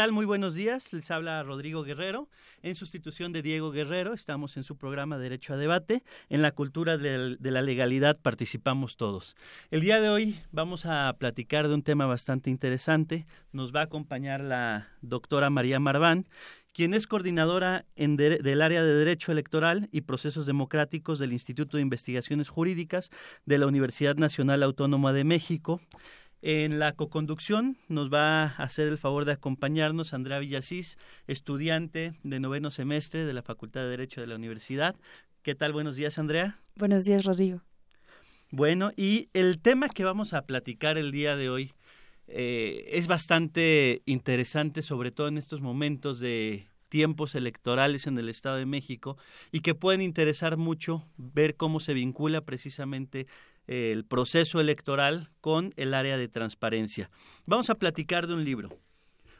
Tal? 0.00 0.12
Muy 0.12 0.24
buenos 0.24 0.54
días. 0.54 0.94
Les 0.94 1.10
habla 1.10 1.42
Rodrigo 1.42 1.82
Guerrero. 1.82 2.30
En 2.62 2.74
sustitución 2.74 3.34
de 3.34 3.42
Diego 3.42 3.70
Guerrero, 3.70 4.14
estamos 4.14 4.56
en 4.56 4.64
su 4.64 4.78
programa 4.78 5.18
Derecho 5.18 5.52
a 5.52 5.58
Debate. 5.58 6.02
En 6.30 6.40
la 6.40 6.52
cultura 6.52 6.96
de, 6.96 7.36
la 7.38 7.60
legalidad 7.60 8.18
participamos 8.18 8.96
todos. 8.96 9.36
El 9.70 9.82
día 9.82 10.00
de 10.00 10.08
hoy 10.08 10.40
vamos 10.52 10.86
a 10.86 11.14
platicar 11.18 11.68
de 11.68 11.74
un 11.74 11.82
tema 11.82 12.06
bastante 12.06 12.48
interesante. 12.48 13.26
Nos 13.52 13.76
va 13.76 13.80
a 13.80 13.84
acompañar 13.84 14.40
la 14.40 14.88
doctora 15.02 15.50
María 15.50 15.78
Marván, 15.80 16.26
quien 16.72 16.94
es 16.94 17.06
coordinadora 17.06 17.84
del 17.94 18.62
área 18.62 18.82
de 18.82 18.94
Derecho 18.94 19.32
Electoral 19.32 19.90
y 19.92 20.00
Procesos 20.00 20.46
Democráticos 20.46 21.18
del 21.18 21.34
Instituto 21.34 21.76
de 21.76 21.82
Investigaciones 21.82 22.48
Jurídicas 22.48 23.10
de 23.44 23.58
la 23.58 23.66
Universidad 23.66 24.16
Nacional 24.16 24.62
Autónoma 24.62 25.12
de 25.12 25.24
México. 25.24 25.78
En 26.42 26.78
la 26.78 26.92
coconducción 26.92 27.76
nos 27.88 28.10
va 28.10 28.44
a 28.44 28.46
hacer 28.46 28.88
el 28.88 28.96
favor 28.96 29.26
de 29.26 29.32
acompañarnos 29.32 30.14
Andrea 30.14 30.38
Villasís, 30.38 30.96
estudiante 31.26 32.14
de 32.22 32.40
noveno 32.40 32.70
semestre 32.70 33.26
de 33.26 33.34
la 33.34 33.42
Facultad 33.42 33.82
de 33.82 33.88
Derecho 33.88 34.22
de 34.22 34.26
la 34.26 34.36
Universidad. 34.36 34.96
¿Qué 35.42 35.54
tal? 35.54 35.74
Buenos 35.74 35.96
días, 35.96 36.18
Andrea. 36.18 36.58
Buenos 36.76 37.04
días, 37.04 37.24
Rodrigo. 37.24 37.60
Bueno, 38.50 38.90
y 38.96 39.28
el 39.34 39.60
tema 39.60 39.90
que 39.90 40.04
vamos 40.04 40.32
a 40.32 40.46
platicar 40.46 40.96
el 40.96 41.12
día 41.12 41.36
de 41.36 41.50
hoy 41.50 41.72
eh, 42.26 42.88
es 42.92 43.06
bastante 43.06 44.00
interesante, 44.06 44.80
sobre 44.80 45.10
todo 45.10 45.28
en 45.28 45.36
estos 45.36 45.60
momentos 45.60 46.20
de 46.20 46.66
tiempos 46.88 47.34
electorales 47.34 48.06
en 48.06 48.18
el 48.18 48.28
Estado 48.28 48.56
de 48.56 48.66
México 48.66 49.16
y 49.52 49.60
que 49.60 49.74
pueden 49.74 50.00
interesar 50.00 50.56
mucho 50.56 51.06
ver 51.16 51.56
cómo 51.56 51.80
se 51.80 51.94
vincula 51.94 52.40
precisamente 52.40 53.26
el 53.70 54.04
proceso 54.04 54.60
electoral 54.60 55.30
con 55.40 55.72
el 55.76 55.94
área 55.94 56.18
de 56.18 56.26
transparencia. 56.26 57.08
Vamos 57.46 57.70
a 57.70 57.76
platicar 57.76 58.26
de 58.26 58.34
un 58.34 58.44
libro. 58.44 58.76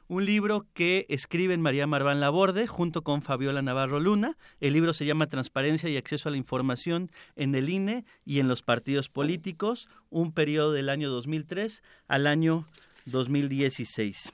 Un 0.07 0.25
libro 0.25 0.67
que 0.73 1.05
escriben 1.09 1.61
María 1.61 1.89
Marván 1.89 2.21
Laborde 2.21 2.69
junto 2.69 3.03
con 3.03 3.23
Fabiola 3.23 3.61
Navarro 3.61 3.99
Luna. 3.99 4.37
El 4.61 4.73
libro 4.73 4.93
se 4.93 5.05
llama 5.05 5.27
Transparencia 5.27 5.89
y 5.89 5.97
Acceso 5.97 6.29
a 6.29 6.33
la 6.33 6.39
Información 6.39 7.11
en 7.35 7.57
el 7.57 7.69
INE 7.69 8.05
y 8.25 8.39
en 8.39 8.47
los 8.47 8.63
partidos 8.63 9.09
políticos, 9.09 9.89
un 10.11 10.33
periodo 10.33 10.73
del 10.73 10.91
año 10.91 11.11
2003 11.11 11.83
al 12.07 12.29
año 12.29 12.69
2016. 13.07 14.33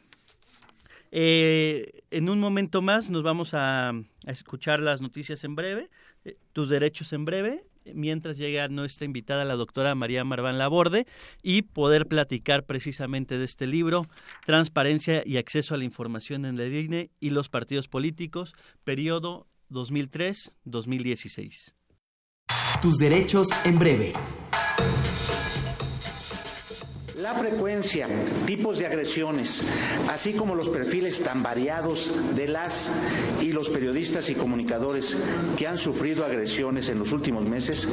Eh, 1.10 2.02
en 2.10 2.28
un 2.28 2.38
momento 2.38 2.82
más 2.82 3.08
nos 3.08 3.22
vamos 3.22 3.54
a, 3.54 3.92
escuchar 4.26 4.80
las 4.80 5.00
noticias 5.00 5.42
en 5.44 5.54
breve, 5.54 5.88
eh, 6.26 6.36
tus 6.52 6.68
derechos 6.68 7.14
en 7.14 7.24
breve, 7.24 7.64
mientras 7.94 8.38
llega 8.38 8.68
nuestra 8.68 9.04
invitada, 9.04 9.44
la 9.44 9.56
doctora 9.56 9.94
María 9.94 10.24
Marván 10.24 10.58
Laborde, 10.58 11.06
y 11.42 11.62
poder 11.62 12.06
platicar 12.06 12.64
precisamente 12.64 13.38
de 13.38 13.44
este 13.44 13.66
libro, 13.66 14.06
Transparencia 14.44 15.22
y 15.24 15.36
Acceso 15.36 15.74
a 15.74 15.78
la 15.78 15.84
Información 15.84 16.44
en 16.44 16.58
el 16.58 16.74
INE 16.74 17.10
y 17.20 17.30
los 17.30 17.48
partidos 17.48 17.88
políticos, 17.88 18.54
periodo 18.84 19.46
2003-2016. 19.70 21.74
Tus 22.80 22.98
derechos 22.98 23.48
en 23.64 23.78
breve. 23.78 24.12
La 27.26 27.34
frecuencia, 27.34 28.06
tipos 28.46 28.78
de 28.78 28.86
agresiones, 28.86 29.64
así 30.08 30.34
como 30.34 30.54
los 30.54 30.68
perfiles 30.68 31.24
tan 31.24 31.42
variados 31.42 32.12
de 32.36 32.46
las 32.46 32.88
y 33.42 33.50
los 33.50 33.68
periodistas 33.68 34.30
y 34.30 34.36
comunicadores 34.36 35.16
que 35.56 35.66
han 35.66 35.76
sufrido 35.76 36.24
agresiones 36.24 36.88
en 36.88 37.00
los 37.00 37.10
últimos 37.10 37.48
meses, 37.48 37.88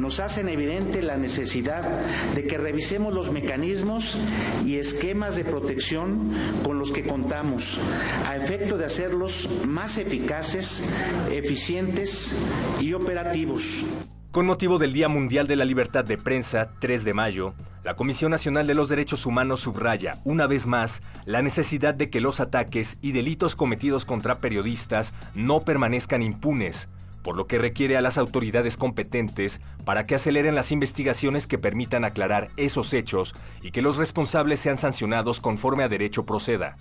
nos 0.00 0.18
hacen 0.18 0.48
evidente 0.48 1.00
la 1.00 1.16
necesidad 1.16 1.88
de 2.34 2.44
que 2.44 2.58
revisemos 2.58 3.14
los 3.14 3.30
mecanismos 3.30 4.18
y 4.66 4.78
esquemas 4.78 5.36
de 5.36 5.44
protección 5.44 6.32
con 6.64 6.80
los 6.80 6.90
que 6.90 7.04
contamos, 7.04 7.78
a 8.26 8.34
efecto 8.34 8.78
de 8.78 8.86
hacerlos 8.86 9.60
más 9.64 9.96
eficaces, 9.96 10.82
eficientes 11.30 12.34
y 12.80 12.94
operativos. 12.94 13.84
Con 14.32 14.46
motivo 14.46 14.78
del 14.78 14.94
Día 14.94 15.10
Mundial 15.10 15.46
de 15.46 15.56
la 15.56 15.66
Libertad 15.66 16.06
de 16.06 16.16
Prensa, 16.16 16.70
3 16.78 17.04
de 17.04 17.12
mayo, 17.12 17.52
la 17.84 17.96
Comisión 17.96 18.30
Nacional 18.30 18.66
de 18.66 18.72
los 18.72 18.88
Derechos 18.88 19.26
Humanos 19.26 19.60
subraya, 19.60 20.16
una 20.24 20.46
vez 20.46 20.64
más, 20.64 21.02
la 21.26 21.42
necesidad 21.42 21.92
de 21.92 22.08
que 22.08 22.22
los 22.22 22.40
ataques 22.40 22.96
y 23.02 23.12
delitos 23.12 23.56
cometidos 23.56 24.06
contra 24.06 24.38
periodistas 24.38 25.12
no 25.34 25.60
permanezcan 25.60 26.22
impunes, 26.22 26.88
por 27.22 27.36
lo 27.36 27.46
que 27.46 27.58
requiere 27.58 27.98
a 27.98 28.00
las 28.00 28.16
autoridades 28.16 28.78
competentes 28.78 29.60
para 29.84 30.04
que 30.04 30.14
aceleren 30.14 30.54
las 30.54 30.72
investigaciones 30.72 31.46
que 31.46 31.58
permitan 31.58 32.02
aclarar 32.02 32.48
esos 32.56 32.94
hechos 32.94 33.34
y 33.60 33.70
que 33.70 33.82
los 33.82 33.98
responsables 33.98 34.60
sean 34.60 34.78
sancionados 34.78 35.40
conforme 35.40 35.84
a 35.84 35.90
derecho 35.90 36.24
proceda. 36.24 36.78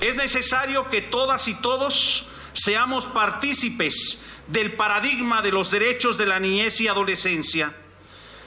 Es 0.00 0.16
necesario 0.16 0.88
que 0.88 1.02
todas 1.02 1.48
y 1.48 1.54
todos 1.60 2.26
seamos 2.54 3.06
partícipes 3.06 4.20
del 4.48 4.72
paradigma 4.74 5.42
de 5.42 5.52
los 5.52 5.70
derechos 5.70 6.18
de 6.18 6.26
la 6.26 6.40
niñez 6.40 6.80
y 6.80 6.88
adolescencia. 6.88 7.72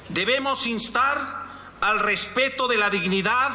Debemos 0.10 0.68
instar 0.68 1.46
al 1.82 2.00
respeto 2.00 2.68
de 2.68 2.78
la 2.78 2.90
dignidad 2.90 3.50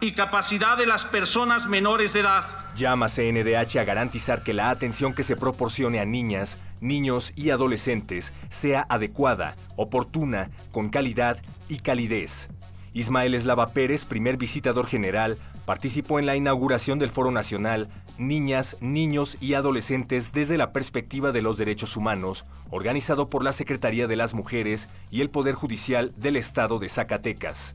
y 0.00 0.12
capacidad 0.12 0.76
de 0.76 0.86
las 0.86 1.04
personas 1.04 1.66
menores 1.66 2.12
de 2.12 2.20
edad. 2.20 2.44
Llama 2.76 3.08
CNDH 3.08 3.78
a 3.78 3.84
garantizar 3.84 4.42
que 4.42 4.52
la 4.52 4.70
atención 4.70 5.14
que 5.14 5.22
se 5.22 5.36
proporcione 5.36 5.98
a 5.98 6.04
niñas, 6.04 6.58
niños 6.80 7.32
y 7.34 7.50
adolescentes 7.50 8.32
sea 8.50 8.84
adecuada, 8.88 9.56
oportuna, 9.76 10.50
con 10.72 10.90
calidad 10.90 11.38
y 11.68 11.78
calidez. 11.78 12.48
Ismael 12.92 13.34
Eslava 13.34 13.72
Pérez, 13.72 14.04
primer 14.04 14.36
visitador 14.36 14.86
general, 14.86 15.38
participó 15.64 16.18
en 16.18 16.26
la 16.26 16.36
inauguración 16.36 16.98
del 16.98 17.10
Foro 17.10 17.30
Nacional 17.30 17.88
Niñas, 18.18 18.76
Niños 18.80 19.36
y 19.40 19.54
Adolescentes 19.54 20.32
desde 20.32 20.58
la 20.58 20.72
perspectiva 20.72 21.32
de 21.32 21.42
los 21.42 21.58
derechos 21.58 21.96
humanos, 21.96 22.44
organizado 22.70 23.28
por 23.28 23.44
la 23.44 23.52
Secretaría 23.52 24.06
de 24.06 24.16
las 24.16 24.34
Mujeres 24.34 24.88
y 25.10 25.20
el 25.20 25.30
Poder 25.30 25.54
Judicial 25.54 26.12
del 26.16 26.36
Estado 26.36 26.78
de 26.78 26.88
Zacatecas. 26.88 27.72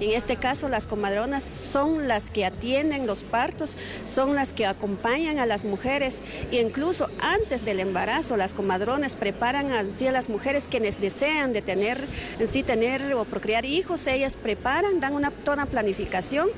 En 0.00 0.12
este 0.12 0.36
caso, 0.36 0.68
las 0.68 0.86
comadronas 0.86 1.42
son 1.42 2.06
las 2.06 2.30
que 2.30 2.46
atienden 2.46 3.04
los 3.04 3.24
partos, 3.24 3.76
son 4.06 4.36
las 4.36 4.52
que 4.52 4.64
acompañan 4.64 5.40
a 5.40 5.46
las 5.46 5.64
mujeres 5.64 6.20
e 6.52 6.60
incluso 6.60 7.08
antes 7.18 7.64
del 7.64 7.80
embarazo, 7.80 8.36
las 8.36 8.52
comadronas 8.52 9.16
preparan 9.16 9.72
así 9.72 10.06
a 10.06 10.12
las 10.12 10.28
mujeres 10.28 10.68
quienes 10.70 11.00
desean 11.00 11.52
de 11.52 11.62
tener, 11.62 12.06
en 12.38 12.46
sí 12.46 12.62
tener 12.62 13.12
o 13.14 13.24
procrear 13.24 13.64
hijos, 13.64 14.06
ellas 14.06 14.36
preparan, 14.36 15.00
dan 15.00 15.14
una, 15.14 15.32
toda 15.32 15.66
planificación 15.66 16.48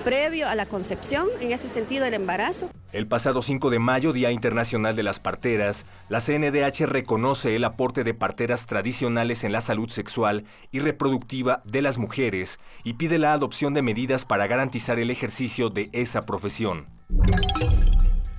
previo 0.00 0.48
a 0.48 0.54
la 0.54 0.66
concepción, 0.66 1.28
en 1.40 1.52
ese 1.52 1.68
sentido 1.68 2.04
el 2.06 2.14
embarazo. 2.14 2.70
El 2.92 3.06
pasado 3.06 3.42
5 3.42 3.70
de 3.70 3.78
mayo, 3.78 4.12
Día 4.12 4.32
Internacional 4.32 4.96
de 4.96 5.02
las 5.02 5.20
Parteras, 5.20 5.86
la 6.08 6.20
CNDH 6.20 6.86
reconoce 6.86 7.54
el 7.54 7.64
aporte 7.64 8.02
de 8.02 8.14
parteras 8.14 8.66
tradicionales 8.66 9.44
en 9.44 9.52
la 9.52 9.60
salud 9.60 9.88
sexual 9.90 10.44
y 10.72 10.80
reproductiva 10.80 11.62
de 11.64 11.82
las 11.82 11.98
mujeres 11.98 12.58
y 12.82 12.94
pide 12.94 13.18
la 13.18 13.32
adopción 13.32 13.74
de 13.74 13.82
medidas 13.82 14.24
para 14.24 14.46
garantizar 14.46 14.98
el 14.98 15.10
ejercicio 15.10 15.68
de 15.68 15.88
esa 15.92 16.22
profesión. 16.22 16.86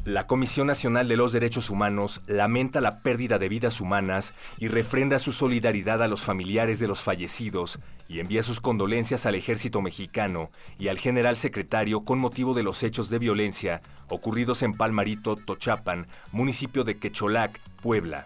La 0.06 0.26
Comisión 0.26 0.66
Nacional 0.66 1.08
de 1.08 1.16
los 1.16 1.32
Derechos 1.32 1.70
Humanos 1.70 2.22
lamenta 2.26 2.82
la 2.82 3.02
pérdida 3.02 3.38
de 3.38 3.50
vidas 3.50 3.80
humanas 3.80 4.34
y 4.58 4.68
refrenda 4.68 5.20
su 5.20 5.32
solidaridad 5.32 6.02
a 6.02 6.08
los 6.08 6.24
familiares 6.24 6.80
de 6.80 6.88
los 6.88 7.02
fallecidos 7.02 7.78
y 8.10 8.20
envía 8.20 8.42
sus 8.42 8.60
condolencias 8.60 9.28
al 9.28 9.36
ejército 9.36 9.80
mexicano 9.80 10.50
y 10.80 10.88
al 10.88 10.98
general 10.98 11.38
secretario 11.38 12.04
con 12.04 12.18
motivo 12.18 12.56
de 12.56 12.64
los 12.64 12.82
hechos 12.82 13.12
de 13.12 13.20
violencia 13.20 13.82
ocurridos 14.08 14.64
en 14.64 14.74
Palmarito, 14.74 15.36
Tochapan, 15.36 16.08
municipio 16.32 16.84
de 16.84 16.98
Quecholac, 16.98 17.60
Puebla. 17.84 18.26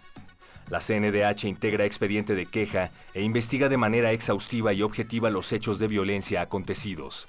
La 0.69 0.79
CNDH 0.79 1.43
integra 1.43 1.83
expediente 1.85 2.35
de 2.35 2.45
queja 2.45 2.89
e 3.13 3.21
investiga 3.21 3.67
de 3.67 3.77
manera 3.77 4.13
exhaustiva 4.13 4.71
y 4.71 4.81
objetiva 4.81 5.29
los 5.29 5.51
hechos 5.51 5.77
de 5.77 5.87
violencia 5.87 6.41
acontecidos. 6.41 7.27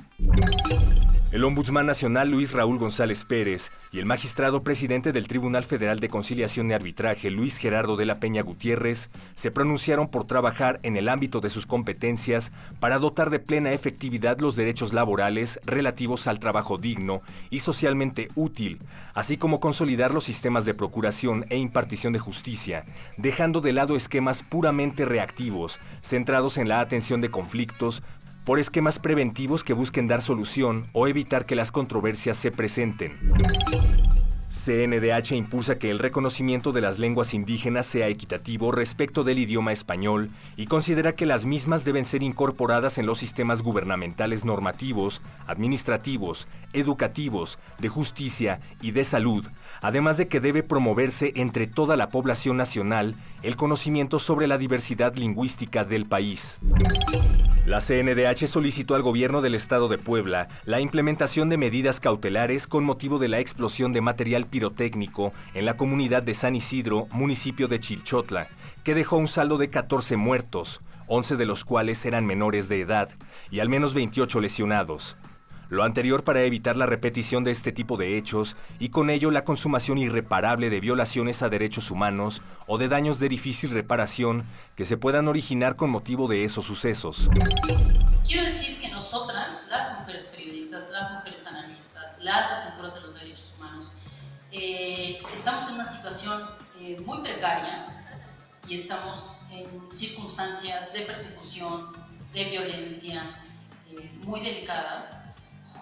El 1.37 1.45
Ombudsman 1.45 1.85
Nacional 1.85 2.31
Luis 2.31 2.55
Raúl 2.55 2.79
González 2.79 3.23
Pérez 3.25 3.71
y 3.93 3.99
el 3.99 4.07
magistrado 4.07 4.63
presidente 4.63 5.13
del 5.13 5.29
Tribunal 5.29 5.65
Federal 5.65 6.01
de 6.01 6.09
Conciliación 6.09 6.71
y 6.71 6.73
Arbitraje 6.73 7.29
Luis 7.29 7.59
Gerardo 7.59 7.97
de 7.97 8.07
la 8.07 8.21
Peña 8.21 8.41
Gutiérrez 8.41 9.11
se 9.35 9.51
pronunciaron 9.51 10.11
por 10.11 10.27
trabajar 10.27 10.81
en 10.83 10.97
el 10.97 11.11
ámbito 11.11 11.43
de 11.43 11.51
sus 11.51 11.67
competencias 11.67 12.53
para 12.81 12.99
dotar 12.99 13.29
de 13.29 13.39
plena 13.39 13.73
efectividad 13.73 14.41
los 14.41 14.57
derechos 14.57 14.95
laborales 14.95 15.61
relativos 15.67 16.27
al 16.27 16.39
trabajo 16.39 16.79
digno 16.79 17.21
y 17.51 17.61
socialmente 17.61 18.29
útil, 18.35 18.79
así 19.13 19.37
como 19.37 19.61
consolidar 19.61 20.15
los 20.15 20.25
sistemas 20.25 20.65
de 20.65 20.73
procuración 20.73 21.45
e 21.51 21.59
impartición 21.59 22.15
de 22.15 22.19
justicia, 22.19 22.87
dejando 23.19 23.61
de 23.61 23.75
lado 23.75 23.95
esquemas 23.95 24.43
puramente 24.43 25.05
reactivos, 25.05 25.81
centrados 26.01 26.57
en 26.57 26.69
la 26.69 26.81
atención 26.81 27.21
de 27.21 27.31
conflictos, 27.31 28.03
por 28.47 28.61
esquemas 28.61 29.01
preventivos 29.01 29.65
que 29.65 29.73
busquen 29.73 30.07
dar 30.07 30.23
solución 30.23 30.87
o 30.93 31.09
evitar 31.09 31.47
que 31.47 31.57
las 31.57 31.73
controversias 31.73 32.37
se 32.37 32.53
presenten. 32.53 33.19
CNDH 34.67 35.33
impulsa 35.33 35.79
que 35.79 35.91
el 35.91 35.99
reconocimiento 35.99 36.73
de 36.73 36.81
las 36.81 36.99
lenguas 36.99 37.35
indígenas 37.35 37.87
sea 37.87 38.09
equitativo 38.09 38.73
respecto 38.73 39.23
del 39.23 39.39
idioma 39.39 39.73
español 39.73 40.31
y 40.57 40.67
considera 40.67 41.13
que 41.13 41.27
las 41.27 41.45
mismas 41.45 41.85
deben 41.85 42.05
ser 42.05 42.23
incorporadas 42.25 42.99
en 42.99 43.07
los 43.07 43.19
sistemas 43.19 43.63
gubernamentales 43.63 44.45
normativos, 44.45 45.23
administrativos, 45.47 46.49
educativos, 46.73 47.59
de 47.79 47.89
justicia 47.89 48.61
y 48.81 48.91
de 48.91 49.05
salud, 49.05 49.45
además 49.83 50.17
de 50.17 50.27
que 50.27 50.41
debe 50.41 50.65
promoverse 50.65 51.33
entre 51.37 51.67
toda 51.69 51.97
la 51.97 52.09
población 52.09 52.57
nacional 52.57 53.15
el 53.47 53.55
conocimiento 53.55 54.19
sobre 54.19 54.49
la 54.49 54.59
diversidad 54.59 55.15
lingüística 55.15 55.85
del 55.85 56.07
país. 56.07 56.59
La 57.65 57.81
CNDH 57.81 58.49
solicitó 58.49 58.97
al 58.97 59.03
gobierno 59.03 59.41
del 59.41 59.55
estado 59.55 59.87
de 59.87 59.99
Puebla 59.99 60.49
la 60.65 60.81
implementación 60.81 61.49
de 61.49 61.57
medidas 61.57 62.01
cautelares 62.01 62.67
con 62.67 62.83
motivo 62.83 63.21
de 63.21 63.29
la 63.29 63.39
explosión 63.39 63.93
de 63.93 64.01
material 64.01 64.47
pirotécnico 64.47 65.33
en 65.55 65.65
la 65.65 65.77
comunidad 65.77 66.25
de 66.25 66.35
San 66.35 66.57
Isidro, 66.57 67.07
municipio 67.13 67.69
de 67.69 67.79
Chilchotla, 67.79 68.49
que 68.83 68.97
dejó 68.97 69.17
un 69.17 69.29
saldo 69.29 69.59
de 69.59 69.71
14 69.71 70.17
muertos, 70.17 70.81
11 71.07 71.37
de 71.37 71.47
los 71.47 71.65
cuales 71.65 72.05
eran 72.05 72.27
menores 72.27 72.69
de 72.69 72.81
edad, 72.81 73.11
y 73.53 73.61
al 73.61 73.69
menos 73.69 73.95
28 73.95 74.41
lesionados. 74.41 75.15
Lo 75.69 75.83
anterior 75.83 76.23
para 76.23 76.43
evitar 76.43 76.77
la 76.77 76.87
repetición 76.87 77.43
de 77.43 77.51
este 77.51 77.73
tipo 77.73 77.97
de 77.97 78.17
hechos 78.17 78.55
y 78.79 78.91
con 78.91 79.11
ello 79.11 79.33
la 79.33 79.45
consumación 79.45 79.99
irreparable 79.99 80.71
de 80.71 80.79
violaciones 80.79 81.43
a 81.43 81.49
derechos 81.49 81.91
humanos 81.91 82.41
o 82.69 82.79
de 82.79 82.87
daños 82.87 83.19
de 83.19 83.29
difícil 83.29 83.71
reparación 83.71 84.45
que 84.77 84.87
se 84.87 84.97
puedan 84.97 85.27
originar 85.27 85.75
con 85.75 85.91
motivo 85.91 86.29
de 86.29 86.45
esos 86.45 86.65
sucesos. 86.65 87.29
Quiero 88.25 88.45
decir 88.45 88.79
que 88.81 88.89
nosotras, 88.91 89.67
las 89.69 89.99
mujeres 89.99 90.27
periodistas, 90.27 90.89
las 90.93 91.13
mujeres 91.15 91.45
analistas, 91.49 92.19
las 92.23 92.49
defensoras 92.49 92.95
de 92.95 93.01
los 93.01 93.15
derechos 93.15 93.53
humanos, 93.59 93.93
eh, 94.53 95.19
estamos 95.35 95.67
en 95.69 95.75
una 95.75 95.85
situación 95.85 96.43
eh, 96.81 97.03
muy 97.05 97.23
precaria 97.23 97.87
y 98.69 98.77
estamos 98.77 99.33
en 99.51 99.67
circunstancias 99.91 100.93
de 100.93 101.01
persecución, 101.01 101.89
de 102.33 102.45
violencia 102.45 103.43
eh, 103.91 104.13
muy 104.23 104.41
delicadas 104.41 105.26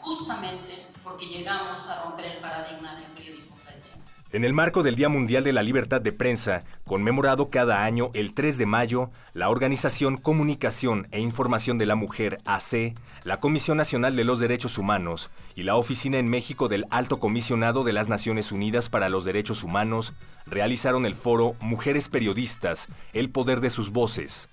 justamente 0.05 0.87
porque 1.03 1.27
llegamos 1.27 1.87
a 1.89 2.05
romper 2.05 2.27
el 2.27 2.39
paradigma 2.39 2.95
del 2.95 3.05
periodismo 3.17 3.57
tradicional. 3.57 4.05
En 4.33 4.45
el 4.45 4.53
marco 4.53 4.83
del 4.83 4.97
Día 4.97 5.09
Mundial 5.09 5.45
de 5.45 5.53
la 5.53 5.63
Libertad 5.63 6.01
de 6.01 6.13
Prensa, 6.13 6.61
conmemorado 6.87 7.51
cada 7.51 7.85
año 7.85 8.11
el 8.15 8.35
3 8.35 8.59
de 8.59 8.67
mayo, 8.67 9.11
la 9.33 9.49
Organización 9.49 10.17
Comunicación 10.17 11.07
e 11.11 11.21
Información 11.21 11.79
de 11.79 11.87
la 11.87 11.95
Mujer, 11.95 12.39
AC, 12.45 12.95
la 13.25 13.39
Comisión 13.39 13.77
Nacional 13.77 14.17
de 14.17 14.25
los 14.25 14.41
Derechos 14.41 14.77
Humanos 14.77 15.31
y 15.55 15.63
la 15.63 15.77
Oficina 15.77 16.19
en 16.19 16.29
México 16.29 16.69
del 16.69 16.85
Alto 16.91 17.19
Comisionado 17.19 17.85
de 17.85 17.93
las 17.93 18.09
Naciones 18.09 18.53
Unidas 18.53 18.89
para 18.89 19.09
los 19.09 19.25
Derechos 19.25 19.63
Humanos 19.63 20.13
realizaron 20.47 21.07
el 21.07 21.15
foro 21.15 21.55
Mujeres 21.61 22.09
Periodistas, 22.09 22.89
el 23.13 23.31
poder 23.31 23.61
de 23.61 23.71
sus 23.71 23.91
voces, 23.91 24.49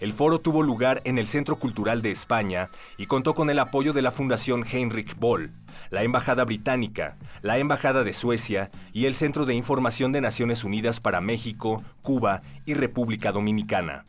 el 0.00 0.12
foro 0.12 0.38
tuvo 0.38 0.62
lugar 0.62 1.00
en 1.04 1.18
el 1.18 1.26
Centro 1.26 1.56
Cultural 1.56 2.02
de 2.02 2.10
España 2.10 2.68
y 2.98 3.06
contó 3.06 3.34
con 3.34 3.50
el 3.50 3.58
apoyo 3.58 3.92
de 3.92 4.02
la 4.02 4.10
Fundación 4.10 4.64
Heinrich 4.70 5.16
Boll, 5.16 5.50
la 5.90 6.02
Embajada 6.02 6.44
Británica, 6.44 7.16
la 7.42 7.58
Embajada 7.58 8.04
de 8.04 8.12
Suecia 8.12 8.70
y 8.92 9.06
el 9.06 9.14
Centro 9.14 9.46
de 9.46 9.54
Información 9.54 10.12
de 10.12 10.20
Naciones 10.20 10.64
Unidas 10.64 11.00
para 11.00 11.20
México, 11.20 11.82
Cuba 12.02 12.42
y 12.66 12.74
República 12.74 13.32
Dominicana. 13.32 14.04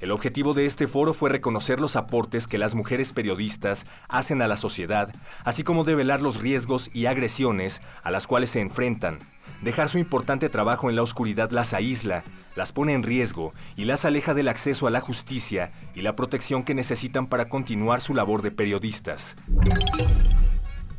El 0.00 0.12
objetivo 0.12 0.54
de 0.54 0.64
este 0.64 0.86
foro 0.86 1.12
fue 1.12 1.28
reconocer 1.28 1.80
los 1.80 1.96
aportes 1.96 2.46
que 2.46 2.58
las 2.58 2.76
mujeres 2.76 3.12
periodistas 3.12 3.84
hacen 4.08 4.40
a 4.42 4.46
la 4.46 4.56
sociedad, 4.56 5.12
así 5.42 5.64
como 5.64 5.82
develar 5.82 6.22
los 6.22 6.40
riesgos 6.40 6.88
y 6.94 7.06
agresiones 7.06 7.80
a 8.04 8.12
las 8.12 8.28
cuales 8.28 8.50
se 8.50 8.60
enfrentan, 8.60 9.18
Dejar 9.62 9.88
su 9.88 9.98
importante 9.98 10.48
trabajo 10.48 10.88
en 10.88 10.96
la 10.96 11.02
oscuridad 11.02 11.50
las 11.50 11.74
aísla, 11.74 12.22
las 12.56 12.72
pone 12.72 12.94
en 12.94 13.02
riesgo 13.02 13.52
y 13.76 13.84
las 13.84 14.04
aleja 14.04 14.34
del 14.34 14.48
acceso 14.48 14.86
a 14.86 14.90
la 14.90 15.00
justicia 15.00 15.70
y 15.94 16.02
la 16.02 16.14
protección 16.14 16.64
que 16.64 16.74
necesitan 16.74 17.26
para 17.26 17.48
continuar 17.48 18.00
su 18.00 18.14
labor 18.14 18.42
de 18.42 18.50
periodistas. 18.50 19.36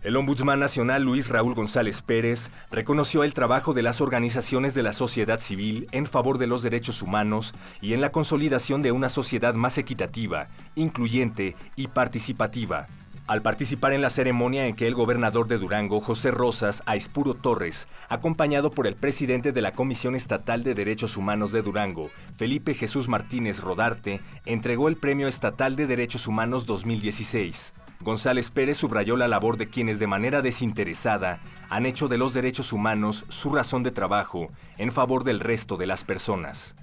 El 0.01 0.16
Ombudsman 0.16 0.60
Nacional 0.60 1.04
Luis 1.04 1.28
Raúl 1.28 1.56
González 1.56 2.01
Pérez 2.01 2.51
reconoció 2.72 3.24
el 3.24 3.34
trabajo 3.34 3.74
de 3.74 3.81
las 3.81 4.00
organizaciones 4.00 4.74
de 4.74 4.81
la 4.81 4.94
sociedad 4.94 5.42
civil 5.42 5.88
en 5.92 6.06
favor 6.06 6.38
de 6.38 6.48
los 6.48 6.63
derechos 6.63 7.01
humanos 7.01 7.54
y 7.81 7.94
en 7.94 8.00
la 8.00 8.10
consolidación 8.10 8.81
de 8.81 8.94
una 8.94 9.10
sociedad 9.10 9.54
más 9.56 9.78
equitativa, 9.78 10.48
incluyente 10.75 11.56
y 11.75 11.88
participativa 11.88 12.88
al 13.30 13.44
participar 13.44 13.94
en 13.94 14.02
la 14.02 14.10
ceremonia 14.10 14.66
en 14.66 14.76
que 14.76 14.88
el 14.88 14.96
gobernador 14.96 15.48
de 15.48 15.60
Durango, 15.60 16.02
José 16.02 16.31
Rosas 16.31 16.81
Aispuro 16.88 17.36
Torres, 17.36 17.88
acompañado 18.10 18.72
por 18.72 18.88
el 18.88 18.96
presidente 18.96 19.51
de 19.51 19.62
la 19.62 19.72
Comisión 19.72 20.15
Estatal 20.15 20.63
de 20.63 20.74
Derechos 20.74 21.15
Humanos 21.15 21.51
de 21.51 21.62
Durango, 21.62 22.10
Felipe 22.36 22.74
Jesús 22.74 23.08
Martínez 23.08 23.60
Rodarte, 23.60 24.20
entregó 24.48 24.88
el 24.88 24.96
Premio 24.96 25.27
Estatal 25.27 25.75
de 25.75 25.86
Derechos 25.86 26.25
Humanos 26.25 26.65
2016. 26.65 27.74
González 28.01 28.50
Pérez 28.50 28.77
subrayó 28.77 29.15
la 29.15 29.27
labor 29.27 29.58
de 29.58 29.68
quienes 29.68 30.00
de 30.00 30.08
manera 30.08 30.42
desinteresada 30.42 31.39
han 31.70 31.86
hecho 31.86 32.08
de 32.08 32.18
los 32.18 32.34
derechos 32.34 32.74
humanos 32.74 33.25
su 33.30 33.51
razón 33.53 33.84
de 33.84 33.92
trabajo 33.92 34.50
en 34.80 34.92
favor 34.92 35.24
del 35.24 35.39
resto 35.39 35.77
de 35.77 35.86
las 35.86 36.03
personas. 36.03 36.74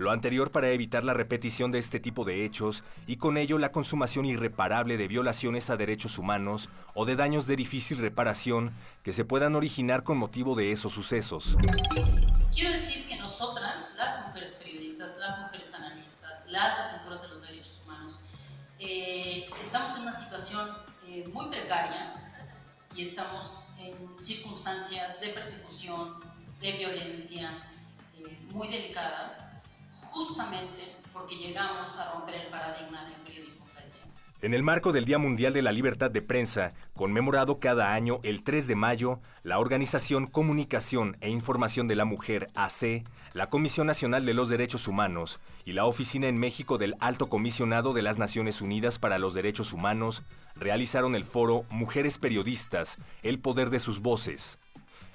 Lo 0.00 0.12
anterior 0.12 0.50
para 0.50 0.70
evitar 0.70 1.04
la 1.04 1.12
repetición 1.12 1.72
de 1.72 1.78
este 1.78 2.00
tipo 2.00 2.24
de 2.24 2.46
hechos 2.46 2.84
y 3.06 3.18
con 3.18 3.36
ello 3.36 3.58
la 3.58 3.70
consumación 3.70 4.24
irreparable 4.24 4.96
de 4.96 5.06
violaciones 5.06 5.68
a 5.68 5.76
derechos 5.76 6.16
humanos 6.16 6.70
o 6.94 7.04
de 7.04 7.16
daños 7.16 7.46
de 7.46 7.54
difícil 7.54 7.98
reparación 7.98 8.72
que 9.02 9.12
se 9.12 9.26
puedan 9.26 9.56
originar 9.56 10.02
con 10.02 10.16
motivo 10.16 10.54
de 10.54 10.72
esos 10.72 10.94
sucesos. 10.94 11.54
Quiero 12.50 12.72
decir 12.72 13.06
que 13.08 13.16
nosotras, 13.16 13.92
las 13.98 14.26
mujeres 14.26 14.52
periodistas, 14.52 15.18
las 15.18 15.38
mujeres 15.38 15.74
analistas, 15.74 16.46
las 16.48 16.82
defensoras 16.82 17.20
de 17.20 17.28
los 17.28 17.42
derechos 17.42 17.82
humanos, 17.84 18.20
eh, 18.78 19.50
estamos 19.60 19.94
en 19.96 20.00
una 20.00 20.12
situación 20.12 20.66
eh, 21.08 21.28
muy 21.30 21.50
precaria 21.50 22.14
y 22.96 23.02
estamos 23.02 23.58
en 23.78 23.92
circunstancias 24.18 25.20
de 25.20 25.28
persecución, 25.28 26.14
de 26.58 26.72
violencia 26.72 27.50
eh, 28.16 28.38
muy 28.50 28.68
delicadas 28.68 29.49
justamente 30.10 30.96
porque 31.12 31.36
llegamos 31.36 31.96
a 31.96 32.12
romper 32.12 32.36
el 32.36 32.46
paradigma 32.48 33.04
del 33.04 33.14
periodismo 33.20 33.66
tradicional. 33.72 34.14
En 34.42 34.54
el 34.54 34.62
marco 34.62 34.92
del 34.92 35.04
Día 35.04 35.18
Mundial 35.18 35.52
de 35.52 35.62
la 35.62 35.72
Libertad 35.72 36.10
de 36.10 36.22
Prensa, 36.22 36.70
conmemorado 36.94 37.58
cada 37.58 37.92
año 37.92 38.20
el 38.22 38.42
3 38.42 38.66
de 38.66 38.74
mayo, 38.74 39.20
la 39.42 39.58
Organización 39.58 40.26
Comunicación 40.26 41.16
e 41.20 41.30
Información 41.30 41.88
de 41.88 41.96
la 41.96 42.04
Mujer, 42.04 42.48
AC, 42.54 43.04
la 43.34 43.48
Comisión 43.48 43.86
Nacional 43.86 44.24
de 44.24 44.34
los 44.34 44.48
Derechos 44.48 44.88
Humanos 44.88 45.40
y 45.64 45.72
la 45.72 45.84
Oficina 45.84 46.26
en 46.26 46.38
México 46.38 46.78
del 46.78 46.96
Alto 47.00 47.28
Comisionado 47.28 47.92
de 47.92 48.02
las 48.02 48.18
Naciones 48.18 48.60
Unidas 48.60 48.98
para 48.98 49.18
los 49.18 49.34
Derechos 49.34 49.72
Humanos 49.72 50.22
realizaron 50.56 51.14
el 51.14 51.24
foro 51.24 51.64
Mujeres 51.70 52.18
Periodistas, 52.18 52.96
el 53.22 53.38
poder 53.38 53.70
de 53.70 53.78
sus 53.78 54.00
voces. 54.00 54.58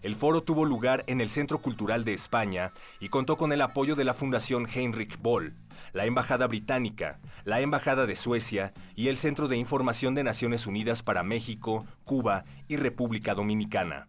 El 0.06 0.14
foro 0.14 0.42
tuvo 0.42 0.66
lugar 0.66 1.04
en 1.08 1.20
el 1.20 1.32
Centro 1.32 1.58
Cultural 1.58 2.04
de 2.04 2.14
España 2.14 2.70
y 3.00 3.10
contó 3.10 3.38
con 3.38 3.52
el 3.52 3.62
apoyo 3.64 3.96
de 3.96 4.04
la 4.04 4.14
Fundación 4.14 4.68
Heinrich 4.72 5.20
Boll, 5.20 5.52
la 5.94 6.06
Embajada 6.06 6.46
Británica, 6.46 7.18
la 7.44 7.60
Embajada 7.60 8.06
de 8.06 8.16
Suecia 8.16 8.72
y 8.96 9.08
el 9.08 9.18
Centro 9.18 9.48
de 9.48 9.58
Información 9.58 10.14
de 10.14 10.24
Naciones 10.24 10.68
Unidas 10.68 11.02
para 11.02 11.24
México, 11.24 11.84
Cuba 12.04 12.46
y 12.68 12.76
República 12.76 13.34
Dominicana. 13.34 14.06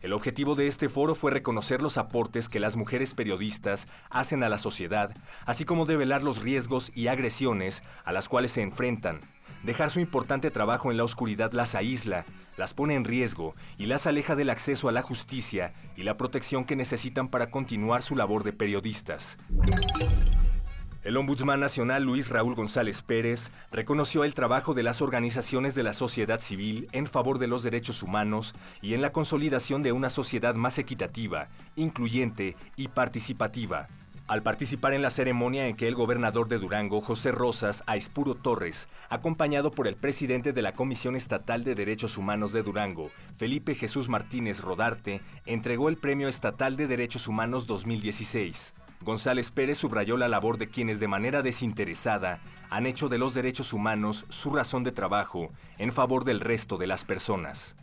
El 0.00 0.12
objetivo 0.12 0.54
de 0.54 0.68
este 0.68 0.88
foro 0.88 1.16
fue 1.16 1.32
reconocer 1.32 1.82
los 1.82 1.96
aportes 1.96 2.48
que 2.48 2.60
las 2.60 2.76
mujeres 2.76 3.12
periodistas 3.12 3.88
hacen 4.10 4.44
a 4.44 4.48
la 4.48 4.58
sociedad, 4.58 5.12
así 5.44 5.64
como 5.64 5.86
develar 5.86 6.22
los 6.22 6.40
riesgos 6.40 6.92
y 6.94 7.08
agresiones 7.08 7.82
a 8.04 8.12
las 8.12 8.28
cuales 8.28 8.52
se 8.52 8.62
enfrentan. 8.62 9.22
Dejar 9.66 9.90
su 9.90 9.98
importante 9.98 10.52
trabajo 10.52 10.92
en 10.92 10.96
la 10.96 11.02
oscuridad 11.02 11.50
las 11.50 11.74
aísla, 11.74 12.24
las 12.56 12.72
pone 12.72 12.94
en 12.94 13.04
riesgo 13.04 13.52
y 13.78 13.86
las 13.86 14.06
aleja 14.06 14.36
del 14.36 14.48
acceso 14.50 14.88
a 14.88 14.92
la 14.92 15.02
justicia 15.02 15.72
y 15.96 16.04
la 16.04 16.16
protección 16.16 16.64
que 16.64 16.76
necesitan 16.76 17.26
para 17.26 17.50
continuar 17.50 18.04
su 18.04 18.14
labor 18.14 18.44
de 18.44 18.52
periodistas. 18.52 19.36
El 21.02 21.16
Ombudsman 21.16 21.58
Nacional 21.58 22.04
Luis 22.04 22.30
Raúl 22.30 22.54
González 22.54 23.02
Pérez 23.02 23.50
reconoció 23.72 24.22
el 24.22 24.34
trabajo 24.34 24.72
de 24.72 24.84
las 24.84 25.02
organizaciones 25.02 25.74
de 25.74 25.82
la 25.82 25.94
sociedad 25.94 26.40
civil 26.40 26.86
en 26.92 27.08
favor 27.08 27.40
de 27.40 27.48
los 27.48 27.64
derechos 27.64 28.04
humanos 28.04 28.54
y 28.82 28.94
en 28.94 29.02
la 29.02 29.10
consolidación 29.10 29.82
de 29.82 29.90
una 29.90 30.10
sociedad 30.10 30.54
más 30.54 30.78
equitativa, 30.78 31.48
incluyente 31.74 32.54
y 32.76 32.86
participativa. 32.86 33.88
Al 34.28 34.42
participar 34.42 34.92
en 34.92 35.02
la 35.02 35.10
ceremonia 35.10 35.68
en 35.68 35.76
que 35.76 35.86
el 35.86 35.94
gobernador 35.94 36.48
de 36.48 36.58
Durango, 36.58 37.00
José 37.00 37.30
Rosas 37.30 37.84
Aispuro 37.86 38.34
Torres, 38.34 38.88
acompañado 39.08 39.70
por 39.70 39.86
el 39.86 39.94
presidente 39.94 40.52
de 40.52 40.62
la 40.62 40.72
Comisión 40.72 41.14
Estatal 41.14 41.62
de 41.62 41.76
Derechos 41.76 42.18
Humanos 42.18 42.52
de 42.52 42.64
Durango, 42.64 43.12
Felipe 43.36 43.76
Jesús 43.76 44.08
Martínez 44.08 44.60
Rodarte, 44.60 45.20
entregó 45.46 45.88
el 45.88 45.96
Premio 45.96 46.26
Estatal 46.26 46.76
de 46.76 46.88
Derechos 46.88 47.28
Humanos 47.28 47.68
2016. 47.68 48.74
González 49.02 49.52
Pérez 49.52 49.78
subrayó 49.78 50.16
la 50.16 50.26
labor 50.26 50.58
de 50.58 50.66
quienes 50.66 50.98
de 50.98 51.06
manera 51.06 51.42
desinteresada 51.42 52.40
han 52.68 52.86
hecho 52.86 53.08
de 53.08 53.18
los 53.18 53.32
derechos 53.32 53.72
humanos 53.72 54.24
su 54.30 54.50
razón 54.50 54.82
de 54.82 54.90
trabajo 54.90 55.52
en 55.78 55.92
favor 55.92 56.24
del 56.24 56.40
resto 56.40 56.78
de 56.78 56.88
las 56.88 57.04
personas. 57.04 57.76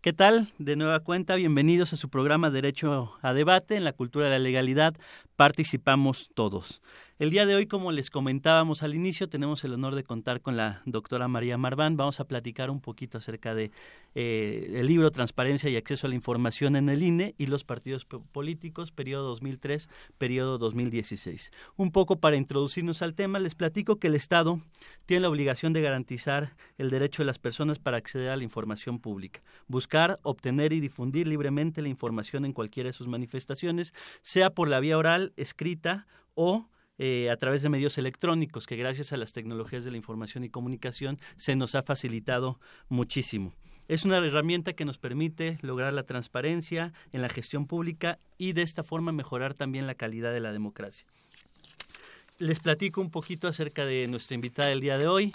¿Qué 0.00 0.12
tal? 0.12 0.46
De 0.58 0.76
nueva 0.76 1.00
cuenta, 1.00 1.34
bienvenidos 1.34 1.92
a 1.92 1.96
su 1.96 2.08
programa 2.08 2.50
Derecho 2.50 3.18
a 3.20 3.34
Debate. 3.34 3.74
En 3.74 3.82
la 3.82 3.92
cultura 3.92 4.26
de 4.26 4.30
la 4.30 4.38
legalidad 4.38 4.94
participamos 5.34 6.30
todos. 6.34 6.80
El 7.18 7.30
día 7.30 7.46
de 7.46 7.56
hoy, 7.56 7.66
como 7.66 7.90
les 7.90 8.10
comentábamos 8.10 8.84
al 8.84 8.94
inicio, 8.94 9.28
tenemos 9.28 9.64
el 9.64 9.74
honor 9.74 9.96
de 9.96 10.04
contar 10.04 10.40
con 10.40 10.56
la 10.56 10.82
doctora 10.84 11.26
María 11.26 11.58
Marván. 11.58 11.96
Vamos 11.96 12.20
a 12.20 12.28
platicar 12.28 12.70
un 12.70 12.80
poquito 12.80 13.18
acerca 13.18 13.56
de 13.56 13.72
eh, 14.14 14.74
el 14.76 14.86
libro 14.86 15.10
Transparencia 15.10 15.68
y 15.68 15.74
Acceso 15.74 16.06
a 16.06 16.10
la 16.10 16.14
Información 16.14 16.76
en 16.76 16.88
el 16.88 17.02
INE 17.02 17.34
y 17.36 17.46
los 17.46 17.64
partidos 17.64 18.04
políticos, 18.04 18.92
periodo 18.92 19.30
2003, 19.30 19.90
periodo 20.16 20.58
2016. 20.58 21.50
Un 21.74 21.90
poco 21.90 22.20
para 22.20 22.36
introducirnos 22.36 23.02
al 23.02 23.16
tema, 23.16 23.40
les 23.40 23.56
platico 23.56 23.96
que 23.96 24.06
el 24.06 24.14
Estado 24.14 24.60
tiene 25.04 25.22
la 25.22 25.28
obligación 25.28 25.72
de 25.72 25.80
garantizar 25.80 26.54
el 26.76 26.88
derecho 26.88 27.22
de 27.22 27.26
las 27.26 27.40
personas 27.40 27.80
para 27.80 27.96
acceder 27.96 28.30
a 28.30 28.36
la 28.36 28.44
información 28.44 29.00
pública, 29.00 29.42
buscar, 29.66 30.20
obtener 30.22 30.72
y 30.72 30.78
difundir 30.78 31.26
libremente 31.26 31.82
la 31.82 31.88
información 31.88 32.44
en 32.44 32.52
cualquiera 32.52 32.90
de 32.90 32.92
sus 32.92 33.08
manifestaciones, 33.08 33.92
sea 34.22 34.50
por 34.50 34.68
la 34.68 34.78
vía 34.78 34.96
oral, 34.96 35.32
escrita 35.36 36.06
o 36.34 36.68
eh, 36.98 37.30
a 37.30 37.36
través 37.36 37.62
de 37.62 37.68
medios 37.68 37.98
electrónicos, 37.98 38.66
que 38.66 38.76
gracias 38.76 39.12
a 39.12 39.16
las 39.16 39.32
tecnologías 39.32 39.84
de 39.84 39.90
la 39.90 39.96
información 39.96 40.44
y 40.44 40.50
comunicación 40.50 41.18
se 41.36 41.56
nos 41.56 41.74
ha 41.74 41.82
facilitado 41.82 42.58
muchísimo. 42.88 43.54
Es 43.88 44.04
una 44.04 44.18
herramienta 44.18 44.74
que 44.74 44.84
nos 44.84 44.98
permite 44.98 45.58
lograr 45.62 45.94
la 45.94 46.02
transparencia 46.02 46.92
en 47.12 47.22
la 47.22 47.30
gestión 47.30 47.66
pública 47.66 48.18
y 48.36 48.52
de 48.52 48.62
esta 48.62 48.82
forma 48.82 49.12
mejorar 49.12 49.54
también 49.54 49.86
la 49.86 49.94
calidad 49.94 50.32
de 50.32 50.40
la 50.40 50.52
democracia. 50.52 51.06
Les 52.38 52.60
platico 52.60 53.00
un 53.00 53.10
poquito 53.10 53.48
acerca 53.48 53.86
de 53.86 54.06
nuestra 54.06 54.34
invitada 54.34 54.68
del 54.68 54.80
día 54.80 54.98
de 54.98 55.06
hoy 55.06 55.32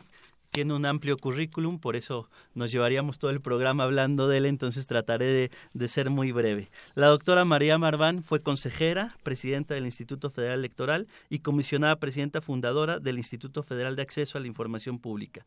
tiene 0.53 0.75
un 0.75 0.86
amplio 0.86 1.17
currículum, 1.17 1.79
por 1.79 1.95
eso 1.95 2.29
nos 2.53 2.72
llevaríamos 2.72 3.17
todo 3.17 3.31
el 3.31 3.41
programa 3.41 3.86
hablando 3.86 4.27
de 4.27 4.38
él, 4.38 4.45
entonces 4.45 4.86
trataré 4.86 5.50
de, 5.74 5.88
ser 5.88 6.12
muy 6.12 6.31
breve. 6.31 6.69
La 6.93 7.07
doctora 7.07 7.43
María 7.43 7.79
Marván 7.79 8.24
fue 8.24 8.39
consejera, 8.39 9.10
presidenta 9.24 9.74
del 9.74 9.86
Instituto 9.86 10.29
Federal 10.29 10.60
Electoral 10.60 11.07
y 11.27 11.39
comisionada 11.39 11.95
presidenta 11.95 12.39
fundadora 12.39 13.00
del 13.00 13.17
Instituto 13.17 13.63
Federal 13.63 13.95
de 13.95 14.03
Acceso 14.03 14.38
a 14.38 14.41
la 14.41 14.48
Información 14.48 15.00
Pública. 15.00 15.43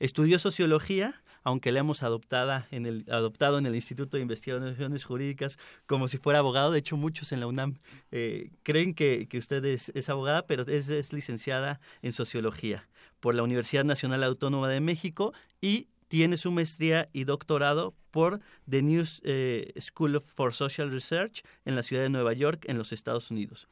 Estudió 0.00 0.40
sociología, 0.40 1.22
aunque 1.44 1.70
la 1.70 1.78
hemos 1.78 2.02
adoptada 2.02 2.66
en 2.72 2.84
el, 2.84 3.04
adoptado 3.12 3.58
en 3.58 3.66
el 3.66 3.76
Instituto 3.76 4.16
de 4.16 4.24
Investigaciones 4.24 5.04
Jurídicas 5.04 5.56
como 5.86 6.08
si 6.08 6.18
fuera 6.18 6.40
abogado. 6.40 6.72
De 6.72 6.80
hecho, 6.80 6.96
muchos 6.96 7.30
en 7.30 7.38
la 7.38 7.46
UNAM 7.46 7.76
eh, 8.10 8.50
creen 8.64 8.94
que, 8.94 9.28
usted 9.34 9.64
es, 9.64 9.90
es 9.90 10.08
abogada, 10.08 10.46
pero 10.46 10.64
es, 10.64 10.90
es 10.90 11.12
licenciada 11.12 11.78
en 12.02 12.12
sociología 12.12 12.88
por 13.20 13.34
la 13.34 13.42
Universidad 13.42 13.84
Nacional 13.84 14.24
Autónoma 14.24 14.68
de 14.68 14.80
México 14.80 15.32
y 15.60 15.88
tiene 16.08 16.38
su 16.38 16.50
maestría 16.50 17.08
y 17.12 17.24
doctorado 17.24 17.94
por 18.10 18.40
The 18.68 18.82
New 18.82 19.04
eh, 19.22 19.72
School 19.80 20.20
for 20.20 20.54
Social 20.54 20.90
Research 20.90 21.42
en 21.64 21.76
la 21.76 21.82
ciudad 21.82 22.02
de 22.02 22.08
Nueva 22.08 22.32
York, 22.32 22.64
en 22.66 22.78
los 22.78 22.92
Estados 22.92 23.30
Unidos. 23.30 23.68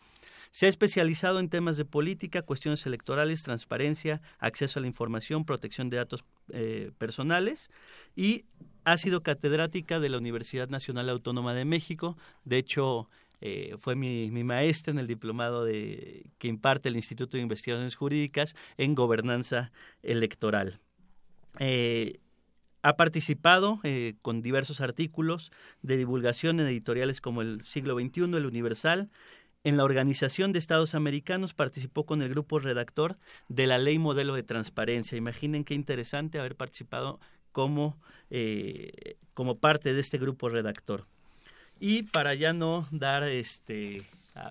Se 0.50 0.67
ha 0.67 0.69
especializado 0.69 1.41
en 1.41 1.50
temas 1.50 1.76
de 1.76 1.85
política, 1.85 2.43
cuestiones 2.43 2.87
electorales, 2.87 3.43
transparencia, 3.43 4.23
acceso 4.38 4.79
a 4.79 4.83
la 4.83 4.87
información, 4.87 5.45
protección 5.45 5.91
de 5.91 5.99
datos 5.99 6.25
eh, 6.50 6.93
personales 6.99 7.71
y 8.15 8.45
ha 8.85 8.97
sido 8.97 9.23
catedrática 9.23 9.99
de 9.99 10.09
la 10.09 10.19
Universidad 10.19 10.69
Nacional 10.69 11.11
Autónoma 11.11 11.53
de 11.55 11.65
México. 11.65 12.17
De 12.45 12.59
hecho, 12.59 13.09
eh, 13.40 13.75
fue 13.78 13.97
mi, 13.97 14.31
mi, 14.31 14.45
maestra 14.45 14.93
en 14.93 14.99
el 14.99 15.07
diplomado 15.07 15.66
que 15.66 16.49
imparte 16.49 16.88
el 16.88 16.97
Instituto 16.97 17.37
de 17.37 17.43
Investigaciones 17.43 17.95
Jurídicas 17.95 18.55
en 18.78 18.95
Gobernanza 18.95 19.73
Electoral. 20.02 20.81
Eh, 21.59 22.21
ha 22.83 22.97
participado 22.97 23.81
eh, 23.83 24.14
con 24.23 24.43
diversos 24.43 24.81
artículos 24.81 25.50
de 25.83 25.97
divulgación 25.97 26.61
en 26.61 26.66
editoriales 26.66 27.21
como 27.21 27.43
el 27.43 27.62
Siglo 27.62 27.99
XXI, 27.99 28.23
el 28.37 28.47
Universal. 28.47 29.11
En 29.64 29.76
la 29.76 29.85
Organización 29.85 30.52
de 30.52 30.61
Estados 30.61 30.95
Americanos 30.95 31.52
participó 31.52 32.07
con 32.07 32.23
el 32.23 32.28
grupo 32.31 32.61
redactor 32.61 33.19
de 33.49 33.66
la 33.66 33.78
Ley 33.78 33.99
Modelo 33.99 34.35
de 34.35 34.45
Transparencia. 34.45 35.19
Imaginen 35.19 35.64
qué 35.64 35.75
interesante 35.75 36.38
haber 36.38 36.55
participado 36.55 37.19
como, 37.50 37.99
como 39.35 39.57
parte 39.57 39.93
de 39.93 40.00
este 40.00 40.19
grupo 40.19 40.49
redactor. 40.49 41.07
Y 41.78 42.04
para 42.04 42.35
ya 42.35 42.52
no 42.52 42.87
dar 42.90 43.23
este 43.25 44.02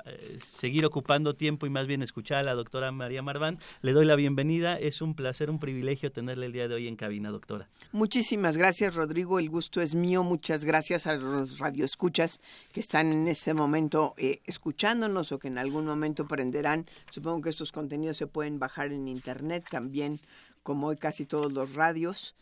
eh, 0.05 0.39
seguir 0.44 0.84
ocupando 0.86 1.36
tiempo 1.36 1.67
y 1.67 1.70
más 1.70 1.86
bien 1.86 2.01
escuchar 2.01 2.39
a 2.39 2.44
la 2.44 2.55
doctora 2.55 2.91
María 2.91 3.22
Marván. 3.22 3.60
Le 3.82 3.91
doy 3.91 4.05
la 4.05 4.15
bienvenida. 4.15 4.79
Es 4.79 5.01
un 5.01 5.13
placer, 5.13 5.50
un 5.50 5.60
privilegio 5.60 6.12
tenerle 6.12 6.48
el 6.48 6.53
día 6.53 6.67
de 6.67 6.75
hoy 6.75 6.88
en 6.88 6.96
cabina, 6.96 7.29
doctora. 7.29 7.70
Muchísimas 7.91 8.58
gracias, 8.58 8.96
Rodrigo. 8.96 9.38
El 9.38 9.50
gusto 9.50 9.82
es 9.82 9.94
mío. 9.94 10.24
Muchas 10.24 10.63
gracias 10.63 11.05
a 11.05 11.15
los 11.15 11.60
radioescuchas 11.60 12.39
que 12.74 12.79
están 12.79 13.12
en 13.12 13.27
este 13.27 13.53
momento 13.53 14.15
eh, 14.17 14.41
escuchándonos 14.46 15.32
o 15.32 15.39
que 15.39 15.50
en 15.50 15.60
algún 15.60 15.86
momento 15.86 16.27
prenderán. 16.27 16.88
Supongo 17.12 17.41
que 17.41 17.50
estos 17.51 17.72
contenidos 17.72 18.17
se 18.17 18.27
pueden 18.27 18.58
bajar 18.58 18.91
en 18.91 19.08
Internet 19.08 19.65
también, 19.70 20.20
como 20.63 20.88
hoy 20.88 20.98
casi 20.98 21.25
todos 21.25 21.53
los 21.53 21.75
radios. 21.75 22.34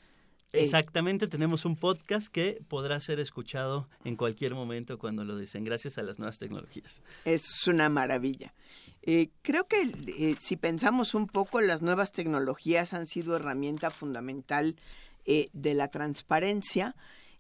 Exactamente, 0.53 1.27
tenemos 1.27 1.65
un 1.65 1.75
podcast 1.75 2.27
que 2.27 2.61
podrá 2.67 2.99
ser 2.99 3.19
escuchado 3.19 3.89
en 4.03 4.15
cualquier 4.15 4.53
momento 4.53 4.99
cuando 4.99 5.23
lo 5.23 5.35
dicen, 5.35 5.63
gracias 5.63 5.97
a 5.97 6.03
las 6.03 6.19
nuevas 6.19 6.37
tecnologías. 6.37 7.01
Es 7.25 7.67
una 7.67 7.89
maravilla. 7.89 8.53
Eh, 9.01 9.31
creo 9.41 9.67
que 9.67 9.81
eh, 9.81 10.35
si 10.39 10.55
pensamos 10.55 11.15
un 11.15 11.27
poco, 11.27 11.59
las 11.59 11.81
nuevas 11.81 12.11
tecnologías 12.11 12.93
han 12.93 13.07
sido 13.07 13.35
herramienta 13.35 13.89
fundamental 13.89 14.75
eh, 15.25 15.49
de 15.53 15.73
la 15.73 15.87
transparencia. 15.87 16.95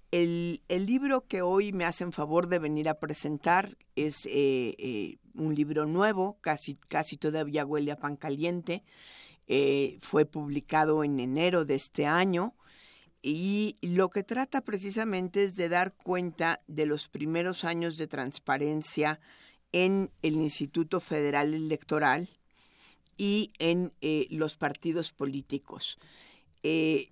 El, 0.09 0.61
el, 0.67 0.87
libro 0.87 1.21
que 1.21 1.43
hoy 1.43 1.71
me 1.71 1.85
hacen 1.85 2.13
favor 2.13 2.47
de 2.47 2.59
venir 2.59 2.89
a 2.89 2.99
presentar 2.99 3.77
es 3.95 4.25
un 4.25 5.55
libro 5.55 5.85
nuevo, 5.85 6.37
casi, 6.41 6.75
casi 6.87 7.17
todavía 7.17 7.65
huele 7.65 7.91
a 7.91 7.97
pan 7.97 8.15
caliente. 8.15 8.83
fue 10.01 10.25
publicado 10.25 11.03
en 11.03 11.19
enero 11.19 11.65
de 11.65 11.75
este 11.75 12.05
año 12.05 12.53
y 13.23 13.77
lo 13.81 14.09
que 14.09 14.23
trata 14.23 14.61
precisamente 14.61 15.45
es 15.45 15.55
de 15.55 15.69
dar 15.69 15.93
cuenta 15.95 16.61
de 16.67 16.85
los 16.85 17.07
primeros 17.07 17.63
años 17.63 17.97
de 17.97 18.07
transparencia 18.07 19.19
en 19.71 20.11
el 20.21 20.35
Instituto 20.35 20.99
Federal 20.99 21.53
Electoral 21.53 22.29
y 23.17 23.51
en 23.59 23.91
eh, 24.01 24.27
los 24.29 24.55
partidos 24.55 25.11
políticos. 25.11 25.97
Eh, 26.61 27.09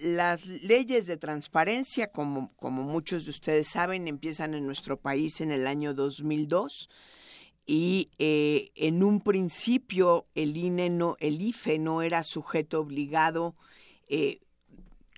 las 0.00 0.44
leyes 0.46 1.06
de 1.06 1.16
transparencia, 1.16 2.10
como, 2.10 2.52
como 2.56 2.82
muchos 2.82 3.24
de 3.24 3.30
ustedes 3.30 3.68
saben, 3.68 4.08
empiezan 4.08 4.54
en 4.54 4.66
nuestro 4.66 4.98
país 4.98 5.40
en 5.40 5.50
el 5.50 5.66
año 5.66 5.94
2002 5.94 6.88
y 7.66 8.10
eh, 8.18 8.70
en 8.74 9.02
un 9.02 9.20
principio 9.20 10.26
el 10.34 10.56
INE 10.56 10.90
no, 10.90 11.16
IFE 11.20 11.78
no 11.78 12.02
era 12.02 12.24
sujeto 12.24 12.80
obligado. 12.80 13.54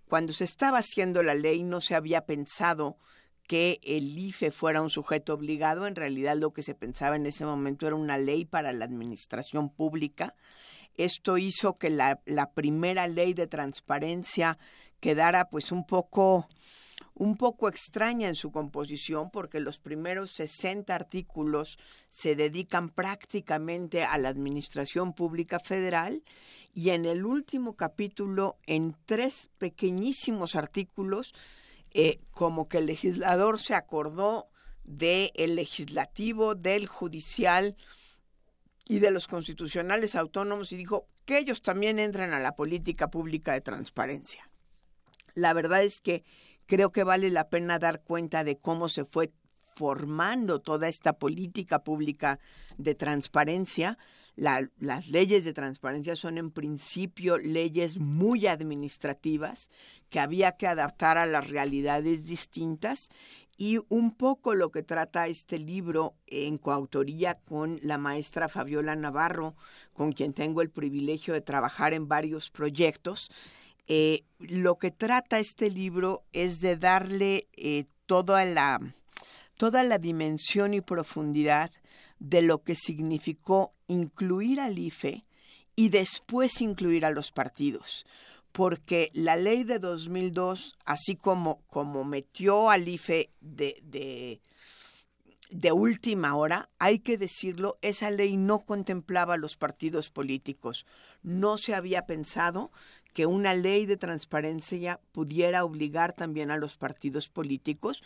Cuando 0.08 0.32
se 0.32 0.44
estaba 0.44 0.78
haciendo 0.78 1.22
la 1.22 1.34
ley 1.34 1.62
no 1.62 1.80
se 1.80 1.94
había 1.94 2.26
pensado 2.26 2.96
que 3.46 3.80
el 3.82 4.18
IFE 4.18 4.50
fuera 4.50 4.82
un 4.82 4.90
sujeto 4.90 5.34
obligado. 5.34 5.86
En 5.86 5.94
realidad 5.94 6.36
lo 6.36 6.52
que 6.52 6.62
se 6.62 6.74
pensaba 6.74 7.16
en 7.16 7.26
ese 7.26 7.44
momento 7.44 7.86
era 7.86 7.96
una 7.96 8.18
ley 8.18 8.44
para 8.44 8.72
la 8.72 8.84
administración 8.84 9.70
pública. 9.70 10.34
Esto 10.96 11.38
hizo 11.38 11.76
que 11.78 11.90
la, 11.90 12.20
primera 12.54 13.06
ley 13.06 13.34
de 13.34 13.46
transparencia 13.46 14.58
quedara 15.00 15.48
pues 15.50 15.72
un 15.72 15.86
poco 15.86 16.48
un 17.14 17.36
poco 17.36 17.68
extraña 17.68 18.28
en 18.28 18.34
su 18.34 18.50
composición 18.50 19.30
porque 19.30 19.60
los 19.60 19.78
primeros 19.78 20.32
60 20.32 20.94
artículos 20.94 21.78
se 22.08 22.36
dedican 22.36 22.90
prácticamente 22.90 24.04
a 24.04 24.18
la 24.18 24.28
Administración 24.28 25.14
Pública 25.14 25.58
Federal 25.58 26.22
y 26.76 26.90
en 26.90 27.06
el 27.06 27.24
último 27.24 27.74
capítulo, 27.74 28.58
en 28.66 28.94
tres 29.06 29.48
pequeñísimos 29.56 30.56
artículos, 30.56 31.32
eh, 31.90 32.20
como 32.32 32.68
que 32.68 32.78
el 32.78 32.86
legislador 32.86 33.58
se 33.58 33.74
acordó 33.74 34.50
del 34.84 35.56
legislativo, 35.56 36.54
del 36.54 36.86
judicial 36.86 37.76
y 38.86 38.98
de 38.98 39.10
los 39.10 39.26
constitucionales 39.26 40.14
autónomos 40.14 40.70
y 40.70 40.76
dijo 40.76 41.08
que 41.24 41.38
ellos 41.38 41.62
también 41.62 41.98
entran 41.98 42.34
a 42.34 42.40
la 42.40 42.54
política 42.54 43.10
pública 43.10 43.54
de 43.54 43.62
transparencia. 43.62 44.50
La 45.32 45.54
verdad 45.54 45.82
es 45.82 46.02
que 46.02 46.24
creo 46.66 46.92
que 46.92 47.04
vale 47.04 47.30
la 47.30 47.48
pena 47.48 47.78
dar 47.78 48.02
cuenta 48.02 48.44
de 48.44 48.58
cómo 48.58 48.90
se 48.90 49.06
fue 49.06 49.32
formando 49.76 50.60
toda 50.60 50.88
esta 50.88 51.14
política 51.14 51.84
pública 51.84 52.38
de 52.76 52.94
transparencia. 52.94 53.96
Las 54.36 55.08
leyes 55.08 55.44
de 55.44 55.52
transparencia 55.52 56.14
son 56.14 56.38
en 56.38 56.50
principio 56.50 57.38
leyes 57.38 57.98
muy 57.98 58.46
administrativas 58.46 59.70
que 60.10 60.20
había 60.20 60.52
que 60.52 60.66
adaptar 60.66 61.18
a 61.18 61.26
las 61.26 61.48
realidades 61.48 62.24
distintas 62.24 63.08
y 63.56 63.78
un 63.88 64.12
poco 64.12 64.54
lo 64.54 64.70
que 64.70 64.82
trata 64.82 65.28
este 65.28 65.58
libro 65.58 66.14
en 66.26 66.58
coautoría 66.58 67.38
con 67.38 67.80
la 67.82 67.96
maestra 67.96 68.48
Fabiola 68.48 68.94
Navarro, 68.94 69.54
con 69.94 70.12
quien 70.12 70.34
tengo 70.34 70.60
el 70.60 70.70
privilegio 70.70 71.32
de 71.32 71.40
trabajar 71.40 71.94
en 71.94 72.06
varios 72.06 72.50
proyectos, 72.50 73.30
eh, 73.88 74.24
lo 74.38 74.76
que 74.76 74.90
trata 74.90 75.38
este 75.38 75.70
libro 75.70 76.24
es 76.32 76.60
de 76.60 76.76
darle 76.76 77.48
eh, 77.56 77.86
toda, 78.04 78.44
la, 78.44 78.80
toda 79.56 79.84
la 79.84 79.98
dimensión 79.98 80.74
y 80.74 80.80
profundidad 80.80 81.70
de 82.18 82.42
lo 82.42 82.62
que 82.62 82.74
significó 82.74 83.72
incluir 83.88 84.60
al 84.60 84.78
IFE 84.78 85.24
y 85.74 85.90
después 85.90 86.60
incluir 86.60 87.04
a 87.04 87.10
los 87.10 87.32
partidos. 87.32 88.06
Porque 88.52 89.10
la 89.12 89.36
ley 89.36 89.64
de 89.64 89.78
2002, 89.78 90.76
así 90.84 91.16
como, 91.16 91.60
como 91.66 92.04
metió 92.04 92.70
al 92.70 92.88
IFE 92.88 93.30
de, 93.40 93.78
de, 93.82 94.40
de 95.50 95.72
última 95.72 96.34
hora, 96.36 96.70
hay 96.78 97.00
que 97.00 97.18
decirlo, 97.18 97.76
esa 97.82 98.10
ley 98.10 98.36
no 98.36 98.60
contemplaba 98.60 99.34
a 99.34 99.38
los 99.38 99.56
partidos 99.56 100.10
políticos. 100.10 100.86
No 101.22 101.58
se 101.58 101.74
había 101.74 102.06
pensado 102.06 102.70
que 103.12 103.26
una 103.26 103.54
ley 103.54 103.86
de 103.86 103.96
transparencia 103.96 105.00
pudiera 105.12 105.64
obligar 105.64 106.12
también 106.12 106.50
a 106.50 106.58
los 106.58 106.76
partidos 106.76 107.28
políticos, 107.28 108.02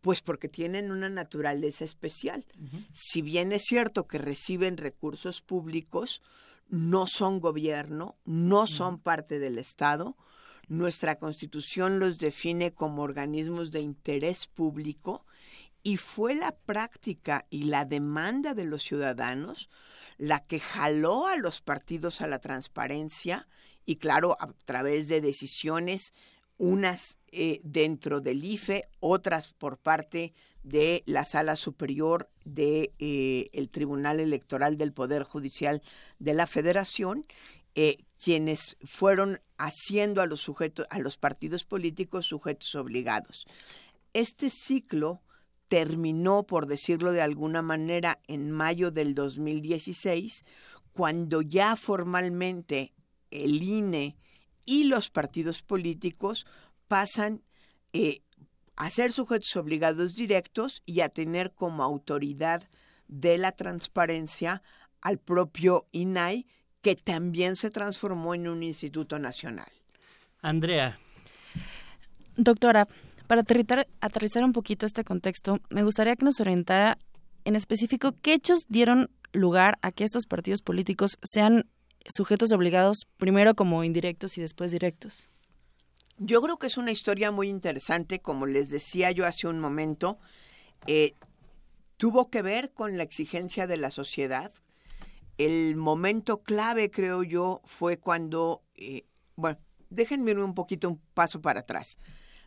pues 0.00 0.22
porque 0.22 0.48
tienen 0.48 0.90
una 0.90 1.08
naturaleza 1.08 1.84
especial. 1.84 2.44
Si 2.92 3.22
bien 3.22 3.52
es 3.52 3.64
cierto 3.64 4.06
que 4.06 4.18
reciben 4.18 4.76
recursos 4.76 5.40
públicos, 5.40 6.22
no 6.68 7.06
son 7.06 7.40
gobierno, 7.40 8.16
no 8.24 8.66
son 8.66 8.98
parte 8.98 9.38
del 9.38 9.58
Estado. 9.58 10.16
Nuestra 10.68 11.16
constitución 11.16 11.98
los 11.98 12.18
define 12.18 12.72
como 12.72 13.02
organismos 13.02 13.70
de 13.70 13.80
interés 13.80 14.46
público 14.46 15.26
y 15.82 15.96
fue 15.96 16.34
la 16.34 16.52
práctica 16.52 17.46
y 17.50 17.64
la 17.64 17.84
demanda 17.84 18.54
de 18.54 18.64
los 18.64 18.82
ciudadanos 18.82 19.68
la 20.20 20.44
que 20.44 20.60
jaló 20.60 21.26
a 21.26 21.36
los 21.36 21.62
partidos 21.62 22.20
a 22.20 22.26
la 22.26 22.40
transparencia 22.40 23.48
y 23.86 23.96
claro, 23.96 24.36
a 24.38 24.52
través 24.66 25.08
de 25.08 25.22
decisiones, 25.22 26.12
unas 26.60 27.18
eh, 27.32 27.60
dentro 27.64 28.20
del 28.20 28.44
IFE, 28.44 28.86
otras 29.00 29.54
por 29.54 29.78
parte 29.78 30.34
de 30.62 31.02
la 31.06 31.24
Sala 31.24 31.56
Superior 31.56 32.28
del 32.44 32.92
de, 33.00 33.48
eh, 33.54 33.66
Tribunal 33.68 34.20
Electoral 34.20 34.76
del 34.76 34.92
Poder 34.92 35.22
Judicial 35.22 35.80
de 36.18 36.34
la 36.34 36.46
Federación, 36.46 37.24
eh, 37.74 37.96
quienes 38.22 38.76
fueron 38.84 39.40
haciendo 39.56 40.20
a 40.20 40.26
los 40.26 40.42
sujetos, 40.42 40.86
a 40.90 40.98
los 40.98 41.16
partidos 41.16 41.64
políticos 41.64 42.26
sujetos 42.26 42.74
obligados. 42.74 43.46
Este 44.12 44.50
ciclo 44.50 45.22
terminó, 45.68 46.42
por 46.42 46.66
decirlo 46.66 47.12
de 47.12 47.22
alguna 47.22 47.62
manera, 47.62 48.20
en 48.28 48.50
mayo 48.50 48.90
del 48.90 49.14
2016, 49.14 50.44
cuando 50.92 51.40
ya 51.40 51.76
formalmente 51.76 52.92
el 53.30 53.62
INE 53.62 54.18
y 54.64 54.84
los 54.84 55.10
partidos 55.10 55.62
políticos 55.62 56.46
pasan 56.88 57.42
eh, 57.92 58.22
a 58.76 58.90
ser 58.90 59.12
sujetos 59.12 59.54
obligados 59.56 60.14
directos 60.14 60.82
y 60.86 61.00
a 61.00 61.08
tener 61.08 61.52
como 61.52 61.82
autoridad 61.82 62.62
de 63.08 63.38
la 63.38 63.52
transparencia 63.52 64.62
al 65.00 65.18
propio 65.18 65.86
INAI, 65.92 66.46
que 66.82 66.96
también 66.96 67.56
se 67.56 67.70
transformó 67.70 68.34
en 68.34 68.48
un 68.48 68.62
instituto 68.62 69.18
nacional. 69.18 69.70
Andrea. 70.40 70.98
Doctora, 72.36 72.88
para 73.26 73.42
aterrizar, 73.42 73.86
aterrizar 74.00 74.44
un 74.44 74.52
poquito 74.52 74.86
este 74.86 75.04
contexto, 75.04 75.60
me 75.68 75.84
gustaría 75.84 76.16
que 76.16 76.24
nos 76.24 76.40
orientara 76.40 76.98
en 77.44 77.56
específico 77.56 78.14
qué 78.22 78.34
hechos 78.34 78.60
dieron 78.68 79.10
lugar 79.32 79.78
a 79.82 79.92
que 79.92 80.04
estos 80.04 80.26
partidos 80.26 80.62
políticos 80.62 81.18
sean 81.22 81.66
sujetos 82.08 82.52
obligados, 82.52 83.06
primero 83.16 83.54
como 83.54 83.84
indirectos 83.84 84.38
y 84.38 84.40
después 84.40 84.72
directos? 84.72 85.28
Yo 86.18 86.42
creo 86.42 86.58
que 86.58 86.66
es 86.66 86.76
una 86.76 86.90
historia 86.90 87.30
muy 87.30 87.48
interesante, 87.48 88.20
como 88.20 88.46
les 88.46 88.68
decía 88.68 89.10
yo 89.10 89.26
hace 89.26 89.46
un 89.46 89.58
momento, 89.58 90.18
eh, 90.86 91.14
tuvo 91.96 92.30
que 92.30 92.42
ver 92.42 92.72
con 92.72 92.96
la 92.98 93.02
exigencia 93.02 93.66
de 93.66 93.76
la 93.78 93.90
sociedad. 93.90 94.52
El 95.38 95.76
momento 95.76 96.42
clave, 96.42 96.90
creo 96.90 97.22
yo, 97.22 97.62
fue 97.64 97.98
cuando, 97.98 98.62
eh, 98.74 99.04
bueno, 99.36 99.58
déjenme 99.88 100.34
un 100.34 100.54
poquito 100.54 100.88
un 100.88 101.00
paso 101.14 101.40
para 101.40 101.60
atrás. 101.60 101.96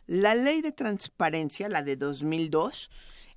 La 0.06 0.34
ley 0.34 0.60
de 0.60 0.72
transparencia, 0.72 1.68
la 1.68 1.82
de 1.82 1.96
2002, 1.96 2.90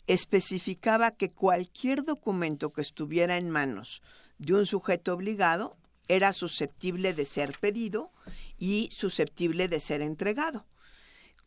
especificaba 0.05 1.11
que 1.11 1.31
cualquier 1.31 2.03
documento 2.03 2.71
que 2.73 2.81
estuviera 2.81 3.37
en 3.37 3.49
manos 3.49 4.01
de 4.37 4.53
un 4.53 4.65
sujeto 4.65 5.13
obligado 5.13 5.77
era 6.07 6.33
susceptible 6.33 7.13
de 7.13 7.25
ser 7.25 7.57
pedido 7.59 8.11
y 8.57 8.89
susceptible 8.91 9.67
de 9.67 9.79
ser 9.79 10.01
entregado. 10.01 10.65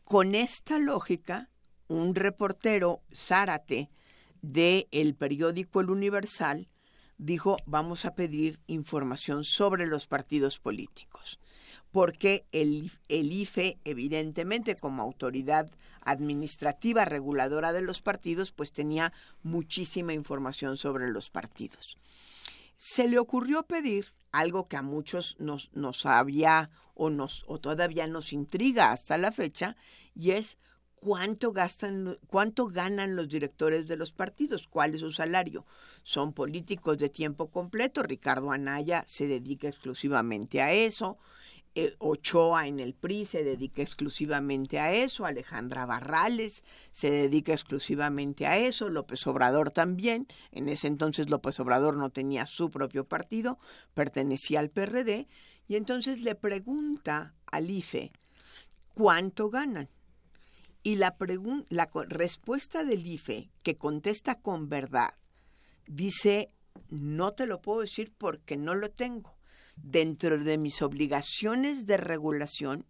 Con 0.03 0.35
esta 0.35 0.79
lógica, 0.79 1.49
un 1.87 2.15
reportero, 2.15 3.01
Zárate, 3.13 3.89
de 4.41 4.87
el 4.91 5.15
periódico 5.15 5.81
El 5.81 5.89
Universal, 5.89 6.67
dijo, 7.17 7.57
vamos 7.65 8.05
a 8.05 8.15
pedir 8.15 8.59
información 8.67 9.43
sobre 9.43 9.85
los 9.85 10.07
partidos 10.07 10.57
políticos, 10.59 11.39
porque 11.91 12.45
el 12.51 12.91
IFE, 13.09 13.77
evidentemente, 13.85 14.75
como 14.75 15.03
autoridad 15.03 15.69
administrativa 16.01 17.05
reguladora 17.05 17.73
de 17.73 17.81
los 17.81 18.01
partidos, 18.01 18.51
pues 18.51 18.71
tenía 18.71 19.13
muchísima 19.43 20.13
información 20.13 20.77
sobre 20.77 21.09
los 21.09 21.29
partidos. 21.29 21.97
Se 22.83 23.07
le 23.07 23.19
ocurrió 23.19 23.61
pedir 23.61 24.07
algo 24.31 24.67
que 24.67 24.75
a 24.75 24.81
muchos 24.81 25.35
nos, 25.37 25.69
nos 25.71 26.07
había 26.07 26.71
o, 26.95 27.11
nos, 27.11 27.43
o 27.45 27.59
todavía 27.59 28.07
nos 28.07 28.33
intriga 28.33 28.91
hasta 28.91 29.19
la 29.19 29.31
fecha, 29.31 29.77
y 30.15 30.31
es 30.31 30.57
cuánto 30.95 31.51
gastan, 31.51 32.17
cuánto 32.25 32.65
ganan 32.65 33.15
los 33.15 33.29
directores 33.29 33.87
de 33.87 33.97
los 33.97 34.13
partidos, 34.13 34.67
cuál 34.67 34.95
es 34.95 35.01
su 35.01 35.11
salario. 35.11 35.67
Son 36.01 36.33
políticos 36.33 36.97
de 36.97 37.09
tiempo 37.09 37.51
completo, 37.51 38.01
Ricardo 38.01 38.49
Anaya 38.49 39.03
se 39.05 39.27
dedica 39.27 39.67
exclusivamente 39.67 40.59
a 40.59 40.71
eso. 40.71 41.19
Eh, 41.73 41.95
Ochoa 41.99 42.67
en 42.67 42.79
el 42.79 42.93
PRI 42.93 43.25
se 43.25 43.43
dedica 43.43 43.81
exclusivamente 43.81 44.79
a 44.79 44.93
eso, 44.93 45.25
Alejandra 45.25 45.85
Barrales 45.85 46.65
se 46.91 47.09
dedica 47.09 47.53
exclusivamente 47.53 48.45
a 48.45 48.57
eso, 48.57 48.89
López 48.89 49.25
Obrador 49.27 49.71
también, 49.71 50.27
en 50.51 50.67
ese 50.67 50.87
entonces 50.87 51.29
López 51.29 51.59
Obrador 51.59 51.95
no 51.95 52.09
tenía 52.09 52.45
su 52.45 52.69
propio 52.69 53.05
partido, 53.05 53.57
pertenecía 53.93 54.59
al 54.59 54.69
PRD, 54.69 55.27
y 55.67 55.75
entonces 55.77 56.21
le 56.21 56.35
pregunta 56.35 57.33
al 57.45 57.69
IFE 57.69 58.11
cuánto 58.93 59.49
ganan. 59.49 59.87
Y 60.83 60.95
la, 60.95 61.15
la 61.69 61.89
respuesta 62.07 62.83
del 62.83 63.05
IFE, 63.05 63.49
que 63.63 63.77
contesta 63.77 64.41
con 64.41 64.67
verdad, 64.67 65.13
dice, 65.87 66.51
no 66.89 67.31
te 67.31 67.45
lo 67.45 67.61
puedo 67.61 67.81
decir 67.81 68.11
porque 68.17 68.57
no 68.57 68.75
lo 68.75 68.89
tengo. 68.89 69.35
Dentro 69.83 70.37
de 70.37 70.57
mis 70.57 70.81
obligaciones 70.81 71.85
de 71.85 71.97
regulación 71.97 72.85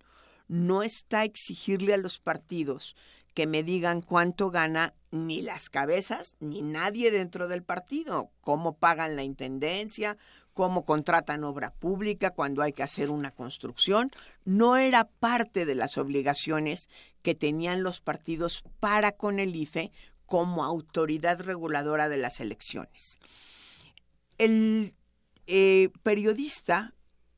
no 0.47 0.83
está 0.83 1.23
exigirle 1.23 1.93
a 1.93 1.97
los 1.97 2.19
partidos 2.19 2.95
que 3.33 3.47
me 3.47 3.63
digan 3.63 4.01
cuánto 4.01 4.51
gana 4.51 4.93
ni 5.09 5.41
las 5.41 5.69
cabezas 5.69 6.35
ni 6.39 6.61
nadie 6.61 7.11
dentro 7.11 7.47
del 7.47 7.63
partido, 7.63 8.29
cómo 8.41 8.77
pagan 8.77 9.15
la 9.15 9.23
intendencia, 9.23 10.17
cómo 10.53 10.83
contratan 10.83 11.43
obra 11.43 11.71
pública 11.71 12.31
cuando 12.31 12.61
hay 12.61 12.73
que 12.73 12.83
hacer 12.83 13.09
una 13.09 13.31
construcción, 13.31 14.11
no 14.43 14.75
era 14.77 15.05
parte 15.05 15.65
de 15.65 15.75
las 15.75 15.97
obligaciones 15.97 16.89
que 17.21 17.35
tenían 17.35 17.83
los 17.83 18.01
partidos 18.01 18.63
para 18.79 19.13
con 19.13 19.39
el 19.39 19.55
IFE 19.55 19.91
como 20.25 20.63
autoridad 20.63 21.41
reguladora 21.41 22.09
de 22.09 22.17
las 22.17 22.39
elecciones. 22.39 23.19
El 24.37 24.93
eh, 25.53 25.89
periodista 26.01 26.93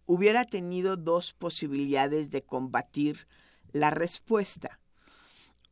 hubiera 0.06 0.46
tenido 0.46 0.98
dos 0.98 1.34
posibilidades 1.34 2.30
de 2.30 2.44
combatir 2.44 3.28
la 3.72 3.90
respuesta. 3.90 4.80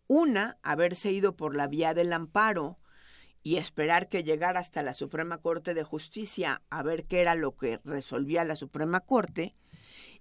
Una, 0.08 0.58
haberse 0.63 1.12
ido 1.12 1.36
por 1.36 1.56
la 1.56 1.67
vía 1.67 1.93
del 1.93 2.12
amparo 2.12 2.80
y 3.43 3.58
esperar 3.58 4.10
que 4.10 4.23
llegara 4.23 4.60
hasta 4.60 4.82
la 4.82 4.95
Suprema 4.95 5.38
Corte 5.38 5.75
de 5.75 5.84
Justicia 5.84 6.63
a 6.71 6.82
ver 6.82 7.06
qué 7.06 7.21
era 7.21 7.36
lo 7.36 7.56
que 7.56 7.80
resolvía 7.84 8.43
la 8.43 8.56
Suprema 8.56 9.01
Corte. 9.01 9.51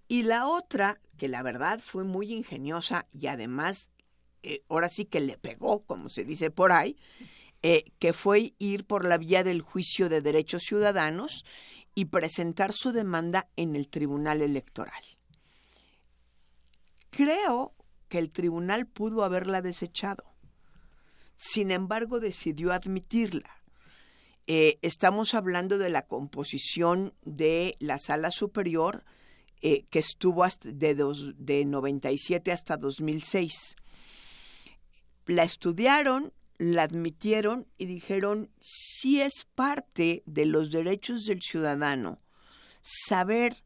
Y 0.06 0.24
la 0.24 0.46
otra, 0.46 1.00
que 1.16 1.28
la 1.28 1.42
verdad 1.42 1.80
fue 1.82 2.04
muy 2.04 2.34
ingeniosa 2.34 3.06
y 3.14 3.28
además 3.28 3.92
eh, 4.42 4.62
ahora 4.68 4.90
sí 4.90 5.06
que 5.06 5.20
le 5.20 5.38
pegó, 5.38 5.86
como 5.86 6.10
se 6.10 6.24
dice 6.24 6.50
por 6.50 6.70
ahí, 6.70 6.98
eh, 7.62 7.84
que 7.98 8.12
fue 8.12 8.52
ir 8.58 8.84
por 8.84 9.06
la 9.06 9.16
vía 9.16 9.42
del 9.42 9.62
juicio 9.62 10.10
de 10.10 10.20
derechos 10.20 10.64
ciudadanos 10.64 11.46
y 12.00 12.06
presentar 12.06 12.72
su 12.72 12.92
demanda 12.92 13.50
en 13.56 13.76
el 13.76 13.90
Tribunal 13.90 14.40
Electoral. 14.40 15.04
Creo 17.10 17.74
que 18.08 18.18
el 18.18 18.30
tribunal 18.30 18.86
pudo 18.86 19.22
haberla 19.22 19.60
desechado. 19.60 20.24
Sin 21.36 21.70
embargo, 21.70 22.18
decidió 22.18 22.72
admitirla. 22.72 23.50
Eh, 24.46 24.78
estamos 24.80 25.34
hablando 25.34 25.76
de 25.76 25.90
la 25.90 26.06
composición 26.06 27.12
de 27.20 27.76
la 27.80 27.98
sala 27.98 28.30
superior 28.30 29.04
que 29.60 29.86
estuvo 29.92 30.42
de, 30.62 30.94
dos, 30.94 31.34
de 31.36 31.66
97 31.66 32.50
hasta 32.50 32.78
2006 32.78 33.76
la 35.26 35.44
estudiaron, 35.44 36.32
la 36.60 36.82
admitieron 36.82 37.66
y 37.78 37.86
dijeron, 37.86 38.50
si 38.60 39.22
es 39.22 39.46
parte 39.54 40.22
de 40.26 40.44
los 40.44 40.70
derechos 40.70 41.24
del 41.24 41.40
ciudadano 41.40 42.20
saber 42.82 43.56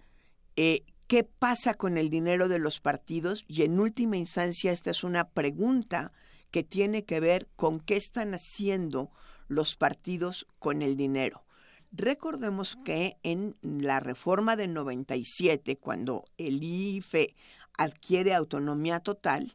eh, 0.54 0.84
qué 1.08 1.24
pasa 1.24 1.74
con 1.74 1.98
el 1.98 2.08
dinero 2.08 2.48
de 2.48 2.60
los 2.60 2.78
partidos 2.78 3.44
y 3.48 3.62
en 3.62 3.80
última 3.80 4.16
instancia 4.16 4.70
esta 4.70 4.92
es 4.92 5.02
una 5.02 5.28
pregunta 5.30 6.12
que 6.52 6.62
tiene 6.62 7.04
que 7.04 7.18
ver 7.18 7.48
con 7.56 7.80
qué 7.80 7.96
están 7.96 8.32
haciendo 8.32 9.10
los 9.48 9.74
partidos 9.74 10.46
con 10.60 10.80
el 10.80 10.96
dinero. 10.96 11.42
Recordemos 11.90 12.78
que 12.84 13.16
en 13.24 13.56
la 13.60 13.98
reforma 13.98 14.54
del 14.54 14.72
97, 14.72 15.78
cuando 15.78 16.26
el 16.38 16.62
IFE 16.62 17.34
adquiere 17.76 18.34
autonomía 18.34 19.00
total, 19.00 19.52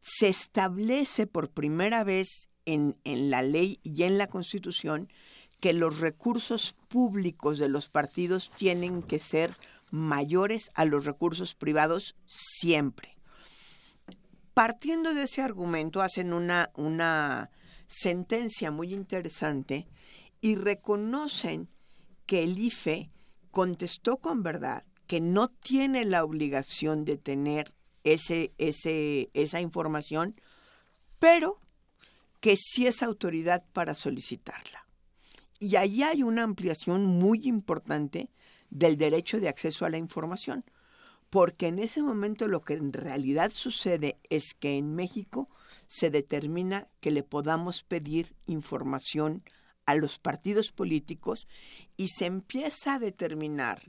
se 0.00 0.28
establece 0.28 1.28
por 1.28 1.50
primera 1.50 2.02
vez 2.02 2.48
en, 2.66 2.96
en, 3.04 3.30
la 3.30 3.42
ley 3.42 3.80
y 3.82 4.04
en 4.04 4.18
la 4.18 4.26
Constitución 4.26 5.08
que 5.60 5.72
los 5.72 6.00
recursos 6.00 6.74
públicos 6.88 7.58
de 7.58 7.68
los 7.68 7.88
partidos 7.88 8.50
tienen 8.56 9.02
que 9.02 9.18
ser 9.18 9.54
mayores 9.90 10.70
a 10.74 10.84
los 10.84 11.04
recursos 11.04 11.54
privados 11.54 12.16
siempre. 12.26 13.16
Partiendo 14.52 15.14
de 15.14 15.22
ese 15.22 15.42
argumento, 15.42 16.02
hacen 16.02 16.32
una, 16.32 16.70
una 16.74 17.50
sentencia 17.86 18.70
muy 18.70 18.92
interesante 18.92 19.86
y 20.40 20.56
reconocen 20.56 21.68
que 22.26 22.44
el 22.44 22.58
IFE 22.58 23.10
contestó 23.50 24.18
con 24.18 24.42
verdad 24.42 24.84
que 25.06 25.20
no 25.20 25.48
tiene 25.48 26.04
la 26.04 26.24
obligación 26.24 27.04
de 27.04 27.16
tener 27.16 27.74
ese, 28.04 28.52
ese, 28.58 29.30
esa 29.34 29.60
información, 29.60 30.40
pero 31.18 31.60
que 32.44 32.58
sí 32.58 32.86
es 32.86 33.02
autoridad 33.02 33.64
para 33.72 33.94
solicitarla. 33.94 34.86
Y 35.58 35.76
ahí 35.76 36.02
hay 36.02 36.22
una 36.22 36.42
ampliación 36.42 37.06
muy 37.06 37.40
importante 37.48 38.28
del 38.68 38.98
derecho 38.98 39.40
de 39.40 39.48
acceso 39.48 39.86
a 39.86 39.88
la 39.88 39.96
información, 39.96 40.62
porque 41.30 41.68
en 41.68 41.78
ese 41.78 42.02
momento 42.02 42.46
lo 42.46 42.60
que 42.60 42.74
en 42.74 42.92
realidad 42.92 43.50
sucede 43.50 44.18
es 44.28 44.52
que 44.52 44.76
en 44.76 44.94
México 44.94 45.48
se 45.86 46.10
determina 46.10 46.86
que 47.00 47.10
le 47.10 47.22
podamos 47.22 47.82
pedir 47.82 48.36
información 48.44 49.42
a 49.86 49.94
los 49.94 50.18
partidos 50.18 50.70
políticos 50.70 51.48
y 51.96 52.08
se 52.08 52.26
empieza 52.26 52.96
a 52.96 52.98
determinar 52.98 53.80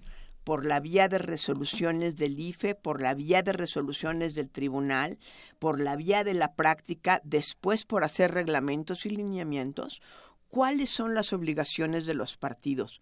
por 0.46 0.64
la 0.64 0.80
vía 0.80 1.10
de 1.10 1.18
resoluciones 1.18 2.16
del 2.16 2.40
IFE, 2.40 2.76
por 2.76 3.02
la 3.02 3.16
vía 3.16 3.42
de 3.42 3.52
resoluciones 3.52 4.36
del 4.36 4.52
tribunal, 4.52 5.18
por 5.58 5.80
la 5.80 5.96
vía 5.96 6.24
de 6.24 6.36
la 6.36 6.54
práctica, 6.54 7.20
después 7.24 7.84
por 7.84 8.04
hacer 8.04 8.32
reglamentos 8.32 9.08
y 9.08 9.10
lineamientos, 9.10 10.02
cuáles 10.48 10.92
son 10.92 11.16
las 11.16 11.34
obligaciones 11.34 12.06
de 12.06 12.14
los 12.14 12.38
partidos. 12.38 13.02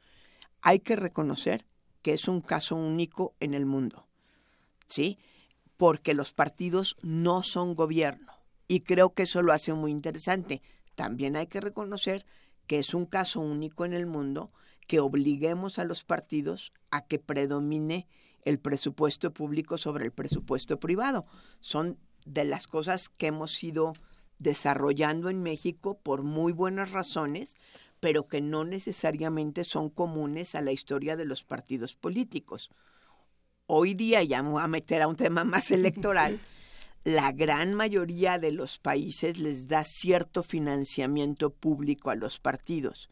Hay 0.61 0.79
que 0.79 0.95
reconocer 0.95 1.65
que 2.01 2.13
es 2.13 2.29
un 2.29 2.39
caso 2.39 2.77
único 2.77 3.35
en 3.41 3.53
el 3.53 3.65
mundo, 3.65 4.07
¿sí? 4.87 5.19
Porque 5.75 6.13
los 6.13 6.31
partidos 6.31 6.95
no 7.01 7.43
son 7.43 7.75
gobierno 7.75 8.31
y 8.69 8.79
creo 8.79 9.13
que 9.13 9.23
eso 9.23 9.41
lo 9.41 9.51
hace 9.51 9.73
muy 9.73 9.91
interesante. 9.91 10.61
También 10.95 11.35
hay 11.35 11.47
que 11.47 11.59
reconocer 11.59 12.25
que 12.67 12.79
es 12.79 12.93
un 12.93 13.05
caso 13.05 13.41
único 13.41 13.83
en 13.83 13.93
el 13.93 14.05
mundo 14.05 14.53
que 14.87 14.99
obliguemos 14.99 15.79
a 15.79 15.85
los 15.85 16.03
partidos 16.03 16.73
a 16.91 17.05
que 17.05 17.19
predomine 17.19 18.07
el 18.43 18.59
presupuesto 18.59 19.33
público 19.33 19.77
sobre 19.77 20.05
el 20.05 20.11
presupuesto 20.11 20.79
privado. 20.79 21.25
Son 21.59 21.97
de 22.25 22.45
las 22.45 22.67
cosas 22.67 23.09
que 23.09 23.27
hemos 23.27 23.63
ido 23.63 23.93
desarrollando 24.39 25.29
en 25.29 25.41
México 25.41 25.99
por 26.01 26.23
muy 26.23 26.51
buenas 26.51 26.91
razones, 26.91 27.55
pero 27.99 28.27
que 28.27 28.41
no 28.41 28.65
necesariamente 28.65 29.63
son 29.63 29.89
comunes 29.89 30.55
a 30.55 30.61
la 30.61 30.71
historia 30.71 31.15
de 31.15 31.25
los 31.25 31.43
partidos 31.43 31.95
políticos. 31.95 32.69
Hoy 33.65 33.93
día, 33.93 34.23
ya 34.23 34.43
me 34.43 34.49
voy 34.49 34.61
a 34.61 34.67
meter 34.67 35.01
a 35.01 35.07
un 35.07 35.15
tema 35.15 35.45
más 35.45 35.71
electoral, 35.71 36.41
la 37.05 37.31
gran 37.31 37.73
mayoría 37.73 38.39
de 38.39 38.51
los 38.51 38.77
países 38.77 39.37
les 39.37 39.67
da 39.67 39.83
cierto 39.85 40.43
financiamiento 40.43 41.49
público 41.49 42.09
a 42.09 42.15
los 42.15 42.39
partidos 42.39 43.09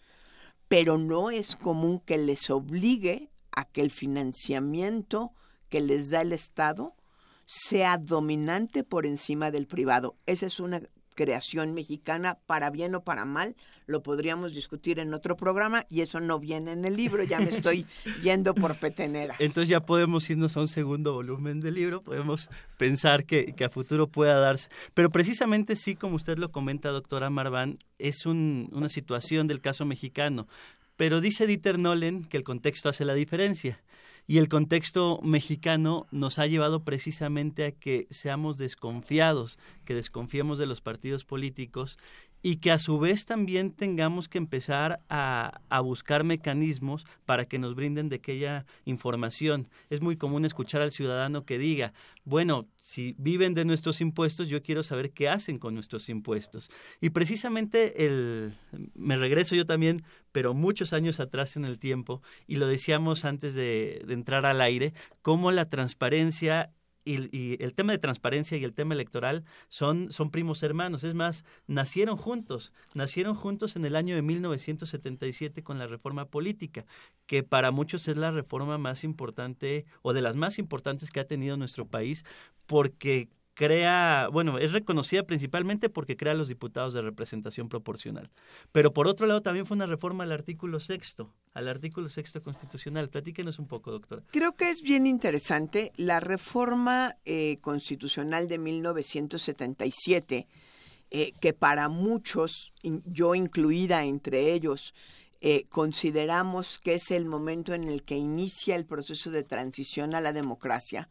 pero 0.71 0.97
no 0.97 1.31
es 1.31 1.57
común 1.57 1.99
que 1.99 2.17
les 2.17 2.49
obligue 2.49 3.29
a 3.51 3.65
que 3.65 3.81
el 3.81 3.91
financiamiento 3.91 5.33
que 5.67 5.81
les 5.81 6.09
da 6.09 6.21
el 6.21 6.31
Estado 6.31 6.95
sea 7.43 7.97
dominante 7.97 8.85
por 8.85 9.05
encima 9.05 9.51
del 9.51 9.67
privado. 9.67 10.15
Esa 10.25 10.45
es 10.45 10.61
una 10.61 10.81
creación 11.15 11.73
mexicana, 11.73 12.37
para 12.45 12.69
bien 12.69 12.95
o 12.95 13.03
para 13.03 13.25
mal, 13.25 13.55
lo 13.85 14.01
podríamos 14.01 14.53
discutir 14.53 14.99
en 14.99 15.13
otro 15.13 15.35
programa 15.35 15.85
y 15.89 16.01
eso 16.01 16.19
no 16.19 16.39
viene 16.39 16.71
en 16.71 16.85
el 16.85 16.95
libro, 16.95 17.23
ya 17.23 17.39
me 17.39 17.49
estoy 17.49 17.85
yendo 18.23 18.53
por 18.55 18.75
peteneras. 18.75 19.37
Entonces 19.39 19.69
ya 19.69 19.81
podemos 19.81 20.29
irnos 20.29 20.55
a 20.57 20.61
un 20.61 20.67
segundo 20.67 21.13
volumen 21.13 21.59
del 21.59 21.75
libro, 21.75 22.01
podemos 22.01 22.49
pensar 22.77 23.25
que, 23.25 23.53
a 23.63 23.69
futuro 23.69 24.07
pueda 24.07 24.39
darse. 24.39 24.69
Pero 24.93 25.11
precisamente 25.11 25.75
sí, 25.75 25.95
como 25.95 26.15
usted 26.15 26.37
lo 26.37 26.51
comenta, 26.51 26.89
doctora 26.89 27.29
Marván, 27.29 27.77
es 27.99 28.25
una 28.25 28.89
situación 28.89 29.47
del 29.47 29.61
caso 29.61 29.85
mexicano. 29.85 30.47
Pero 30.95 31.21
dice 31.21 31.47
Dieter 31.47 31.79
Nolen 31.79 32.25
que 32.25 32.37
el 32.37 32.43
contexto 32.43 32.89
hace 32.89 33.05
la 33.05 33.13
diferencia. 33.13 33.81
Y 34.31 34.37
el 34.37 34.47
contexto 34.47 35.19
mexicano 35.23 36.07
nos 36.09 36.39
ha 36.39 36.47
llevado 36.47 36.85
precisamente 36.85 37.65
a 37.65 37.73
que 37.73 38.07
seamos 38.11 38.55
desconfiados, 38.57 39.59
que 39.83 39.93
desconfiemos 39.93 40.57
de 40.57 40.65
los 40.67 40.79
partidos 40.79 41.25
políticos 41.25 41.97
y 42.43 42.57
que 42.57 42.71
a 42.71 42.79
su 42.79 42.99
vez 42.99 43.25
también 43.25 43.71
tengamos 43.71 44.27
que 44.27 44.37
empezar 44.37 45.01
a, 45.09 45.61
a, 45.69 45.79
buscar 45.81 46.23
mecanismos 46.23 47.05
para 47.25 47.45
que 47.45 47.59
nos 47.59 47.75
brinden 47.75 48.09
de 48.09 48.15
aquella 48.17 48.65
información. 48.85 49.69
Es 49.89 50.01
muy 50.01 50.17
común 50.17 50.45
escuchar 50.45 50.81
al 50.81 50.91
ciudadano 50.91 51.45
que 51.45 51.57
diga, 51.57 51.93
bueno, 52.23 52.67
si 52.77 53.15
viven 53.17 53.53
de 53.53 53.65
nuestros 53.65 54.01
impuestos, 54.01 54.47
yo 54.47 54.63
quiero 54.63 54.81
saber 54.83 55.11
qué 55.11 55.29
hacen 55.29 55.59
con 55.59 55.75
nuestros 55.75 56.09
impuestos. 56.09 56.71
Y 56.99 57.11
precisamente 57.11 58.05
el, 58.05 58.53
me 58.95 59.17
regreso 59.17 59.55
yo 59.55 59.65
también, 59.65 60.03
pero 60.31 60.53
muchos 60.53 60.93
años 60.93 61.19
atrás 61.19 61.57
en 61.57 61.65
el 61.65 61.77
tiempo, 61.77 62.21
y 62.47 62.55
lo 62.55 62.67
decíamos 62.67 63.25
antes 63.25 63.53
de, 63.53 64.03
de 64.05 64.13
entrar 64.13 64.45
al 64.45 64.61
aire, 64.61 64.93
cómo 65.21 65.51
la 65.51 65.69
transparencia 65.69 66.71
y, 67.03 67.63
el 67.63 67.73
tema 67.73 67.93
de 67.93 67.97
transparencia 67.97 68.57
y 68.57 68.63
el 68.63 68.73
tema 68.73 68.93
electoral 68.93 69.43
son, 69.69 70.11
son 70.11 70.31
primos 70.31 70.63
hermanos. 70.63 71.03
Es 71.03 71.13
más, 71.13 71.43
nacieron 71.67 72.17
juntos, 72.17 72.73
nacieron 72.93 73.35
juntos 73.35 73.75
en 73.75 73.85
el 73.85 73.95
año 73.95 74.15
de 74.15 74.21
1977 74.21 75.63
con 75.63 75.79
la 75.79 75.87
reforma 75.87 76.25
política, 76.25 76.85
que 77.25 77.43
para 77.43 77.71
muchos 77.71 78.07
es 78.07 78.17
la 78.17 78.31
reforma 78.31 78.77
más 78.77 79.03
importante 79.03 79.85
o 80.01 80.13
de 80.13 80.21
las 80.21 80.35
más 80.35 80.59
importantes 80.59 81.11
que 81.11 81.19
ha 81.19 81.27
tenido 81.27 81.57
nuestro 81.57 81.87
país, 81.87 82.25
porque 82.65 83.29
crea, 83.61 84.27
bueno, 84.31 84.57
es 84.57 84.71
reconocida 84.71 85.21
principalmente 85.21 85.87
porque 85.87 86.17
crea 86.17 86.33
los 86.33 86.47
diputados 86.47 86.95
de 86.95 87.03
representación 87.03 87.69
proporcional. 87.69 88.31
Pero 88.71 88.91
por 88.91 89.07
otro 89.07 89.27
lado 89.27 89.41
también 89.43 89.67
fue 89.67 89.75
una 89.75 89.85
reforma 89.85 90.23
al 90.23 90.31
artículo 90.31 90.79
sexto, 90.79 91.31
al 91.53 91.67
artículo 91.67 92.09
sexto 92.09 92.41
constitucional. 92.41 93.09
Platíquenos 93.09 93.59
un 93.59 93.67
poco, 93.67 93.91
doctora. 93.91 94.23
Creo 94.31 94.53
que 94.53 94.71
es 94.71 94.81
bien 94.81 95.05
interesante 95.05 95.91
la 95.95 96.19
reforma 96.19 97.17
eh, 97.23 97.57
constitucional 97.61 98.47
de 98.47 98.57
1977, 98.57 100.47
eh, 101.11 101.31
que 101.39 101.53
para 101.53 101.87
muchos, 101.87 102.73
yo 102.81 103.35
incluida 103.35 104.05
entre 104.05 104.53
ellos, 104.53 104.95
eh, 105.39 105.65
consideramos 105.69 106.79
que 106.79 106.95
es 106.95 107.11
el 107.11 107.25
momento 107.25 107.75
en 107.75 107.83
el 107.83 108.01
que 108.01 108.15
inicia 108.15 108.75
el 108.75 108.87
proceso 108.87 109.29
de 109.29 109.43
transición 109.43 110.15
a 110.15 110.21
la 110.21 110.33
democracia 110.33 111.09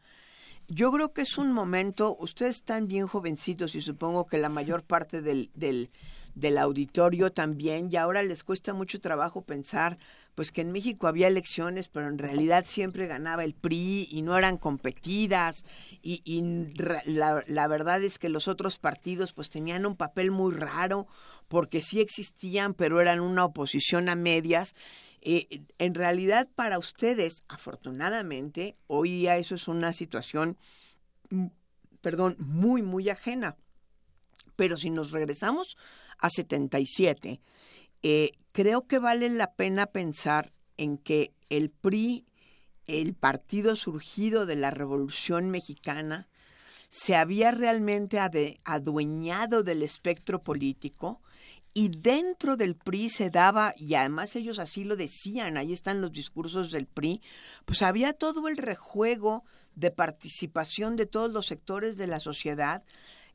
yo 0.73 0.91
creo 0.91 1.11
que 1.11 1.21
es 1.23 1.37
un 1.37 1.51
momento, 1.51 2.15
ustedes 2.19 2.57
están 2.57 2.87
bien 2.87 3.05
jovencitos 3.05 3.75
y 3.75 3.81
supongo 3.81 4.25
que 4.25 4.37
la 4.37 4.47
mayor 4.47 4.83
parte 4.83 5.21
del, 5.21 5.51
del, 5.53 5.89
del 6.33 6.57
auditorio 6.57 7.31
también, 7.33 7.89
y 7.91 7.97
ahora 7.97 8.23
les 8.23 8.43
cuesta 8.43 8.73
mucho 8.73 9.01
trabajo 9.01 9.41
pensar 9.41 9.97
pues 10.33 10.53
que 10.53 10.61
en 10.61 10.71
México 10.71 11.07
había 11.07 11.27
elecciones, 11.27 11.89
pero 11.89 12.07
en 12.07 12.17
realidad 12.17 12.63
siempre 12.65 13.05
ganaba 13.05 13.43
el 13.43 13.53
PRI 13.53 14.07
y 14.09 14.21
no 14.21 14.37
eran 14.37 14.57
competidas 14.57 15.65
y, 16.01 16.21
y 16.23 16.41
la, 17.05 17.43
la, 17.45 17.67
verdad 17.67 18.01
es 18.01 18.17
que 18.17 18.29
los 18.29 18.47
otros 18.47 18.79
partidos 18.79 19.33
pues 19.33 19.49
tenían 19.49 19.85
un 19.85 19.97
papel 19.97 20.31
muy 20.31 20.53
raro 20.53 21.05
porque 21.49 21.81
sí 21.81 21.99
existían, 21.99 22.73
pero 22.73 23.01
eran 23.01 23.19
una 23.19 23.43
oposición 23.43 24.07
a 24.07 24.15
medias 24.15 24.73
eh, 25.21 25.63
en 25.77 25.93
realidad, 25.93 26.49
para 26.55 26.79
ustedes, 26.79 27.45
afortunadamente, 27.47 28.75
hoy 28.87 29.11
día 29.11 29.37
eso 29.37 29.55
es 29.55 29.67
una 29.67 29.93
situación, 29.93 30.57
mm, 31.29 31.47
perdón, 32.01 32.35
muy, 32.39 32.81
muy 32.81 33.09
ajena. 33.09 33.55
Pero 34.55 34.77
si 34.77 34.89
nos 34.89 35.11
regresamos 35.11 35.77
a 36.17 36.29
77, 36.29 37.39
eh, 38.03 38.31
creo 38.51 38.87
que 38.87 38.99
vale 38.99 39.29
la 39.29 39.53
pena 39.53 39.85
pensar 39.85 40.51
en 40.77 40.97
que 40.97 41.33
el 41.49 41.69
PRI, 41.69 42.25
el 42.87 43.13
partido 43.13 43.75
surgido 43.75 44.45
de 44.47 44.55
la 44.55 44.71
Revolución 44.71 45.49
Mexicana, 45.51 46.27
se 46.89 47.15
había 47.15 47.51
realmente 47.51 48.19
adueñado 48.65 49.63
del 49.63 49.83
espectro 49.83 50.43
político 50.43 51.21
y 51.73 51.89
dentro 51.89 52.57
del 52.57 52.75
PRI 52.75 53.09
se 53.09 53.29
daba, 53.29 53.73
y 53.77 53.95
además 53.95 54.35
ellos 54.35 54.59
así 54.59 54.83
lo 54.83 54.95
decían, 54.95 55.57
ahí 55.57 55.73
están 55.73 56.01
los 56.01 56.11
discursos 56.11 56.71
del 56.71 56.85
PRI, 56.85 57.21
pues 57.65 57.81
había 57.81 58.13
todo 58.13 58.47
el 58.47 58.57
rejuego 58.57 59.43
de 59.75 59.91
participación 59.91 60.95
de 60.95 61.05
todos 61.05 61.31
los 61.31 61.45
sectores 61.45 61.97
de 61.97 62.07
la 62.07 62.19
sociedad 62.19 62.83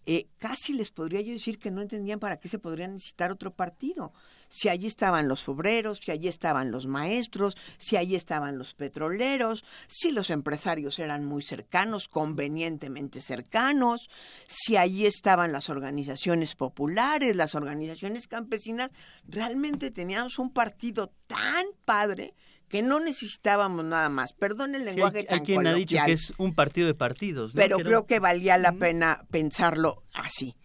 eh, 0.07 0.29
casi 0.38 0.72
les 0.72 0.92
podría 0.92 1.20
yo 1.20 1.33
decir 1.33 1.59
que 1.59 1.72
no 1.72 1.83
entendían 1.83 2.20
para 2.20 2.38
qué 2.38 2.49
se 2.49 2.61
podría 2.61 2.87
necesitar 2.87 3.33
otro 3.33 3.53
partido. 3.53 4.12
Si 4.48 4.68
allí 4.68 4.87
estaban 4.87 5.28
los 5.28 5.48
obreros, 5.48 6.00
si 6.04 6.11
allí 6.11 6.28
estaban 6.28 6.70
los 6.70 6.87
maestros, 6.87 7.56
si 7.78 7.96
allí 7.96 8.16
estaban 8.16 8.59
los 8.59 8.74
petroleros, 8.74 9.64
si 9.87 10.12
los 10.12 10.30
empresarios 10.30 10.98
eran 10.98 11.24
muy 11.24 11.42
cercanos, 11.42 12.09
convenientemente 12.09 13.20
cercanos, 13.20 14.11
si 14.46 14.76
allí 14.76 15.06
estaban 15.06 15.52
las 15.52 15.68
organizaciones 15.68 16.54
populares, 16.54 17.37
las 17.37 17.54
organizaciones 17.54 18.28
campesinas, 18.28 18.90
realmente 19.26 19.90
teníamos 19.90 20.38
un 20.38 20.52
partido 20.52 21.12
tan 21.26 21.66
padre 21.85 22.35
que 22.68 22.82
no 22.82 23.00
necesitábamos 23.00 23.85
nada 23.85 24.09
más. 24.09 24.32
Perdón 24.32 24.74
el 24.74 24.85
lenguaje 24.85 25.24
tan 25.24 25.40
hay 25.40 25.44
quien 25.44 25.66
ha 25.66 25.74
dicho 25.74 25.96
que 26.04 26.12
es 26.12 26.32
un 26.38 26.54
partido 26.54 26.87
de 26.87 26.94
partidos. 26.94 27.52
Pero 27.54 27.78
creo 27.78 28.06
que 28.06 28.18
valía 28.18 28.59
la 28.59 28.72
pena 28.72 29.24
pensarlo 29.30 30.02
así. 30.12 30.56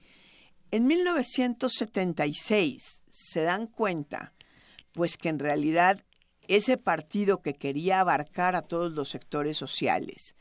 En 0.72 0.88
1976 0.88 3.01
se 3.12 3.44
dan 3.44 3.68
cuenta, 3.68 4.34
pues 4.94 5.18
que 5.18 5.30
en 5.30 5.40
realidad 5.40 6.02
ese 6.48 6.78
partido 6.78 7.42
que 7.42 7.54
quería 7.54 8.00
abarcar 8.00 8.56
a 8.56 8.62
todos 8.62 8.92
los 8.92 9.10
sectores 9.10 9.58
sociales, 9.58 10.36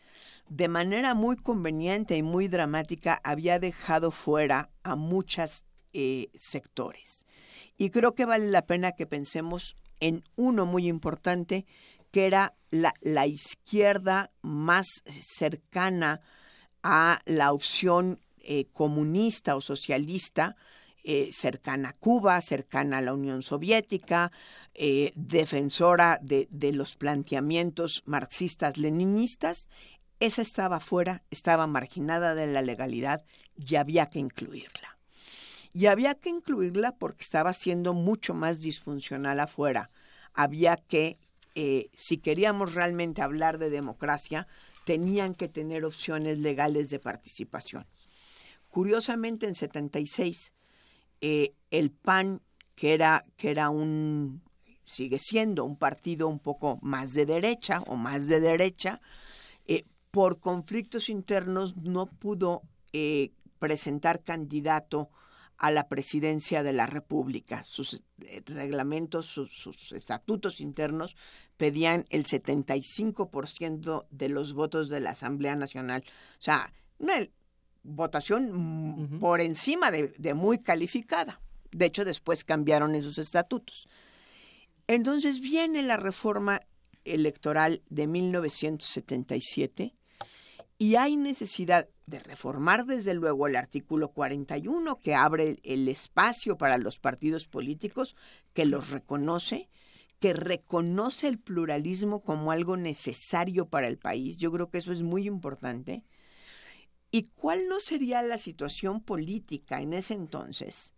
de 0.49 0.69
manera 0.69 1.15
muy 1.15 1.37
conveniente 1.37 2.17
y 2.17 2.23
muy 2.23 2.49
dramática, 2.49 3.21
había 3.23 3.59
dejado 3.59 4.11
fuera 4.11 4.71
a 4.83 4.97
muchos 4.97 5.67
eh, 5.93 6.29
sectores. 6.39 7.25
Y 7.77 7.91
creo 7.91 8.15
que 8.15 8.25
vale 8.25 8.49
la 8.51 8.67
pena 8.67 8.93
que 8.93 9.07
pensemos 9.07 9.77
en 10.01 10.25
uno 10.37 10.67
muy 10.67 10.89
importante, 10.89 11.67
que 12.11 12.27
era 12.27 12.55
la, 12.71 13.27
izquierda 13.27 14.31
más 14.43 14.87
cercana 15.05 16.21
a 16.83 17.21
la 17.25 17.53
opción 17.53 18.21
eh, 18.39 18.67
comunista 18.73 19.55
o 19.55 19.61
socialista, 19.61 20.57
eh, 21.03 21.31
cercana 21.33 21.91
a 21.91 21.93
Cuba, 21.95 22.41
cercana 22.41 22.99
a 22.99 23.01
la 23.01 23.15
Unión 23.15 23.43
Soviética, 23.43 24.33
eh, 24.75 25.13
defensora 25.15 26.19
de, 26.23 26.49
los 26.73 26.97
planteamientos 26.97 28.03
marxistas-leninistas, 28.07 29.69
esa 30.21 30.43
estaba 30.43 30.81
fuera, 30.81 31.23
estaba 31.31 31.67
marginada 31.67 32.35
de 32.35 32.47
la 32.47 32.63
legalidad 32.63 33.25
y 33.57 33.77
había 33.77 34.11
que 34.11 34.19
incluirla. 34.19 34.99
Y 35.73 35.87
había 35.87 36.15
que 36.15 36.29
incluirla 36.29 36.93
porque 36.97 37.23
estaba 37.23 37.53
siendo 37.53 37.95
mucho 37.95 38.35
más 38.35 38.61
disfuncional 38.61 39.41
afuera. 39.41 39.91
Había 40.35 40.77
que, 40.77 41.19
eh, 41.55 41.91
si 41.95 42.19
queríamos 42.19 42.75
realmente 42.75 43.23
hablar 43.23 43.59
de 43.59 43.71
democracia, 43.71 44.47
tenían 44.85 45.35
que 45.35 45.49
tener 45.49 45.85
opciones 45.85 46.39
legales 46.39 46.91
de 46.91 46.99
participación. 46.99 47.87
Curiosamente, 48.69 49.47
en 49.47 49.55
76, 49.55 50.53
eh, 51.21 51.55
el 51.71 51.91
PAN, 51.91 52.43
que 52.75 52.95
era, 52.95 53.25
que 53.37 53.51
era 53.51 53.71
un, 53.71 54.43
sigue 54.85 55.19
siendo 55.19 55.65
un 55.65 55.77
partido 55.77 56.29
un 56.29 56.39
poco 56.39 56.79
más 56.83 57.13
de 57.13 57.27
derecha 57.27 57.81
o 57.87 57.97
más 57.97 58.27
de 58.27 58.41
derecha, 58.41 59.01
eh, 59.67 59.85
por 60.11 60.41
conflictos 60.41 61.09
internos 61.09 61.77
no 61.77 62.07
pudo 62.07 62.63
presentar 63.61 64.25
candidato 64.25 65.11
a 65.61 65.71
la 65.71 65.89
presidencia 65.89 66.63
de 66.63 66.73
la 66.73 66.87
República. 66.87 67.65
Sus 67.65 68.01
eh, 68.23 68.43
reglamentos, 68.47 69.27
sus, 69.27 69.93
estatutos 69.93 70.59
internos 70.59 71.17
pedían 71.59 72.07
el 72.09 72.25
75% 72.25 74.07
de 74.11 74.29
los 74.31 74.55
votos 74.55 74.89
de 74.89 75.01
la 75.01 75.11
Asamblea 75.11 75.57
Nacional. 75.57 76.03
O 76.39 76.41
sea, 76.41 76.73
una 76.99 77.19
votación 77.83 79.19
por 79.21 79.41
encima 79.41 79.91
de, 79.91 80.09
de 80.19 80.35
muy 80.35 80.59
calificada. 80.59 81.41
De 81.73 81.87
hecho, 81.87 82.05
después 82.05 82.45
cambiaron 82.45 82.95
esos 82.95 83.19
estatutos. 83.19 83.89
Entonces 84.87 85.41
viene 85.41 85.83
la 85.83 85.97
reforma 85.97 86.61
electoral 87.05 87.83
de 87.89 88.07
1977 88.07 89.95
y 90.79 90.97
hay 90.97 91.17
necesidad 91.17 91.89
de 92.07 92.21
reformar 92.21 92.87
desde 92.87 93.15
luego 93.15 93.47
el 93.47 93.57
artículo 93.57 94.09
41 94.13 94.99
que 94.99 95.15
abre 95.15 95.61
el 95.63 95.89
espacio 95.89 96.57
para 96.57 96.79
los 96.79 96.99
partidos 96.99 97.47
políticos, 97.47 98.17
que 98.55 98.65
los 98.65 98.91
reconoce, 98.91 99.69
que 100.19 100.33
reconoce 100.33 101.29
el 101.29 101.39
pluralismo 101.39 102.23
como 102.23 102.51
algo 102.51 102.77
necesario 102.77 103.69
para 103.69 103.89
el 103.89 103.99
país. 103.99 104.39
Yo 104.39 104.51
creo 104.51 104.71
que 104.71 104.79
eso 104.79 104.93
es 104.93 105.03
muy 105.03 105.27
importante. 105.27 106.03
¿Y 107.11 107.25
cuál 107.31 107.69
no 107.69 107.81
sería 107.81 108.23
la 108.23 108.39
situación 108.39 109.01
política 109.01 109.81
en 109.81 109.93
ese 109.93 110.15
entonces? 110.15 110.95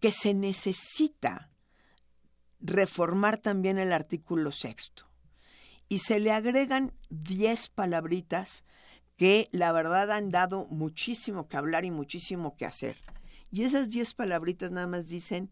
Que 0.00 0.12
se 0.12 0.34
necesita 0.34 1.50
reformar 2.60 3.38
también 3.38 3.78
el 3.78 3.92
artículo 3.92 4.50
sexto. 4.50 5.06
Y 5.88 6.00
se 6.00 6.18
le 6.18 6.32
agregan 6.32 6.92
diez 7.10 7.68
palabritas 7.68 8.64
que 9.16 9.48
la 9.52 9.72
verdad 9.72 10.10
han 10.10 10.30
dado 10.30 10.66
muchísimo 10.66 11.48
que 11.48 11.56
hablar 11.56 11.84
y 11.84 11.90
muchísimo 11.90 12.56
que 12.56 12.66
hacer. 12.66 12.96
Y 13.52 13.62
esas 13.62 13.90
diez 13.90 14.14
palabritas 14.14 14.72
nada 14.72 14.88
más 14.88 15.06
dicen, 15.08 15.50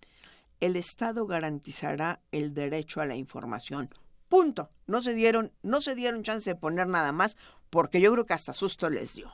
el 0.60 0.76
Estado 0.76 1.26
garantizará 1.26 2.20
el 2.32 2.52
derecho 2.52 3.00
a 3.00 3.06
la 3.06 3.14
información. 3.14 3.90
Punto. 4.28 4.70
No 4.86 5.02
se 5.02 5.14
dieron, 5.14 5.52
no 5.62 5.80
se 5.80 5.94
dieron 5.94 6.24
chance 6.24 6.50
de 6.50 6.56
poner 6.56 6.88
nada 6.88 7.12
más, 7.12 7.36
porque 7.70 8.00
yo 8.00 8.12
creo 8.12 8.26
que 8.26 8.34
hasta 8.34 8.52
susto 8.52 8.90
les 8.90 9.14
dio. 9.14 9.30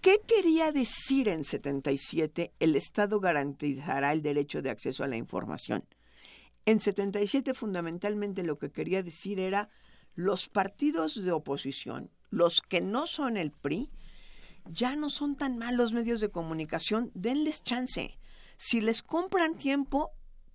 ¿Qué 0.00 0.20
quería 0.26 0.70
decir 0.70 1.28
en 1.28 1.44
77 1.44 2.52
el 2.60 2.76
Estado 2.76 3.20
garantizará 3.20 4.12
el 4.12 4.20
derecho 4.20 4.60
de 4.60 4.70
acceso 4.70 5.02
a 5.02 5.08
la 5.08 5.16
información? 5.16 5.84
En 6.66 6.80
77 6.80 7.54
fundamentalmente 7.54 8.42
lo 8.42 8.58
que 8.58 8.70
quería 8.70 9.02
decir 9.02 9.40
era 9.40 9.70
los 10.14 10.48
partidos 10.48 11.22
de 11.22 11.32
oposición, 11.32 12.10
los 12.30 12.60
que 12.60 12.80
no 12.80 13.06
son 13.06 13.36
el 13.36 13.50
PRI, 13.50 13.90
ya 14.66 14.96
no 14.96 15.10
son 15.10 15.36
tan 15.36 15.58
malos 15.58 15.92
medios 15.92 16.20
de 16.20 16.30
comunicación, 16.30 17.10
denles 17.14 17.62
chance. 17.62 18.18
Si 18.56 18.80
les 18.80 19.02
compran 19.02 19.56
tiempo, 19.56 20.12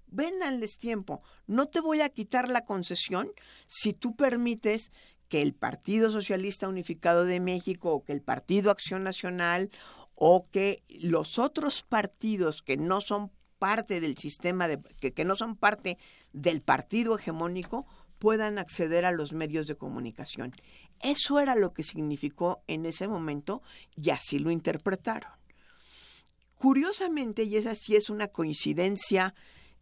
véndanles 0.08 0.78
tiempo. 0.78 1.22
No 1.48 1.68
te 1.68 1.80
voy 1.80 2.02
a 2.02 2.10
quitar 2.10 2.50
la 2.50 2.66
concesión 2.66 3.32
si 3.68 3.94
tú 3.94 4.16
permites 4.16 4.92
que 5.30 5.42
el 5.42 5.54
Partido 5.54 6.12
Socialista 6.12 6.68
Unificado 6.68 7.24
de 7.24 7.40
México 7.40 7.94
o 7.94 8.04
que 8.04 8.12
el 8.12 8.22
Partido 8.22 8.72
Acción 8.72 9.04
Nacional 9.04 9.70
o 10.16 10.48
que 10.52 10.84
los 10.90 11.40
otros 11.40 11.84
partidos 11.84 12.62
que 12.62 12.76
no 12.76 13.00
son 13.00 13.32
parte 13.60 14.02
del 14.02 14.18
sistema 14.18 14.68
de 14.68 14.80
que, 15.00 15.24
no 15.24 15.36
son 15.36 15.56
parte 15.56 15.98
del 16.34 16.62
partido 16.62 17.18
hegemónico 17.18 17.86
puedan 18.18 18.58
acceder 18.58 19.06
a 19.06 19.12
los 19.12 19.32
medios 19.32 19.68
de 19.68 19.76
comunicación. 19.76 20.54
Eso 21.00 21.40
era 21.40 21.56
lo 21.56 21.74
que 21.74 21.84
significó 21.84 22.64
en 22.68 22.86
ese 22.86 23.08
momento 23.08 23.62
y 23.96 24.10
así 24.10 24.40
lo 24.40 24.52
interpretaron. 24.52 25.32
Curiosamente, 26.56 27.44
y 27.44 27.56
esa 27.56 27.76
sí 27.76 27.96
es 27.96 28.10
una 28.10 28.28
coincidencia 28.28 29.34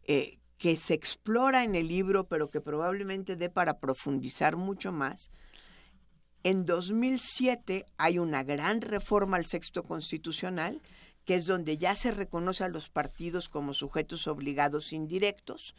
eh, 0.03 0.37
que 0.57 0.75
se 0.75 0.93
explora 0.93 1.63
en 1.63 1.75
el 1.75 1.87
libro, 1.87 2.27
pero 2.27 2.49
que 2.49 2.61
probablemente 2.61 3.35
dé 3.35 3.49
para 3.49 3.79
profundizar 3.79 4.55
mucho 4.55 4.91
más, 4.91 5.29
en 6.43 6.65
2007 6.65 7.85
hay 7.97 8.19
una 8.19 8.43
gran 8.43 8.81
reforma 8.81 9.37
al 9.37 9.45
sexto 9.45 9.83
constitucional, 9.83 10.81
que 11.25 11.35
es 11.35 11.45
donde 11.45 11.77
ya 11.77 11.93
se 11.95 12.11
reconoce 12.11 12.63
a 12.63 12.69
los 12.69 12.89
partidos 12.89 13.49
como 13.49 13.73
sujetos 13.73 14.27
obligados 14.27 14.93
indirectos 14.93 15.75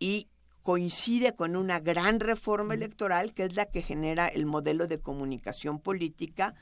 y 0.00 0.28
coincide 0.62 1.36
con 1.36 1.54
una 1.54 1.78
gran 1.78 2.18
reforma 2.18 2.74
electoral 2.74 3.32
que 3.32 3.44
es 3.44 3.54
la 3.54 3.66
que 3.66 3.82
genera 3.82 4.26
el 4.26 4.44
modelo 4.44 4.88
de 4.88 4.98
comunicación 4.98 5.78
política 5.78 6.56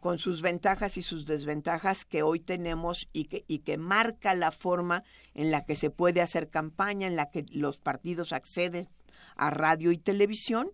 con 0.00 0.18
sus 0.18 0.42
ventajas 0.42 0.96
y 0.96 1.02
sus 1.02 1.26
desventajas 1.26 2.04
que 2.04 2.22
hoy 2.22 2.40
tenemos 2.40 3.08
y 3.12 3.24
que, 3.24 3.44
y 3.48 3.60
que 3.60 3.78
marca 3.78 4.34
la 4.34 4.52
forma 4.52 5.04
en 5.34 5.50
la 5.50 5.64
que 5.64 5.76
se 5.76 5.90
puede 5.90 6.20
hacer 6.20 6.48
campaña, 6.48 7.06
en 7.06 7.16
la 7.16 7.30
que 7.30 7.44
los 7.52 7.78
partidos 7.78 8.32
acceden 8.32 8.88
a 9.36 9.50
radio 9.50 9.92
y 9.92 9.98
televisión, 9.98 10.70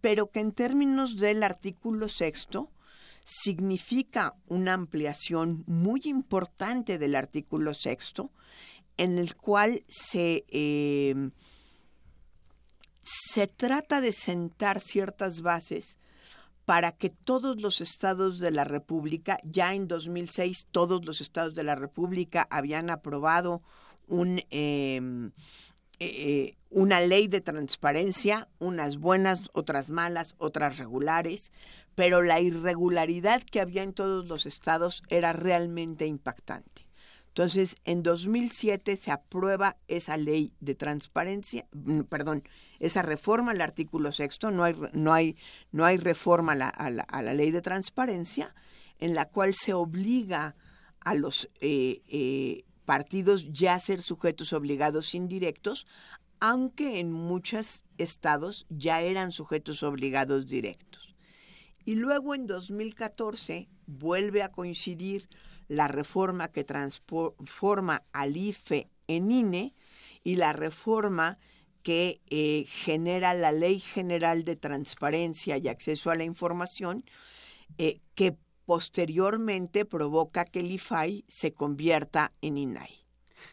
pero 0.00 0.30
que 0.30 0.40
en 0.40 0.52
términos 0.52 1.16
del 1.16 1.42
artículo 1.42 2.08
sexto 2.08 2.70
significa 3.24 4.34
una 4.48 4.72
ampliación 4.72 5.64
muy 5.66 6.02
importante 6.04 6.98
del 6.98 7.14
artículo 7.14 7.72
sexto, 7.74 8.30
en 8.96 9.18
el 9.18 9.36
cual 9.36 9.84
se 9.88 10.44
eh, 10.48 11.30
se 13.02 13.46
trata 13.46 14.00
de 14.00 14.12
sentar 14.12 14.80
ciertas 14.80 15.40
bases 15.42 15.98
para 16.72 16.92
que 16.92 17.10
todos 17.10 17.60
los 17.60 17.82
estados 17.82 18.38
de 18.38 18.50
la 18.50 18.64
República, 18.64 19.38
ya 19.44 19.74
en 19.74 19.88
2006 19.88 20.68
todos 20.70 21.04
los 21.04 21.20
estados 21.20 21.54
de 21.54 21.64
la 21.64 21.74
República 21.74 22.48
habían 22.48 22.88
aprobado 22.88 23.60
em, 24.08 25.32
eh, 26.00 26.56
una 26.70 27.00
ley 27.00 27.28
de 27.28 27.42
transparencia, 27.42 28.48
unas 28.58 28.96
buenas, 28.96 29.50
otras 29.52 29.90
malas, 29.90 30.34
otras 30.38 30.78
regulares, 30.78 31.52
pero 31.94 32.22
la 32.22 32.40
irregularidad 32.40 33.42
que 33.42 33.60
había 33.60 33.82
en 33.82 33.92
todos 33.92 34.24
los 34.24 34.46
estados 34.46 35.02
era 35.10 35.34
realmente 35.34 36.06
impactante. 36.06 36.86
Entonces, 37.28 37.76
en 37.84 38.02
2007 38.02 38.96
se 38.96 39.10
aprueba 39.10 39.76
esa 39.88 40.16
ley 40.16 40.54
de 40.60 40.74
transparencia, 40.74 41.66
mm, 41.72 42.02
perdón, 42.02 42.44
esa 42.82 43.00
reforma 43.00 43.52
al 43.52 43.60
artículo 43.60 44.10
sexto, 44.10 44.50
no 44.50 44.64
hay, 44.64 44.74
no 44.92 45.12
hay, 45.12 45.36
no 45.70 45.84
hay 45.84 45.98
reforma 45.98 46.52
a 46.52 46.90
la, 46.90 47.34
ley 47.34 47.52
de 47.52 47.62
transparencia, 47.62 48.56
en 48.98 49.14
la 49.14 49.26
cual 49.26 49.54
se 49.54 49.72
obliga 49.72 50.56
a 50.98 51.14
los 51.14 51.48
eh, 51.60 52.02
eh, 52.08 52.64
partidos 52.84 53.52
ya 53.52 53.74
a 53.74 53.80
ser 53.80 54.02
sujetos 54.02 54.52
obligados 54.52 55.14
indirectos, 55.14 55.86
aunque 56.40 56.98
en 56.98 57.12
muchos 57.12 57.84
estados 57.98 58.66
ya 58.68 59.00
eran 59.00 59.30
sujetos 59.30 59.84
obligados 59.84 60.48
directos. 60.48 61.14
Y 61.84 61.94
luego 61.94 62.34
en 62.34 62.48
2014 62.48 63.68
vuelve 63.86 64.42
a 64.42 64.50
coincidir 64.50 65.28
la 65.68 65.86
reforma 65.86 66.48
que 66.48 66.64
transforma 66.64 68.02
al 68.12 68.36
IFE 68.36 68.90
en 69.06 69.30
INE 69.30 69.74
y 70.24 70.34
la 70.34 70.52
reforma 70.52 71.38
que 71.82 72.20
eh, 72.30 72.64
genera 72.68 73.34
la 73.34 73.52
Ley 73.52 73.80
General 73.80 74.44
de 74.44 74.56
Transparencia 74.56 75.58
y 75.58 75.68
Acceso 75.68 76.10
a 76.10 76.14
la 76.14 76.24
Información, 76.24 77.04
eh, 77.78 78.00
que 78.14 78.36
posteriormente 78.66 79.84
provoca 79.84 80.44
que 80.44 80.60
el 80.60 80.70
IFAI 80.70 81.24
se 81.28 81.52
convierta 81.52 82.32
en 82.40 82.58
INAI. 82.58 82.90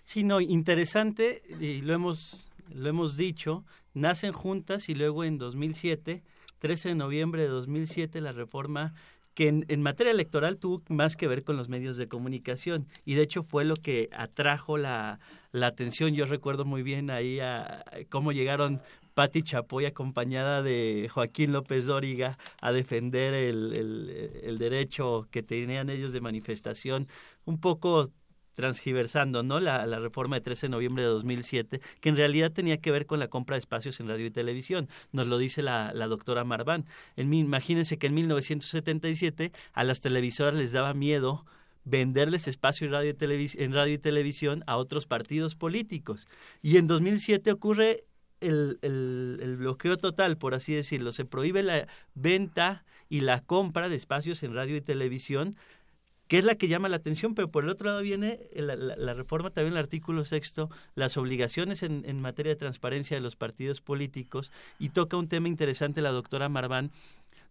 Sí, 0.04 0.24
no, 0.24 0.40
interesante, 0.40 1.42
y 1.60 1.82
lo 1.82 1.94
hemos, 1.94 2.52
lo 2.70 2.90
hemos 2.90 3.18
dicho, 3.18 3.66
nacen 3.94 4.32
juntas 4.32 4.88
y 4.90 4.96
luego 4.96 5.24
en 5.24 5.38
2007, 5.38 6.24
13 6.60 6.90
de 6.90 6.96
noviembre 6.96 7.42
de 7.44 7.48
2007, 7.48 8.22
la 8.22 8.32
reforma 8.32 8.94
que 9.34 9.48
en, 9.48 9.82
materia 9.82 10.12
electoral 10.12 10.58
tuvo 10.58 10.82
más 10.90 11.16
que 11.16 11.28
ver 11.28 11.44
con 11.44 11.56
los 11.56 11.70
medios 11.70 11.98
de 11.98 12.08
comunicación 12.08 12.88
y 13.06 13.14
de 13.14 13.24
hecho 13.24 13.44
fue 13.44 13.64
lo 13.64 13.76
que 13.76 14.10
atrajo 14.12 14.78
la, 14.78 15.20
atención. 15.54 16.14
Yo 16.14 16.26
recuerdo 16.26 16.66
muy 16.66 16.84
bien 16.84 17.10
ahí 17.10 17.40
a, 17.40 17.84
cómo 18.10 18.32
llegaron 18.32 18.82
Patti 19.14 19.42
Chapoy 19.42 19.86
acompañada 19.86 20.62
de 20.62 21.10
Joaquín 21.12 21.52
López 21.54 21.86
Dóriga 21.86 22.38
a 22.62 22.72
defender 22.72 23.34
el, 23.34 24.42
el 24.44 24.58
derecho 24.58 25.28
que 25.32 25.44
tenían 25.44 25.90
ellos 25.90 26.12
de 26.12 26.22
manifestación, 26.22 27.08
un 27.46 27.60
poco 27.60 28.12
transgiversando 28.60 29.42
¿no? 29.42 29.62
La, 29.62 29.86
reforma 30.00 30.36
de 30.36 30.42
13 30.42 30.68
de 30.68 30.72
noviembre 30.72 31.04
de 31.04 31.10
2007, 31.10 31.80
que 32.02 32.10
en 32.10 32.18
realidad 32.18 32.52
tenía 32.52 32.76
que 32.76 32.92
ver 32.92 33.06
con 33.06 33.18
la 33.18 33.30
compra 33.30 33.56
de 33.56 33.62
espacios 33.62 34.02
en 34.02 34.10
radio 34.10 34.26
y 34.26 34.32
televisión. 34.32 34.90
Nos 35.14 35.28
lo 35.28 35.38
dice 35.38 35.62
la, 35.62 35.94
doctora 35.94 36.44
Marván. 36.44 36.86
En, 37.16 37.34
imagínense 37.34 37.98
que 37.98 38.08
en 38.08 38.16
1977 38.16 39.54
a 39.72 39.84
las 39.86 40.02
televisoras 40.02 40.56
les 40.56 40.74
daba 40.74 40.94
miedo 40.94 41.46
venderles 41.86 42.50
espacio 42.50 42.86
en 42.86 42.92
radio, 42.92 43.16
y 43.18 43.64
en 43.64 43.74
radio 43.74 43.94
y 43.94 43.98
televisión 43.98 44.66
a 44.68 44.76
otros 44.76 45.06
partidos 45.06 45.56
políticos. 45.56 46.28
Y 46.62 46.76
en 46.76 46.88
2007 46.88 47.54
ocurre 47.54 48.04
el, 48.42 49.56
bloqueo 49.58 49.96
total, 49.96 50.38
por 50.38 50.54
así 50.54 50.74
decirlo. 50.74 51.14
Se 51.14 51.24
prohíbe 51.24 51.64
la 51.64 51.88
venta 52.14 52.84
y 53.08 53.22
la 53.22 53.40
compra 53.40 53.88
de 53.88 53.96
espacios 53.96 54.44
en 54.44 54.54
radio 54.54 54.76
y 54.76 54.82
televisión 54.82 55.56
que 56.30 56.38
es 56.38 56.46
la 56.46 56.56
que 56.56 56.68
llama 56.68 56.90
la 56.90 56.98
atención, 56.98 57.34
pero 57.34 57.50
por 57.50 57.64
el 57.64 57.72
otro 57.72 57.88
lado 57.88 58.02
viene 58.02 58.40
la, 58.54 59.14
reforma 59.16 59.50
también 59.50 59.74
el 59.74 59.80
artículo 59.80 60.24
sexto, 60.24 60.70
las 60.94 61.18
obligaciones 61.18 61.82
en, 61.82 62.22
materia 62.22 62.52
de 62.52 62.56
transparencia 62.56 63.18
de 63.18 63.22
los 63.22 63.36
partidos 63.36 63.82
políticos, 63.82 64.52
y 64.78 64.90
toca 64.90 65.18
un 65.18 65.28
tema 65.28 65.48
interesante 65.48 66.02
la 66.02 66.12
doctora 66.12 66.48
Marván. 66.48 66.92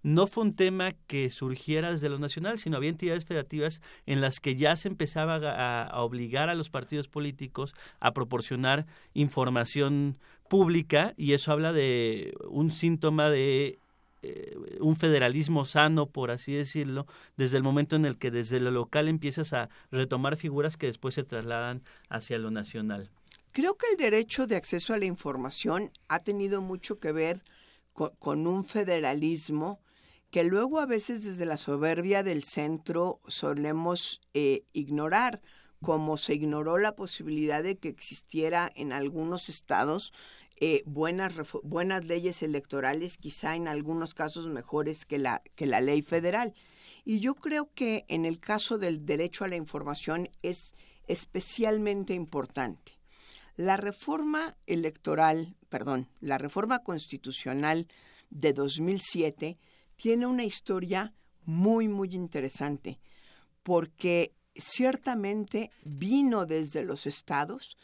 No 0.04 0.28
fue 0.28 0.44
un 0.44 0.54
tema 0.54 0.92
que 1.08 1.28
surgiera 1.28 1.90
desde 1.90 2.08
lo 2.08 2.20
nacional, 2.20 2.56
sino 2.56 2.76
había 2.76 2.90
entidades 2.90 3.24
federativas 3.24 3.82
en 4.06 4.20
las 4.20 4.38
que 4.38 4.54
ya 4.54 4.76
se 4.76 4.86
empezaba 4.86 5.82
a 5.82 6.00
obligar 6.00 6.48
a 6.48 6.54
los 6.54 6.70
partidos 6.70 7.08
políticos 7.08 7.74
a 7.98 8.12
proporcionar 8.12 8.86
información 9.12 10.18
pública, 10.48 11.14
y 11.16 11.32
eso 11.32 11.50
habla 11.50 11.72
de 11.72 12.32
un 12.48 12.70
síntoma 12.70 13.28
de 13.28 13.80
eh, 14.22 14.57
un 14.81 14.96
federalismo 14.96 15.64
sano, 15.64 16.07
por 16.07 16.31
así 16.31 16.52
decirlo, 16.52 17.07
desde 17.37 17.57
el 17.57 17.62
momento 17.62 17.96
en 17.96 18.04
el 18.04 18.18
que 18.18 18.31
desde 18.31 18.59
lo 18.59 18.70
local 18.70 19.09
empiezas 19.09 19.52
a 19.52 19.68
retomar 19.90 20.37
figuras 20.37 20.76
que 20.76 20.87
después 20.87 21.14
se 21.14 21.24
trasladan 21.24 21.83
hacia 22.09 22.38
lo 22.38 22.50
nacional. 22.50 23.11
Creo 23.52 23.76
que 23.76 23.87
el 23.90 23.96
derecho 23.96 24.46
de 24.46 24.57
acceso 24.57 24.92
a 24.92 24.98
la 24.98 25.04
información 25.04 25.90
ha 26.09 26.20
tenido 26.20 26.61
mucho 26.61 26.98
que 26.98 27.12
ver 27.12 27.42
con, 27.92 28.46
un 28.46 28.64
federalismo 28.64 29.81
que 30.31 30.44
luego 30.44 30.78
a 30.78 30.87
veces 30.87 31.24
desde 31.24 31.46
la 31.46 31.57
soberbia 31.57 32.22
del 32.22 32.44
centro 32.44 33.20
solemos 33.26 34.20
eh, 34.35 34.64
ignorar, 34.72 35.40
como 35.81 36.18
se 36.18 36.35
ignoró 36.35 36.78
la 36.78 36.94
posibilidad 36.94 37.62
de 37.62 37.76
que 37.76 37.88
existiera 37.88 38.70
en 38.74 38.92
algunos 38.92 39.48
estados 39.48 40.12
eh, 40.61 40.83
buenas, 40.87 41.35
buenas 41.62 42.05
leyes 42.05 42.42
electorales, 42.42 43.16
quizá 43.16 43.55
en 43.55 43.68
algunos 43.68 44.14
casos 44.14 44.47
mejores 44.47 45.05
que 45.05 45.18
la, 45.18 45.42
que 45.55 45.66
la 45.66 45.81
ley 45.81 46.03
federal. 46.03 46.53
Y 47.05 47.21
yo 47.21 47.35
creo 47.35 47.71
que 47.75 48.04
en 48.09 48.25
el 48.25 48.40
caso 48.40 48.77
del 48.77 49.06
derecho 49.06 49.44
a 49.44 49.48
la 49.48 49.56
información 49.56 50.29
es 50.42 50.75
especialmente 51.06 52.13
importante. 52.13 52.98
La 53.56 53.77
reforma 53.77 54.56
electoral, 54.67 55.56
perdón, 55.69 56.09
la 56.21 56.38
reforma 56.38 56.81
constitucional 56.81 57.87
de 58.31 58.52
2007 58.52 59.59
tiene 59.96 60.27
una 60.27 60.44
historia 60.44 61.15
muy, 61.44 61.88
muy 61.88 62.15
interesante, 62.15 63.00
porque 63.63 64.35
ciertamente 64.59 65.71
vino 65.85 66.46
desde 66.46 66.83
los 66.83 67.06
estados, 67.06 67.77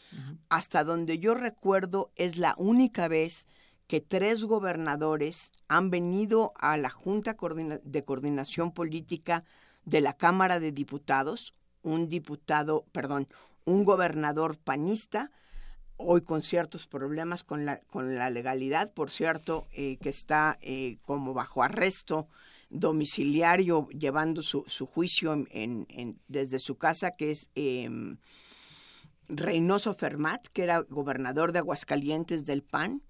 hasta 0.48 0.84
donde 0.84 1.18
yo 1.18 1.34
recuerdo 1.34 2.10
es 2.16 2.36
la 2.36 2.54
única 2.58 3.08
vez 3.08 3.46
que 3.86 4.00
tres 4.00 4.44
gobernadores 4.44 5.52
han 5.68 5.90
venido 5.90 6.52
a 6.56 6.76
la 6.76 6.90
Junta 6.90 7.36
de 7.82 8.04
Coordinación 8.04 8.72
Política 8.72 9.44
de 9.84 10.00
la 10.00 10.14
Cámara 10.14 10.60
de 10.60 10.72
Diputados, 10.72 11.54
un 11.82 12.08
diputado, 12.08 12.84
perdón, 12.92 13.26
un 13.64 13.84
gobernador 13.84 14.56
panista, 14.58 15.30
hoy 15.96 16.22
con 16.22 16.42
ciertos 16.42 16.86
problemas 16.86 17.44
con 17.44 17.64
la, 17.66 17.80
con 17.80 18.14
la 18.16 18.30
legalidad, 18.30 18.92
por 18.92 19.10
cierto, 19.10 19.68
eh, 19.72 19.98
que 20.00 20.08
está 20.08 20.58
eh, 20.60 20.98
como 21.02 21.34
bajo 21.34 21.62
arresto 21.62 22.28
domiciliario 22.70 23.88
llevando 23.88 24.42
su, 24.42 24.64
su 24.66 24.86
juicio 24.86 25.44
en, 25.50 26.20
desde 26.28 26.58
su 26.58 26.76
casa, 26.76 27.12
que 27.16 27.30
es 27.30 27.48
eh, 27.54 27.88
Reynoso 29.28 29.94
Fermat, 29.94 30.46
que 30.48 30.62
era 30.62 30.80
gobernador 30.80 31.52
de 31.52 31.60
Aguascalientes 31.60 32.44
del 32.44 32.62
PAN, 32.62 33.02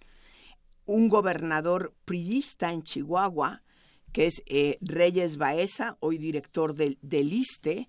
un 0.86 1.08
gobernador 1.08 1.94
priista 2.04 2.72
en 2.72 2.82
Chihuahua, 2.82 3.62
que 4.12 4.26
es 4.26 4.42
eh, 4.46 4.78
Reyes 4.80 5.38
Baeza, 5.38 5.96
hoy 6.00 6.18
director 6.18 6.74
del, 6.74 6.98
del 7.02 7.32
ISTE, 7.32 7.88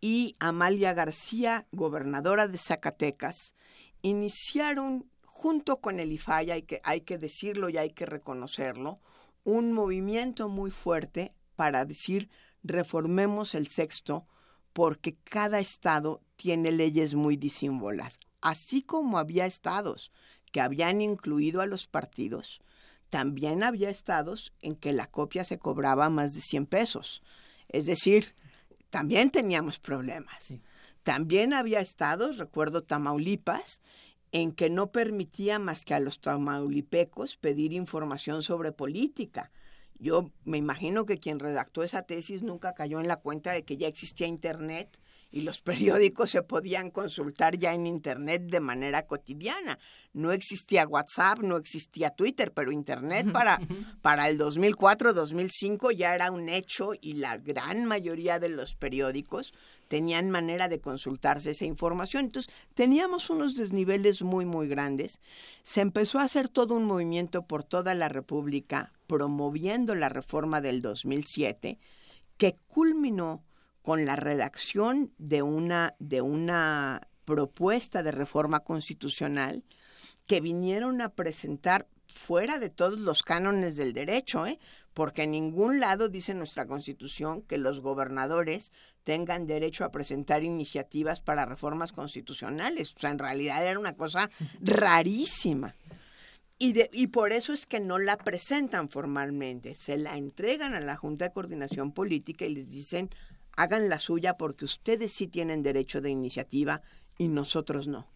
y 0.00 0.36
Amalia 0.38 0.92
García, 0.92 1.66
gobernadora 1.72 2.46
de 2.46 2.58
Zacatecas, 2.58 3.54
iniciaron 4.02 5.08
junto 5.22 5.80
con 5.80 5.98
el 5.98 6.12
IFAI, 6.12 6.62
que, 6.62 6.80
hay 6.84 7.00
que 7.00 7.16
decirlo 7.16 7.70
y 7.70 7.78
hay 7.78 7.90
que 7.90 8.04
reconocerlo, 8.04 9.00
un 9.44 9.72
movimiento 9.72 10.48
muy 10.48 10.70
fuerte 10.70 11.34
para 11.56 11.84
decir 11.84 12.28
reformemos 12.62 13.54
el 13.54 13.68
sexto 13.68 14.26
porque 14.72 15.16
cada 15.22 15.60
estado 15.60 16.20
tiene 16.36 16.72
leyes 16.72 17.14
muy 17.14 17.36
disímbolas. 17.36 18.18
Así 18.40 18.82
como 18.82 19.18
había 19.18 19.46
estados 19.46 20.10
que 20.50 20.60
habían 20.60 21.00
incluido 21.00 21.60
a 21.60 21.66
los 21.66 21.86
partidos, 21.86 22.60
también 23.10 23.62
había 23.62 23.90
estados 23.90 24.52
en 24.60 24.74
que 24.74 24.92
la 24.92 25.06
copia 25.06 25.44
se 25.44 25.58
cobraba 25.58 26.08
más 26.08 26.34
de 26.34 26.40
100 26.40 26.66
pesos. 26.66 27.22
Es 27.68 27.86
decir, 27.86 28.34
también 28.90 29.30
teníamos 29.30 29.78
problemas. 29.78 30.54
También 31.04 31.52
había 31.52 31.80
estados, 31.80 32.38
recuerdo 32.38 32.82
Tamaulipas, 32.82 33.80
en 34.34 34.50
que 34.50 34.68
no 34.68 34.90
permitía 34.90 35.60
más 35.60 35.84
que 35.84 35.94
a 35.94 36.00
los 36.00 36.20
tamaulipecos 36.20 37.36
pedir 37.36 37.72
información 37.72 38.42
sobre 38.42 38.72
política. 38.72 39.52
Yo 40.00 40.32
me 40.44 40.58
imagino 40.58 41.06
que 41.06 41.18
quien 41.18 41.38
redactó 41.38 41.84
esa 41.84 42.02
tesis 42.02 42.42
nunca 42.42 42.74
cayó 42.74 42.98
en 42.98 43.06
la 43.06 43.18
cuenta 43.18 43.52
de 43.52 43.62
que 43.62 43.76
ya 43.76 43.86
existía 43.86 44.26
Internet 44.26 44.98
y 45.30 45.42
los 45.42 45.60
periódicos 45.62 46.32
se 46.32 46.42
podían 46.42 46.90
consultar 46.90 47.56
ya 47.56 47.74
en 47.74 47.86
Internet 47.86 48.42
de 48.46 48.58
manera 48.58 49.06
cotidiana. 49.06 49.78
No 50.12 50.32
existía 50.32 50.84
WhatsApp, 50.84 51.38
no 51.38 51.56
existía 51.56 52.10
Twitter, 52.10 52.50
pero 52.52 52.72
Internet 52.72 53.30
para, 53.30 53.60
para 54.02 54.28
el 54.28 54.36
2004-2005 54.36 55.92
ya 55.92 56.12
era 56.12 56.32
un 56.32 56.48
hecho 56.48 56.90
y 57.00 57.12
la 57.14 57.36
gran 57.36 57.84
mayoría 57.84 58.40
de 58.40 58.48
los 58.48 58.74
periódicos 58.74 59.54
tenían 59.88 60.30
manera 60.30 60.68
de 60.68 60.80
consultarse 60.80 61.50
esa 61.50 61.64
información. 61.64 62.26
Entonces, 62.26 62.52
teníamos 62.74 63.30
unos 63.30 63.56
desniveles 63.56 64.22
muy, 64.22 64.44
muy 64.44 64.68
grandes. 64.68 65.20
Se 65.62 65.80
empezó 65.80 66.18
a 66.18 66.24
hacer 66.24 66.48
todo 66.48 66.74
un 66.74 66.84
movimiento 66.84 67.46
por 67.46 67.64
toda 67.64 67.94
la 67.94 68.08
República 68.08 68.92
promoviendo 69.06 69.94
la 69.94 70.08
reforma 70.08 70.60
del 70.60 70.80
2007 70.82 71.78
que 72.36 72.56
culminó 72.66 73.44
con 73.82 74.06
la 74.06 74.16
redacción 74.16 75.12
de 75.18 75.42
una, 75.42 75.94
de 75.98 76.22
una 76.22 77.08
propuesta 77.24 78.02
de 78.02 78.12
reforma 78.12 78.60
constitucional 78.60 79.64
que 80.26 80.40
vinieron 80.40 81.00
a 81.00 81.10
presentar 81.10 81.86
fuera 82.14 82.58
de 82.58 82.70
todos 82.70 82.98
los 82.98 83.22
cánones 83.22 83.76
del 83.76 83.92
derecho, 83.92 84.46
¿eh? 84.46 84.58
Porque 84.94 85.24
en 85.24 85.32
ningún 85.32 85.80
lado 85.80 86.08
dice 86.08 86.34
nuestra 86.34 86.66
Constitución 86.66 87.42
que 87.42 87.58
los 87.58 87.80
gobernadores 87.80 88.72
tengan 89.02 89.46
derecho 89.46 89.84
a 89.84 89.90
presentar 89.90 90.42
iniciativas 90.44 91.20
para 91.20 91.44
reformas 91.44 91.92
constitucionales. 91.92 92.94
O 92.96 93.00
sea, 93.00 93.10
en 93.10 93.18
realidad 93.18 93.66
era 93.66 93.78
una 93.78 93.96
cosa 93.96 94.30
rarísima. 94.60 95.74
Y, 96.58 96.74
y 96.92 97.08
por 97.08 97.32
eso 97.32 97.52
es 97.52 97.66
que 97.66 97.80
no 97.80 97.98
la 97.98 98.16
presentan 98.16 98.88
formalmente, 98.88 99.74
se 99.74 99.98
la 99.98 100.16
entregan 100.16 100.74
a 100.74 100.80
la 100.80 100.96
Junta 100.96 101.26
de 101.26 101.32
Coordinación 101.32 101.92
Política 101.92 102.46
y 102.46 102.54
les 102.54 102.68
dicen, 102.68 103.10
hagan 103.56 103.88
la 103.88 103.98
suya 103.98 104.34
porque 104.34 104.64
ustedes 104.64 105.12
sí 105.12 105.26
tienen 105.26 105.62
derecho 105.62 106.00
de 106.00 106.10
iniciativa 106.10 106.80
y 107.18 107.26
nosotros 107.28 107.88
no. 107.88 108.06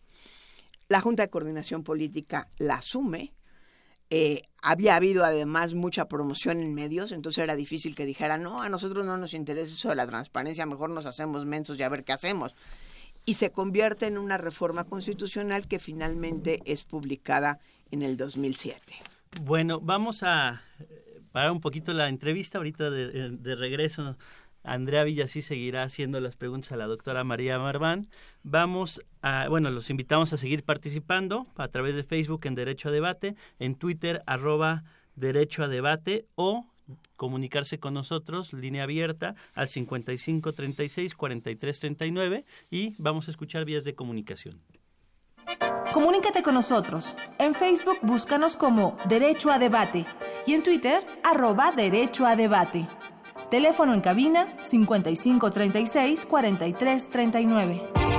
La 0.88 1.00
Junta 1.00 1.24
de 1.24 1.30
Coordinación 1.30 1.82
Política 1.82 2.48
la 2.58 2.76
asume, 2.76 3.34
eh, 4.11 4.42
había 4.62 4.96
habido 4.96 5.24
además 5.24 5.74
mucha 5.74 6.09
promoción 6.09 6.61
en 6.61 6.74
medios, 6.74 7.12
entonces 7.12 7.44
era 7.44 7.54
difícil 7.54 7.94
que 7.94 8.06
dijera, 8.06 8.38
no, 8.38 8.62
a 8.62 8.68
nosotros 8.68 9.04
no 9.04 9.16
nos 9.16 9.34
interesa 9.34 9.72
eso 9.72 9.88
de 9.90 9.96
la 9.96 10.06
transparencia, 10.06 10.66
mejor 10.66 10.90
nos 10.90 11.06
hacemos 11.06 11.44
mensos 11.44 11.78
y 11.78 11.82
a 11.82 11.88
ver 11.88 12.04
qué 12.04 12.12
hacemos. 12.12 12.54
Y 13.24 13.34
se 13.34 13.50
convierte 13.50 14.06
en 14.06 14.16
una 14.16 14.38
reforma 14.38 14.84
constitucional 14.84 15.68
que 15.68 15.78
finalmente 15.78 16.61
es 16.64 16.82
publicada 16.82 17.61
en 17.90 18.02
el 18.02 18.16
2007. 18.16 18.80
Bueno, 19.42 19.80
vamos 19.80 20.22
a 20.22 20.62
parar 21.32 21.50
un 21.50 21.61
poquito 21.61 21.92
la 21.92 22.09
entrevista 22.09 22.59
ahorita 22.59 22.90
de, 22.90 23.30
de 23.30 23.54
regreso 23.54 24.16
Andrea 24.72 25.04
Villasí 25.04 25.42
seguirá 25.42 25.82
haciendo 25.82 26.20
las 26.20 26.36
preguntas 26.36 26.72
a 26.72 26.76
la 26.76 26.86
doctora 26.86 27.24
María 27.24 27.58
Marván. 27.58 28.08
Vamos 28.42 29.02
a, 29.22 29.48
bueno, 29.48 29.70
los 29.70 29.90
invitamos 29.90 30.32
a 30.32 30.36
seguir 30.36 30.62
participando 30.62 31.46
a 31.56 31.68
través 31.68 31.96
de 31.96 32.04
Facebook 32.04 32.42
en 32.44 32.54
Derecho 32.54 32.88
a 32.88 32.92
Debate, 32.92 33.34
en 33.58 33.74
Twitter 33.74 34.22
arroba 34.26 34.84
Derecho 35.16 35.64
a 35.64 35.68
Debate 35.68 36.26
o 36.34 36.66
comunicarse 37.16 37.78
con 37.78 37.94
nosotros, 37.94 38.52
línea 38.52 38.84
abierta 38.84 39.34
al 39.54 39.68
55 39.68 40.52
36 40.52 41.14
43 41.14 41.80
39 41.80 42.44
y 42.70 42.94
vamos 42.98 43.28
a 43.28 43.30
escuchar 43.30 43.64
vías 43.64 43.84
de 43.84 43.94
comunicación. 43.94 44.60
Comunícate 45.92 46.42
con 46.42 46.54
nosotros. 46.54 47.16
En 47.38 47.54
Facebook 47.54 47.98
búscanos 48.02 48.56
como 48.56 48.96
Derecho 49.08 49.50
a 49.50 49.58
Debate 49.58 50.04
y 50.46 50.52
en 50.52 50.62
Twitter 50.62 51.02
arroba 51.24 51.72
Derecho 51.72 52.26
a 52.26 52.36
Debate. 52.36 52.86
Teléfono 53.51 53.94
en 53.94 54.01
cabina 54.01 54.46
5536 54.62 56.26
4339. 56.26 58.17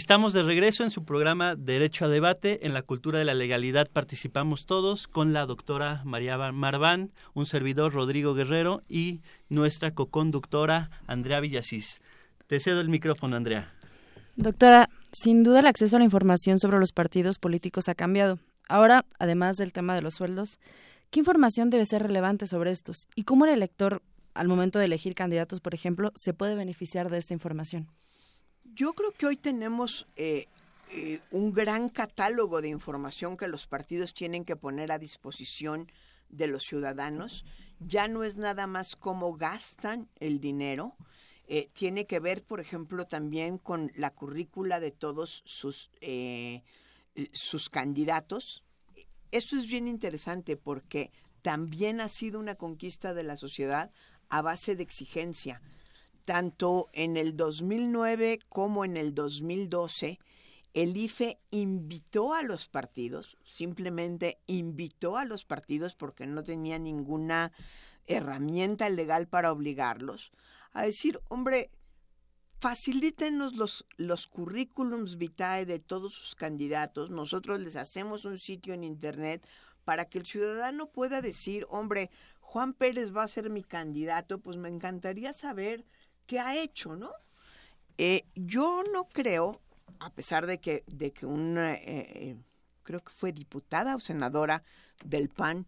Estamos 0.00 0.32
de 0.32 0.42
regreso 0.42 0.82
en 0.82 0.90
su 0.90 1.04
programa 1.04 1.56
Derecho 1.56 2.06
a 2.06 2.08
Debate. 2.08 2.66
En 2.66 2.72
la 2.72 2.80
cultura 2.80 3.18
de 3.18 3.26
la 3.26 3.34
legalidad 3.34 3.86
participamos 3.92 4.64
todos 4.64 5.06
con 5.06 5.34
la 5.34 5.44
doctora 5.44 6.00
María 6.06 6.38
Marván, 6.52 7.12
un 7.34 7.44
servidor 7.44 7.92
Rodrigo 7.92 8.32
Guerrero 8.32 8.82
y 8.88 9.20
nuestra 9.50 9.90
coconductora 9.90 10.90
Andrea 11.06 11.40
Villasís. 11.40 12.00
Te 12.46 12.60
cedo 12.60 12.80
el 12.80 12.88
micrófono, 12.88 13.36
Andrea. 13.36 13.74
Doctora, 14.36 14.88
sin 15.12 15.42
duda 15.42 15.60
el 15.60 15.66
acceso 15.66 15.96
a 15.96 15.98
la 15.98 16.06
información 16.06 16.58
sobre 16.58 16.78
los 16.78 16.92
partidos 16.92 17.38
políticos 17.38 17.90
ha 17.90 17.94
cambiado. 17.94 18.38
Ahora, 18.70 19.04
además 19.18 19.58
del 19.58 19.74
tema 19.74 19.94
de 19.94 20.00
los 20.00 20.14
sueldos, 20.14 20.58
¿qué 21.10 21.20
información 21.20 21.68
debe 21.68 21.84
ser 21.84 22.04
relevante 22.04 22.46
sobre 22.46 22.70
estos? 22.70 23.06
¿Y 23.16 23.24
cómo 23.24 23.44
el 23.44 23.52
elector, 23.52 24.00
al 24.32 24.48
momento 24.48 24.78
de 24.78 24.86
elegir 24.86 25.14
candidatos, 25.14 25.60
por 25.60 25.74
ejemplo, 25.74 26.10
se 26.14 26.32
puede 26.32 26.54
beneficiar 26.54 27.10
de 27.10 27.18
esta 27.18 27.34
información? 27.34 27.90
Yo 28.74 28.92
creo 28.92 29.12
que 29.12 29.26
hoy 29.26 29.36
tenemos 29.36 30.06
eh, 30.16 30.46
eh, 30.90 31.20
un 31.30 31.52
gran 31.52 31.88
catálogo 31.88 32.60
de 32.60 32.68
información 32.68 33.36
que 33.36 33.48
los 33.48 33.66
partidos 33.66 34.14
tienen 34.14 34.44
que 34.44 34.54
poner 34.54 34.92
a 34.92 34.98
disposición 34.98 35.90
de 36.28 36.46
los 36.46 36.64
ciudadanos. 36.64 37.44
Ya 37.80 38.06
no 38.06 38.22
es 38.22 38.36
nada 38.36 38.66
más 38.66 38.94
cómo 38.94 39.34
gastan 39.34 40.08
el 40.20 40.40
dinero, 40.40 40.94
eh, 41.48 41.68
tiene 41.72 42.06
que 42.06 42.20
ver, 42.20 42.44
por 42.44 42.60
ejemplo, 42.60 43.06
también 43.06 43.58
con 43.58 43.90
la 43.96 44.10
currícula 44.10 44.78
de 44.78 44.92
todos 44.92 45.42
sus, 45.44 45.90
sus 47.32 47.70
candidatos. 47.70 48.62
Esto 49.32 49.56
es 49.56 49.66
bien 49.66 49.88
interesante 49.88 50.56
porque 50.56 51.10
también 51.42 52.00
ha 52.00 52.08
sido 52.08 52.38
una 52.38 52.54
conquista 52.54 53.14
de 53.14 53.24
la 53.24 53.36
sociedad 53.36 53.90
a 54.28 54.42
base 54.42 54.76
de 54.76 54.84
exigencia 54.84 55.60
tanto 56.24 56.88
en 56.92 57.16
el 57.16 57.36
2009 57.36 58.40
como 58.48 58.84
en 58.84 58.96
el 58.96 59.14
2012, 59.14 60.18
el 60.74 60.96
IFE 60.96 61.38
invitó 61.50 62.32
a 62.32 62.42
los 62.42 62.68
partidos, 62.68 63.36
simplemente 63.44 64.38
invitó 64.46 65.16
a 65.16 65.24
los 65.24 65.44
partidos 65.44 65.94
porque 65.96 66.26
no 66.26 66.44
tenía 66.44 66.78
ninguna 66.78 67.52
herramienta 68.06 68.88
legal 68.88 69.26
para 69.26 69.52
obligarlos, 69.52 70.32
a 70.72 70.82
decir, 70.82 71.20
hombre, 71.28 71.70
facilítenos 72.60 73.54
los, 73.54 73.86
los 73.96 74.26
currículums 74.26 75.16
vitae 75.16 75.66
de 75.66 75.80
todos 75.80 76.14
sus 76.14 76.34
candidatos, 76.34 77.10
nosotros 77.10 77.60
les 77.60 77.76
hacemos 77.76 78.24
un 78.24 78.38
sitio 78.38 78.74
en 78.74 78.84
Internet 78.84 79.44
para 79.84 80.04
que 80.04 80.18
el 80.18 80.26
ciudadano 80.26 80.90
pueda 80.90 81.20
decir, 81.20 81.66
hombre, 81.68 82.10
Juan 82.40 82.74
Pérez 82.74 83.14
va 83.16 83.24
a 83.24 83.28
ser 83.28 83.50
mi 83.50 83.62
candidato, 83.62 84.38
pues 84.38 84.56
me 84.56 84.68
encantaría 84.68 85.32
saber 85.32 85.84
que 86.30 86.38
ha 86.38 86.56
hecho, 86.56 86.94
¿no? 86.94 87.10
Eh, 87.98 88.22
yo 88.36 88.84
no 88.92 89.08
creo, 89.08 89.60
a 89.98 90.10
pesar 90.10 90.46
de 90.46 90.58
que, 90.58 90.84
de 90.86 91.10
que 91.10 91.26
una, 91.26 91.74
eh, 91.74 91.82
eh, 91.86 92.36
creo 92.84 93.00
que 93.00 93.10
fue 93.10 93.32
diputada 93.32 93.96
o 93.96 94.00
senadora 94.00 94.62
del 95.04 95.28
PAN, 95.28 95.66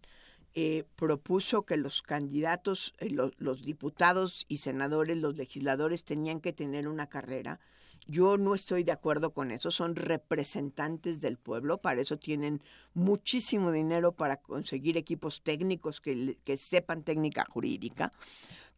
propuso 0.95 1.63
que 1.63 1.75
los 1.75 2.01
candidatos, 2.01 2.93
los 3.39 3.65
diputados 3.65 4.45
y 4.47 4.59
senadores, 4.59 5.17
los 5.17 5.35
legisladores 5.35 6.03
tenían 6.03 6.39
que 6.39 6.53
tener 6.53 6.87
una 6.87 7.07
carrera. 7.07 7.59
Yo 8.05 8.37
no 8.37 8.53
estoy 8.53 8.83
de 8.83 8.91
acuerdo 8.91 9.33
con 9.33 9.51
eso, 9.51 9.71
son 9.71 9.95
representantes 9.95 11.19
del 11.21 11.37
pueblo, 11.37 11.79
para 11.79 12.01
eso 12.01 12.17
tienen 12.17 12.61
muchísimo 12.93 13.71
dinero 13.71 14.11
para 14.11 14.37
conseguir 14.37 14.95
equipos 14.95 15.41
técnicos 15.41 15.99
que, 15.99 16.37
que 16.45 16.57
sepan 16.57 17.03
técnica 17.03 17.45
jurídica. 17.49 18.11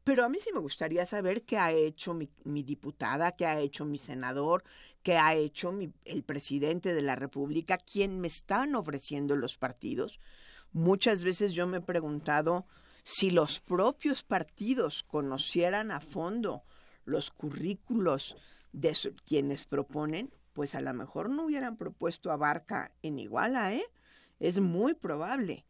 Pero 0.05 0.23
a 0.23 0.29
mí 0.29 0.37
sí 0.39 0.51
me 0.53 0.59
gustaría 0.59 1.03
saber 1.07 1.45
qué 1.45 1.57
ha 1.57 1.71
hecho 1.71 2.13
mi, 2.13 2.29
diputada, 2.63 3.31
qué 3.31 3.47
ha 3.47 3.59
hecho 3.59 3.85
mi 3.85 3.97
senador, 3.97 4.63
qué 5.01 5.17
ha 5.17 5.33
hecho 5.33 5.73
el 6.05 6.23
presidente 6.23 6.93
de 6.93 7.01
la 7.01 7.15
República, 7.15 7.79
quién 7.79 8.19
me 8.19 8.27
están 8.27 8.75
ofreciendo 8.75 9.35
los 9.35 9.57
partidos. 9.57 10.19
Muchas 10.71 11.23
veces 11.23 11.53
yo 11.53 11.65
me 11.65 11.77
he 11.77 11.81
preguntado 11.81 12.67
si 13.01 13.31
los 13.31 13.59
propios 13.59 14.21
partidos 14.21 15.01
conocieran 15.01 15.89
a 15.89 16.01
fondo 16.01 16.61
los 17.03 17.31
currículos 17.31 18.37
de 18.73 18.95
quienes 19.25 19.65
proponen, 19.65 20.31
pues 20.53 20.75
a 20.75 20.81
lo 20.81 20.93
mejor 20.93 21.31
no 21.31 21.45
hubieran 21.45 21.77
propuesto 21.77 22.31
a 22.31 22.37
Barca 22.37 22.91
en 23.01 23.17
Iguala, 23.17 23.73
¿eh? 23.73 23.85
Es 24.39 24.59
muy 24.59 24.93
probable. 24.93 25.65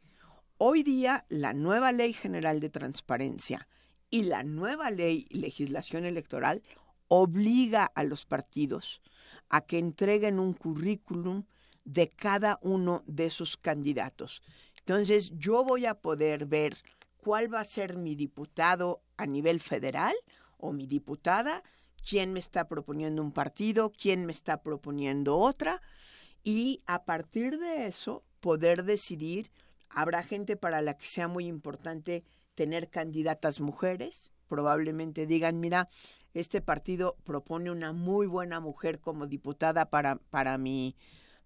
Hoy 0.58 0.84
día 0.84 1.26
la 1.30 1.54
nueva 1.54 1.94
Ley 1.94 2.12
General 2.12 2.60
de 2.60 2.70
Transparencia 2.70 3.70
y 4.10 4.24
la 4.24 4.44
nueva 4.44 4.92
ley, 4.92 5.28
legislación 5.30 6.06
electoral, 6.06 6.64
obliga 7.08 7.86
a 7.86 8.04
los 8.04 8.26
partidos 8.26 9.02
a 9.50 9.62
que 9.62 9.78
entreguen 9.78 10.40
un 10.40 10.54
currículum 10.54 11.44
de 11.84 12.10
cada 12.10 12.60
uno 12.62 13.04
de 13.06 13.30
sus 13.30 13.58
candidatos. 13.58 14.42
Entonces, 14.80 15.32
yo 15.38 15.64
voy 15.64 15.86
a 15.86 15.96
poder 15.96 16.46
ver 16.46 16.78
cuál 17.18 17.54
va 17.54 17.60
a 17.60 17.66
ser 17.66 17.96
mi 17.96 18.16
diputado 18.16 19.02
a 19.18 19.26
nivel 19.26 19.60
federal 19.60 20.16
o 20.58 20.72
mi 20.72 20.88
diputada, 20.88 21.64
quién 22.08 22.34
me 22.34 22.40
está 22.40 22.68
proponiendo 22.68 23.22
un 23.22 23.32
partido, 23.32 23.92
quién 23.92 24.26
me 24.26 24.32
está 24.32 24.62
proponiendo 24.62 25.38
otra, 25.38 25.82
y 26.44 26.84
a 26.86 27.06
partir 27.06 27.58
de 27.58 27.88
eso 27.88 28.24
poder 28.40 28.84
decidir, 28.84 29.52
habrá 29.90 30.22
gente 30.22 30.56
para 30.56 30.82
la 30.82 30.98
que 30.98 31.08
sea 31.08 31.28
muy 31.28 31.48
importante 31.48 32.24
tener 32.56 32.90
candidatas 32.90 33.60
mujeres, 33.60 34.32
probablemente 34.48 35.26
digan, 35.28 35.60
mira, 35.60 35.90
este 36.34 36.62
partido 36.62 37.16
propone 37.24 37.72
una 37.72 37.94
muy 37.94 38.28
buena 38.28 38.60
mujer 38.60 39.00
como 39.00 39.28
diputada 39.28 39.90
para, 39.90 40.16
para 40.16 40.58
mi, 40.58 40.96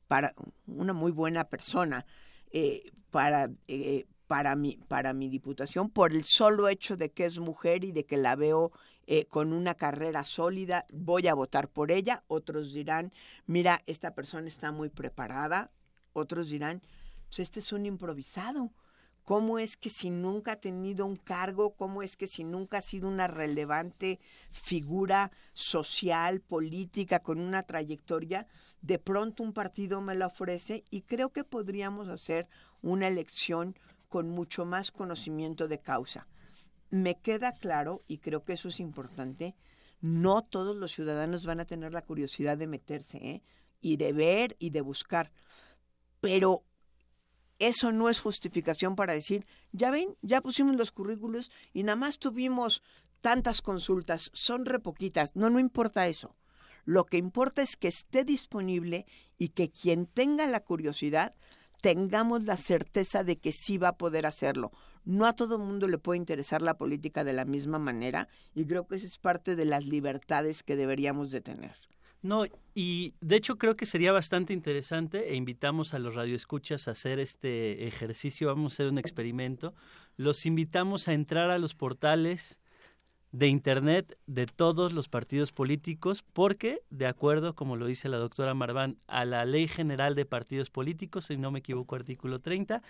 para 0.08 0.34
una 0.68 0.94
muy 0.94 1.12
buena 1.12 1.46
persona 1.46 2.06
eh, 2.52 2.92
para, 3.12 3.52
eh, 3.68 4.06
para, 4.28 4.56
mi, 4.56 4.78
para 4.88 5.14
mi 5.14 5.30
diputación 5.30 5.90
por 5.90 6.14
el 6.14 6.24
solo 6.24 6.68
hecho 6.68 6.98
de 6.98 7.12
que 7.12 7.26
es 7.26 7.40
mujer 7.40 7.84
y 7.84 7.92
de 7.92 8.06
que 8.06 8.18
la 8.18 8.36
veo 8.36 8.72
eh, 9.08 9.26
con 9.26 9.54
una 9.54 9.74
carrera 9.74 10.24
sólida, 10.24 10.86
voy 10.92 11.28
a 11.28 11.34
votar 11.34 11.68
por 11.68 11.92
ella. 11.92 12.24
Otros 12.28 12.74
dirán, 12.74 13.12
mira, 13.48 13.82
esta 13.88 14.14
persona 14.14 14.48
está 14.48 14.72
muy 14.72 14.90
preparada. 14.90 15.72
Otros 16.14 16.50
dirán, 16.50 16.82
pues 17.28 17.40
este 17.40 17.60
es 17.60 17.74
un 17.74 17.88
improvisado 17.88 18.72
cómo 19.30 19.60
es 19.60 19.78
que 19.78 19.92
si 19.92 20.10
nunca 20.10 20.54
ha 20.54 20.56
tenido 20.56 21.06
un 21.06 21.16
cargo, 21.16 21.76
cómo 21.76 22.02
es 22.02 22.18
que 22.18 22.26
si 22.26 22.44
nunca 22.44 22.80
ha 22.80 22.82
sido 22.82 23.08
una 23.08 23.28
relevante 23.28 24.20
figura 24.52 25.32
social, 25.54 26.42
política, 26.42 27.20
con 27.20 27.40
una 27.40 27.62
trayectoria, 27.62 28.48
de 28.82 28.98
pronto 28.98 29.44
un 29.44 29.54
partido 29.54 30.02
me 30.02 30.16
la 30.16 30.26
ofrece 30.26 30.84
y 30.90 31.02
creo 31.02 31.30
que 31.30 31.44
podríamos 31.44 32.08
hacer 32.08 32.48
una 32.82 33.08
elección 33.08 33.76
con 34.08 34.32
mucho 34.32 34.66
más 34.66 34.90
conocimiento 34.90 35.68
de 35.68 35.78
causa. 35.78 36.26
Me 36.90 37.14
queda 37.14 37.52
claro, 37.52 38.02
y 38.08 38.18
creo 38.18 38.44
que 38.44 38.54
eso 38.54 38.70
es 38.70 38.80
importante, 38.80 39.56
no 40.02 40.42
todos 40.42 40.76
los 40.76 40.92
ciudadanos 40.92 41.46
van 41.46 41.60
a 41.60 41.66
tener 41.66 41.94
la 41.94 42.02
curiosidad 42.02 42.58
de 42.58 42.66
meterse, 42.66 43.18
¿eh? 43.18 43.44
y 43.80 43.98
de 43.98 44.12
ver 44.12 44.56
y 44.58 44.72
de 44.72 44.82
buscar. 44.82 45.32
Pero 46.20 46.64
eso 47.60 47.92
no 47.92 48.10
es 48.10 48.20
justificación 48.20 48.96
para 48.96 49.14
decir, 49.14 49.46
ya 49.72 49.92
ven, 49.92 50.16
ya 50.22 50.42
pusimos 50.42 50.76
los 50.76 50.92
currículos 50.92 51.52
y 51.74 51.84
nada 51.84 51.98
más 51.98 52.18
tuvimos 52.18 52.82
tantas 53.22 53.62
consultas, 53.62 54.32
son 54.34 54.66
repoquitas. 54.66 55.36
No, 55.36 55.50
no 55.50 55.60
importa 55.60 56.08
eso. 56.08 56.36
Lo 56.86 57.06
que 57.06 57.18
importa 57.18 57.62
es 57.62 57.76
que 57.76 57.90
esté 57.90 58.24
disponible 58.24 59.06
y 59.38 59.50
que 59.50 59.70
quien 59.70 60.06
tenga 60.06 60.48
la 60.48 60.62
curiosidad 60.62 61.36
tengamos 61.82 62.44
la 62.44 62.58
certeza 62.58 63.24
de 63.24 63.38
que 63.38 63.52
sí 63.52 63.78
va 63.78 63.90
a 63.90 63.98
poder 63.98 64.26
hacerlo. 64.26 64.72
No 65.06 65.26
a 65.26 65.34
todo 65.34 65.56
el 65.56 65.62
mundo 65.62 65.88
le 65.88 65.98
puede 65.98 66.18
interesar 66.18 66.62
la 66.62 66.78
política 66.78 67.24
de 67.24 67.34
la 67.34 67.46
misma 67.46 67.80
manera 67.80 68.28
y 68.54 68.66
creo 68.66 68.88
que 68.88 68.96
esa 68.96 69.06
es 69.06 69.18
parte 69.18 69.56
de 69.56 69.66
las 69.66 69.86
libertades 69.86 70.64
que 70.64 70.76
deberíamos 70.76 71.32
de 71.32 71.42
tener. 71.42 71.76
No, 72.22 72.46
y 72.76 73.16
de 73.22 73.38
hecho 73.38 73.58
creo 73.58 73.78
que 73.78 73.86
sería 73.86 74.12
bastante 74.12 74.52
interesante 74.54 75.32
e 75.32 75.36
invitamos 75.36 75.94
a 75.94 76.00
los 76.00 76.16
radioescuchas 76.16 76.88
a 76.88 76.92
hacer 76.92 77.18
este 77.20 77.88
ejercicio, 77.88 78.48
vamos 78.48 78.74
a 78.74 78.76
hacer 78.76 78.88
un 78.88 78.98
experimento. 78.98 79.74
Los 80.18 80.46
invitamos 80.46 81.08
a 81.08 81.14
entrar 81.14 81.50
a 81.50 81.58
los 81.58 81.76
portales 81.76 82.60
de 83.32 83.48
Internet 83.48 84.20
de 84.26 84.48
todos 84.48 84.92
los 84.92 85.08
partidos 85.08 85.52
políticos 85.54 86.24
porque, 86.34 86.82
de 86.90 87.06
acuerdo, 87.06 87.56
como 87.56 87.78
lo 87.78 87.86
dice 87.86 88.10
la 88.10 88.18
doctora 88.18 88.54
Marván, 88.54 88.98
a 89.08 89.24
la 89.24 89.46
Ley 89.46 89.68
General 89.68 90.16
de 90.16 90.26
Partidos 90.26 90.70
Políticos, 90.70 91.26
si 91.26 91.38
no 91.38 91.52
me 91.52 91.60
equivoco, 91.60 91.96
artículo 91.96 92.40
30, 92.40 92.82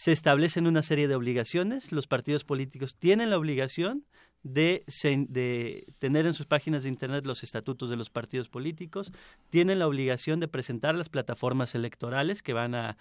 se 0.00 0.12
establecen 0.12 0.66
una 0.66 0.80
serie 0.80 1.08
de 1.08 1.14
obligaciones. 1.14 1.92
Los 1.92 2.06
partidos 2.06 2.42
políticos 2.42 2.96
tienen 2.96 3.28
la 3.28 3.36
obligación 3.36 4.06
de, 4.42 4.82
de, 5.28 5.92
tener 5.98 6.24
en 6.24 6.32
sus 6.32 6.46
páginas 6.46 6.84
de 6.84 6.88
Internet 6.88 7.26
los 7.26 7.42
estatutos 7.42 7.90
de 7.90 7.96
los 7.96 8.08
partidos 8.08 8.48
políticos, 8.48 9.12
tienen 9.50 9.78
la 9.78 9.86
obligación 9.86 10.40
de 10.40 10.48
presentar 10.48 10.94
las 10.94 11.10
plataformas 11.10 11.74
electorales 11.74 12.42
que 12.42 12.54
van 12.54 12.74
a, 12.74 12.96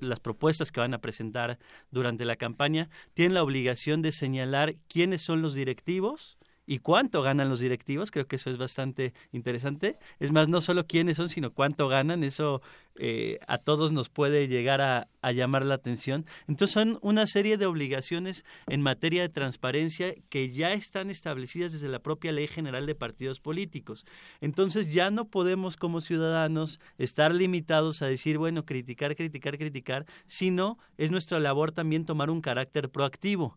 las 0.00 0.20
propuestas 0.20 0.70
que 0.70 0.78
van 0.78 0.94
a 0.94 1.00
presentar 1.00 1.58
durante 1.90 2.24
la 2.24 2.36
campaña, 2.36 2.90
tienen 3.12 3.34
la 3.34 3.42
obligación 3.42 4.00
de 4.00 4.12
señalar 4.12 4.76
quiénes 4.86 5.22
son 5.22 5.42
los 5.42 5.52
directivos 5.54 6.38
y 6.66 6.80
cuánto 6.80 7.22
ganan 7.22 7.48
los 7.48 7.60
directivos. 7.60 8.10
Creo 8.10 8.26
que 8.26 8.36
eso 8.36 8.50
es 8.50 8.58
bastante 8.58 9.14
interesante. 9.32 9.98
Es 10.18 10.32
más, 10.32 10.48
no 10.48 10.60
solo 10.60 10.86
quiénes 10.86 11.16
son, 11.16 11.28
sino 11.28 11.52
cuánto 11.52 11.88
ganan. 11.88 12.24
Eso 12.24 12.60
eh, 12.96 13.38
a 13.46 13.58
todos 13.58 13.92
nos 13.92 14.08
puede 14.08 14.48
llegar 14.48 14.80
a, 14.80 15.08
a, 15.22 15.32
llamar 15.32 15.64
la 15.64 15.74
atención. 15.74 16.26
Entonces 16.48 16.74
son 16.74 16.98
una 17.02 17.26
serie 17.26 17.56
de 17.56 17.66
obligaciones 17.66 18.44
en 18.66 18.82
materia 18.82 19.22
de 19.22 19.28
transparencia 19.28 20.14
que 20.28 20.50
ya 20.50 20.72
están 20.72 21.10
establecidas 21.10 21.72
desde 21.72 21.88
la 21.88 22.00
propia 22.00 22.32
Ley 22.32 22.48
General 22.48 22.84
de 22.84 22.94
Partidos 22.94 23.40
Políticos. 23.40 24.04
Entonces 24.40 24.92
ya 24.92 25.10
no 25.10 25.26
podemos 25.28 25.76
como 25.76 26.00
ciudadanos 26.00 26.80
estar 26.98 27.34
limitados 27.34 28.02
a 28.02 28.06
decir, 28.06 28.38
bueno, 28.38 28.64
criticar, 28.64 29.14
criticar, 29.14 29.56
criticar, 29.56 30.06
sino 30.26 30.78
es 30.98 31.10
nuestra 31.10 31.38
labor 31.38 31.72
también 31.72 32.06
tomar 32.06 32.30
un 32.30 32.40
carácter 32.40 32.90
proactivo. 32.90 33.56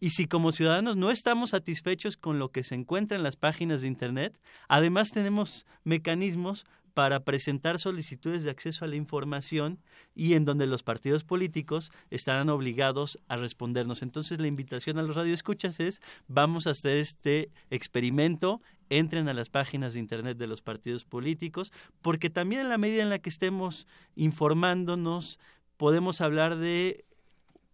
Y 0.00 0.10
si 0.10 0.26
como 0.26 0.50
ciudadanos 0.50 0.96
no 0.96 1.10
estamos 1.10 1.50
satisfechos 1.50 2.16
con 2.16 2.38
lo 2.38 2.50
que 2.50 2.64
se 2.64 2.74
encuentra 2.74 3.18
en 3.18 3.22
las 3.22 3.36
páginas 3.36 3.82
de 3.82 3.88
Internet, 3.88 4.40
además 4.66 5.12
tenemos 5.12 5.66
mecanismos 5.84 6.64
para 6.94 7.20
presentar 7.20 7.78
solicitudes 7.78 8.42
de 8.42 8.50
acceso 8.50 8.84
a 8.84 8.88
la 8.88 8.96
información 8.96 9.78
y 10.14 10.34
en 10.34 10.46
donde 10.46 10.66
los 10.66 10.82
partidos 10.82 11.22
políticos 11.22 11.92
estarán 12.10 12.48
obligados 12.48 13.18
a 13.28 13.36
respondernos. 13.36 14.00
Entonces 14.00 14.40
la 14.40 14.46
invitación 14.46 14.98
a 14.98 15.02
los 15.02 15.16
radioescuchas 15.16 15.80
es 15.80 16.00
vamos 16.28 16.66
a 16.66 16.70
hacer 16.70 16.96
este 16.96 17.50
experimento, 17.68 18.62
entren 18.88 19.28
a 19.28 19.34
las 19.34 19.50
páginas 19.50 19.92
de 19.92 20.00
internet 20.00 20.38
de 20.38 20.46
los 20.46 20.62
partidos 20.62 21.04
políticos, 21.04 21.72
porque 22.00 22.30
también 22.30 22.62
en 22.62 22.70
la 22.70 22.78
medida 22.78 23.02
en 23.02 23.10
la 23.10 23.18
que 23.18 23.28
estemos 23.28 23.86
informándonos 24.16 25.38
podemos 25.76 26.22
hablar 26.22 26.56
de 26.56 27.04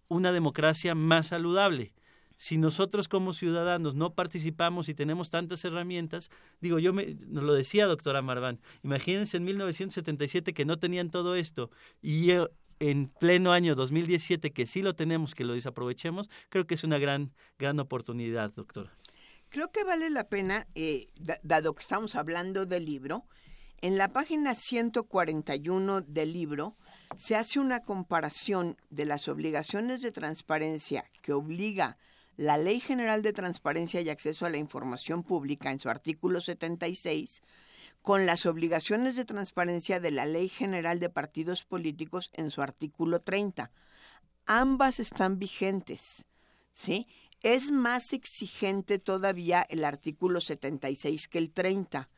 una 0.09 0.33
democracia 0.33 0.97
más 0.97 1.29
saludable 1.29 1.95
si 2.37 2.59
nosotros 2.59 3.09
como 3.09 3.33
ciudadanos 3.33 3.95
no 3.95 4.15
participamos 4.15 4.89
y 4.89 4.95
tenemos 4.95 5.31
tantas 5.31 5.65
herramientas, 5.65 6.31
digo, 6.61 6.79
yo 6.79 6.93
me, 6.93 7.15
nos 7.27 7.45
lo 7.45 7.55
decía 7.55 7.87
doctora 7.87 8.23
Marván, 8.23 8.61
imagínense 8.83 9.37
en 9.37 9.45
1977 9.45 10.53
que 10.53 10.65
no 10.65 10.79
tenían 10.79 11.11
todo 11.11 11.35
esto 11.35 11.71
y 12.03 12.33
en 12.79 13.09
pleno 13.09 13.53
año 13.53 13.75
2017 13.75 14.53
que 14.53 14.67
sí 14.67 14.83
lo 14.83 14.95
tenemos, 14.95 15.35
que 15.35 15.45
lo 15.45 15.55
desaprovechemos, 15.55 16.29
creo 16.49 16.67
que 16.67 16.75
es 16.75 16.85
una 16.85 16.99
gran, 16.99 17.33
gran 17.59 17.81
oportunidad, 17.81 18.53
doctora. 18.53 18.93
Creo 19.49 19.71
que 19.71 19.85
vale 19.85 20.11
la 20.11 20.29
pena, 20.29 20.67
eh, 20.75 21.09
dado 21.43 21.75
que 21.75 21.83
estamos 21.83 22.15
hablando 22.15 22.67
del 22.67 22.85
libro, 22.85 23.25
en 23.81 23.97
la 23.99 24.09
página 24.09 24.55
141 24.55 26.01
del 26.01 26.33
libro 26.33 26.77
se 27.15 27.37
hace 27.37 27.61
una 27.61 27.81
comparación 27.81 28.77
de 28.91 29.05
las 29.05 29.29
obligaciones 29.29 30.01
de 30.01 30.13
transparencia 30.13 31.05
que 31.23 31.33
obliga 31.33 31.99
la 32.37 32.59
Ley 32.59 32.81
General 32.81 33.23
de 33.23 33.33
Transparencia 33.33 34.01
y 34.01 34.11
Acceso 34.11 34.47
a 34.47 34.51
la 34.51 34.59
Información 34.59 35.23
Pública 35.23 35.71
en 35.71 35.79
su 35.79 35.89
artículo 35.89 36.41
76 36.41 37.43
con 38.03 38.27
las 38.27 38.47
obligaciones 38.47 39.17
de 39.17 39.25
transparencia 39.25 40.01
de 40.01 40.11
la 40.13 40.27
Ley 40.27 40.49
General 40.49 41.01
de 41.01 41.11
Partidos 41.11 41.65
Políticos 41.65 42.31
en 42.35 42.51
su 42.51 42.63
artículo 42.63 43.21
30. 43.21 43.73
Ambas 44.45 45.01
están 45.01 45.39
vigentes, 45.39 46.25
¿sí? 46.71 47.09
Es 47.43 47.73
más 47.73 48.13
exigente 48.13 48.99
todavía 48.99 49.67
el 49.69 49.85
artículo 49.85 50.41
76 50.41 51.27
que 51.27 51.39
el 51.39 51.51
30, 51.51 52.09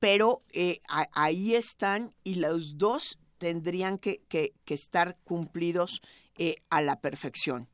pero 0.00 0.42
eh, 0.52 0.80
ahí 1.12 1.54
están 1.54 2.14
y 2.24 2.36
los 2.36 2.76
dos 2.76 3.18
tendrían 3.38 3.98
que, 3.98 4.22
estar 4.66 5.16
cumplidos 5.24 6.02
eh, 6.36 6.56
a 6.70 6.82
la 6.82 7.00
perfección 7.00 7.68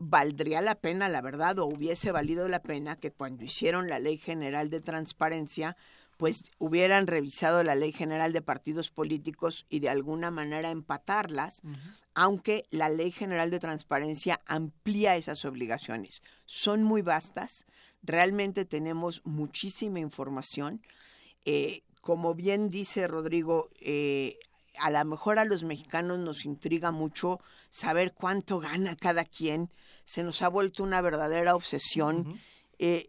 valdría 0.00 0.62
la 0.62 0.74
pena, 0.74 1.08
la 1.08 1.20
verdad, 1.20 1.58
o 1.58 1.66
hubiese 1.66 2.10
valido 2.10 2.48
la 2.48 2.62
pena 2.62 2.96
que 2.96 3.12
cuando 3.12 3.44
hicieron 3.44 3.88
la 3.88 3.98
Ley 3.98 4.16
General 4.16 4.70
de 4.70 4.80
Transparencia, 4.80 5.76
pues 6.16 6.44
hubieran 6.58 7.06
revisado 7.06 7.62
la 7.62 7.74
Ley 7.74 7.92
General 7.92 8.32
de 8.32 8.40
Partidos 8.40 8.90
Políticos 8.90 9.66
y 9.68 9.80
de 9.80 9.90
alguna 9.90 10.30
manera 10.30 10.70
empatarlas, 10.70 11.60
aunque 12.14 12.64
la 12.70 12.88
Ley 12.88 13.10
General 13.12 13.50
de 13.50 13.60
Transparencia 13.60 14.40
amplía 14.46 15.16
esas 15.16 15.44
obligaciones. 15.44 16.22
Son 16.46 16.82
muy 16.82 17.02
vastas, 17.02 17.66
realmente 18.02 18.64
tenemos 18.64 19.20
muchísima 19.24 20.00
información. 20.00 20.82
Eh, 21.44 21.82
como 22.00 22.34
bien 22.34 22.70
dice 22.70 23.06
Rodrigo, 23.06 23.68
eh, 23.80 24.38
a 24.78 24.90
lo 24.90 25.04
mejor 25.04 25.38
a 25.38 25.44
los 25.44 25.62
mexicanos 25.62 26.18
nos 26.18 26.44
intriga 26.44 26.90
mucho 26.90 27.40
saber 27.68 28.12
cuánto 28.14 28.58
gana 28.58 28.96
cada 28.96 29.24
quien, 29.24 29.70
se 30.04 30.22
nos 30.22 30.42
ha 30.42 30.48
vuelto 30.48 30.82
una 30.82 31.00
verdadera 31.00 31.54
obsesión. 31.54 32.40
Eh, 32.78 33.06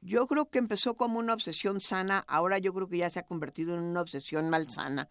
yo 0.00 0.26
creo 0.26 0.50
que 0.50 0.58
empezó 0.58 0.94
como 0.94 1.18
una 1.18 1.32
obsesión 1.32 1.80
sana, 1.80 2.24
ahora 2.28 2.58
yo 2.58 2.74
creo 2.74 2.88
que 2.88 2.98
ya 2.98 3.10
se 3.10 3.20
ha 3.20 3.26
convertido 3.26 3.74
en 3.74 3.82
una 3.82 4.02
obsesión 4.02 4.50
malsana. 4.50 5.08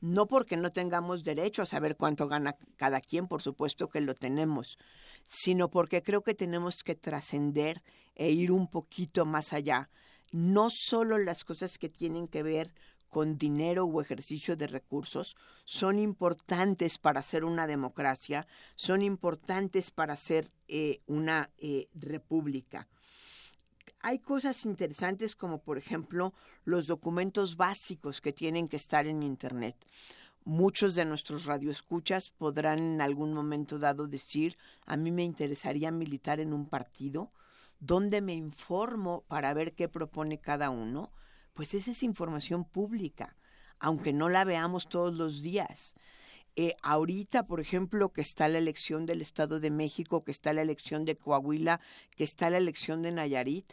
No 0.00 0.26
porque 0.26 0.58
no 0.58 0.72
tengamos 0.72 1.24
derecho 1.24 1.62
a 1.62 1.66
saber 1.66 1.96
cuánto 1.96 2.28
gana 2.28 2.56
cada 2.76 3.00
quien, 3.00 3.28
por 3.28 3.40
supuesto 3.40 3.88
que 3.88 4.02
lo 4.02 4.14
tenemos, 4.14 4.78
sino 5.22 5.70
porque 5.70 6.02
creo 6.02 6.22
que 6.22 6.34
tenemos 6.34 6.82
que 6.84 6.94
trascender 6.94 7.82
e 8.14 8.30
ir 8.30 8.52
un 8.52 8.68
poquito 8.68 9.24
más 9.24 9.52
allá. 9.52 9.88
No 10.32 10.68
solo 10.70 11.16
las 11.16 11.44
cosas 11.44 11.78
que 11.78 11.88
tienen 11.88 12.28
que 12.28 12.42
ver 12.42 12.74
con 13.08 13.38
dinero 13.38 13.84
o 13.86 14.00
ejercicio 14.00 14.56
de 14.56 14.66
recursos 14.66 15.36
son 15.64 15.98
importantes 15.98 16.98
para 16.98 17.22
ser 17.22 17.44
una 17.44 17.66
democracia, 17.66 18.46
son 18.74 19.02
importantes 19.02 19.90
para 19.90 20.16
ser 20.16 20.50
eh, 20.68 21.00
una 21.06 21.50
eh, 21.58 21.88
república. 21.94 22.88
Hay 24.00 24.18
cosas 24.18 24.64
interesantes 24.66 25.34
como 25.34 25.58
por 25.58 25.78
ejemplo 25.78 26.32
los 26.64 26.86
documentos 26.86 27.56
básicos 27.56 28.20
que 28.20 28.32
tienen 28.32 28.68
que 28.68 28.76
estar 28.76 29.06
en 29.06 29.22
Internet. 29.22 29.76
Muchos 30.44 30.94
de 30.94 31.04
nuestros 31.04 31.44
radioescuchas 31.44 32.30
podrán 32.30 32.78
en 32.78 33.00
algún 33.00 33.34
momento 33.34 33.80
dado 33.80 34.06
decir, 34.06 34.56
a 34.84 34.96
mí 34.96 35.10
me 35.10 35.24
interesaría 35.24 35.90
militar 35.90 36.38
en 36.38 36.52
un 36.52 36.68
partido, 36.68 37.32
donde 37.80 38.20
me 38.20 38.34
informo 38.34 39.24
para 39.26 39.52
ver 39.54 39.74
qué 39.74 39.88
propone 39.88 40.38
cada 40.38 40.70
uno 40.70 41.10
pues 41.56 41.72
esa 41.72 41.90
es 41.90 42.02
información 42.02 42.64
pública, 42.64 43.34
aunque 43.80 44.12
no 44.12 44.28
la 44.28 44.44
veamos 44.44 44.88
todos 44.88 45.16
los 45.16 45.40
días. 45.42 45.94
Eh, 46.54 46.74
ahorita, 46.82 47.46
por 47.46 47.60
ejemplo, 47.60 48.12
que 48.12 48.20
está 48.20 48.46
la 48.46 48.58
elección 48.58 49.06
del 49.06 49.22
Estado 49.22 49.58
de 49.58 49.70
México, 49.70 50.22
que 50.22 50.32
está 50.32 50.52
la 50.52 50.62
elección 50.62 51.06
de 51.06 51.16
Coahuila, 51.16 51.80
que 52.14 52.24
está 52.24 52.50
la 52.50 52.58
elección 52.58 53.02
de 53.02 53.10
Nayarit, 53.10 53.72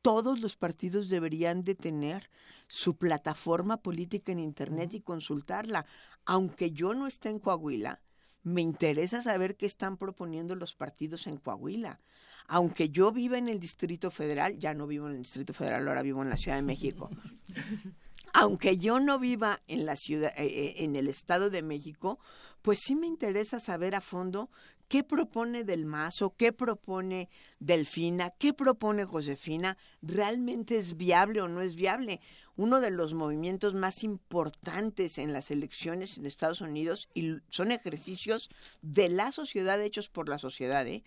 todos 0.00 0.40
los 0.40 0.56
partidos 0.56 1.10
deberían 1.10 1.64
de 1.64 1.74
tener 1.74 2.30
su 2.66 2.96
plataforma 2.96 3.76
política 3.76 4.32
en 4.32 4.38
Internet 4.38 4.94
y 4.94 5.00
consultarla. 5.00 5.84
Aunque 6.24 6.70
yo 6.70 6.94
no 6.94 7.06
esté 7.06 7.28
en 7.28 7.40
Coahuila, 7.40 8.00
me 8.42 8.62
interesa 8.62 9.22
saber 9.22 9.56
qué 9.56 9.66
están 9.66 9.98
proponiendo 9.98 10.54
los 10.54 10.74
partidos 10.74 11.26
en 11.26 11.36
Coahuila 11.36 12.00
aunque 12.48 12.88
yo 12.88 13.12
viva 13.12 13.38
en 13.38 13.48
el 13.48 13.60
Distrito 13.60 14.10
Federal, 14.10 14.58
ya 14.58 14.74
no 14.74 14.86
vivo 14.86 15.06
en 15.06 15.16
el 15.16 15.22
Distrito 15.22 15.52
Federal, 15.54 15.86
ahora 15.86 16.02
vivo 16.02 16.22
en 16.22 16.30
la 16.30 16.36
Ciudad 16.36 16.56
de 16.56 16.62
México. 16.62 17.10
aunque 18.32 18.76
yo 18.78 19.00
no 19.00 19.18
viva 19.18 19.62
en 19.68 19.86
la 19.86 19.96
ciudad, 19.96 20.32
eh, 20.36 20.46
eh, 20.46 20.74
en 20.78 20.96
el 20.96 21.08
Estado 21.08 21.50
de 21.50 21.62
México, 21.62 22.18
pues 22.62 22.80
sí 22.84 22.94
me 22.94 23.06
interesa 23.06 23.60
saber 23.60 23.94
a 23.94 24.00
fondo 24.00 24.50
qué 24.88 25.04
propone 25.04 25.64
Del 25.64 25.84
Mazo, 25.84 26.34
qué 26.36 26.52
propone 26.52 27.28
Delfina, 27.58 28.30
qué 28.30 28.54
propone 28.54 29.04
Josefina, 29.04 29.76
realmente 30.02 30.78
es 30.78 30.96
viable 30.96 31.40
o 31.42 31.48
no 31.48 31.60
es 31.60 31.74
viable. 31.74 32.20
Uno 32.56 32.80
de 32.80 32.90
los 32.90 33.14
movimientos 33.14 33.74
más 33.74 34.02
importantes 34.02 35.18
en 35.18 35.32
las 35.32 35.50
elecciones 35.50 36.16
en 36.16 36.26
Estados 36.26 36.60
Unidos, 36.60 37.08
y 37.14 37.36
son 37.50 37.70
ejercicios 37.70 38.48
de 38.82 39.08
la 39.08 39.32
sociedad 39.32 39.80
hechos 39.80 40.08
por 40.08 40.28
la 40.28 40.38
sociedad, 40.38 40.86
¿eh? 40.86 41.04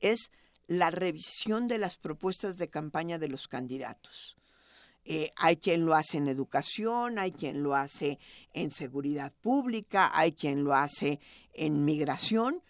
es 0.00 0.30
la 0.66 0.90
revisión 0.90 1.66
de 1.66 1.78
las 1.78 1.96
propuestas 1.96 2.56
de 2.56 2.68
campaña 2.68 3.18
de 3.18 3.28
los 3.28 3.48
candidatos. 3.48 4.36
Eh, 5.06 5.32
hay 5.36 5.56
quien 5.56 5.84
lo 5.84 5.94
hace 5.94 6.16
en 6.16 6.28
educación, 6.28 7.18
hay 7.18 7.30
quien 7.30 7.62
lo 7.62 7.74
hace 7.74 8.18
en 8.54 8.70
seguridad 8.70 9.32
pública, 9.42 10.10
hay 10.14 10.32
quien 10.32 10.64
lo 10.64 10.74
hace 10.74 11.20
en 11.52 11.84
migración 11.84 12.62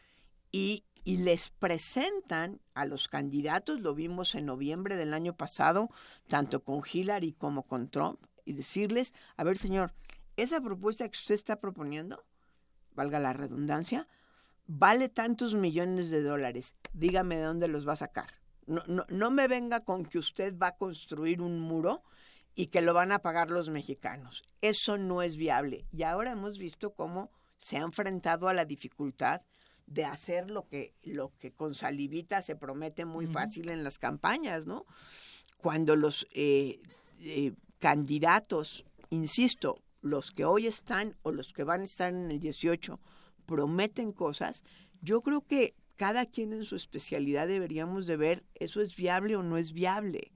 y, 0.51 0.85
y 1.05 1.19
les 1.19 1.51
presentan 1.51 2.61
a 2.75 2.87
los 2.87 3.07
candidatos, 3.07 3.81
lo 3.81 3.95
vimos 3.95 4.35
en 4.35 4.47
noviembre 4.47 4.97
del 4.97 5.15
año 5.15 5.37
pasado, 5.37 5.91
tanto 6.27 6.65
con 6.65 6.83
Hillary 6.93 7.35
como 7.35 7.63
con 7.63 7.89
Trump, 7.89 8.19
y 8.45 8.55
decirles, 8.55 9.15
a 9.37 9.45
ver 9.45 9.57
señor, 9.57 9.95
esa 10.37 10.61
propuesta 10.61 11.09
que 11.09 11.17
usted 11.17 11.37
está 11.37 11.61
proponiendo, 11.61 12.25
valga 12.95 13.21
la 13.21 13.33
redundancia, 13.33 14.09
vale 14.67 15.09
tantos 15.09 15.55
millones 15.55 16.11
de 16.11 16.23
dólares, 16.23 16.75
dígame 16.93 17.37
de 17.37 17.43
dónde 17.43 17.69
los 17.69 17.87
va 17.87 17.95
a 17.95 17.97
sacar. 17.97 18.31
No, 18.67 18.83
no, 18.87 19.05
no 19.09 19.31
me 19.31 19.47
venga 19.49 19.81
con 19.81 20.05
que 20.05 20.19
usted 20.19 20.57
va 20.57 20.69
a 20.69 20.77
construir 20.77 21.43
un 21.43 21.61
muro 21.61 22.03
y 22.55 22.67
que 22.67 22.81
lo 22.81 22.95
van 22.95 23.13
a 23.13 23.19
pagar 23.19 23.51
los 23.51 23.69
mexicanos. 23.69 24.43
Eso 24.63 24.97
no 24.97 25.23
es 25.23 25.37
viable. 25.37 25.87
Y 25.93 26.05
ahora 26.05 26.33
hemos 26.33 26.59
visto 26.59 26.95
cómo 26.95 27.31
se 27.57 27.77
ha 27.77 27.81
enfrentado 27.81 28.49
a 28.49 28.55
la 28.55 28.65
dificultad 28.65 29.43
de 29.87 30.07
hacer 30.07 30.51
lo 30.51 30.67
que, 30.67 30.95
lo 31.03 31.33
que 31.39 31.53
con 31.53 31.75
salivita 31.75 32.41
se 32.41 32.57
promete 32.57 33.05
muy 33.05 33.27
fácil 33.27 33.69
en 33.69 33.85
las 33.85 33.99
campañas, 33.99 34.65
¿no? 34.65 34.87
cuando 35.65 35.97
los 35.97 36.27
eh, 36.33 36.79
eh, 37.21 37.55
candidatos, 37.79 38.85
insisto, 39.09 39.77
los 40.03 40.31
que 40.31 40.45
hoy 40.45 40.67
están 40.67 41.17
o 41.23 41.33
los 41.33 41.55
que 41.55 41.65
van 41.65 41.81
a 41.81 41.85
estar 41.85 42.13
en 42.13 42.31
el 42.31 42.39
18 42.39 43.01
prometen 43.47 44.13
cosas, 44.13 44.65
yo 45.01 45.21
creo 45.23 45.47
que 45.47 45.75
cada 45.97 46.27
quien 46.27 46.53
en 46.53 46.65
su 46.65 46.77
especialidad 46.77 47.47
deberíamos 47.47 48.07
de 48.07 48.17
ver 48.17 48.45
eso 48.55 48.81
es 48.81 48.97
viable 48.97 49.37
o 49.37 49.43
no 49.43 49.57
es 49.57 49.73
viable. 49.73 50.33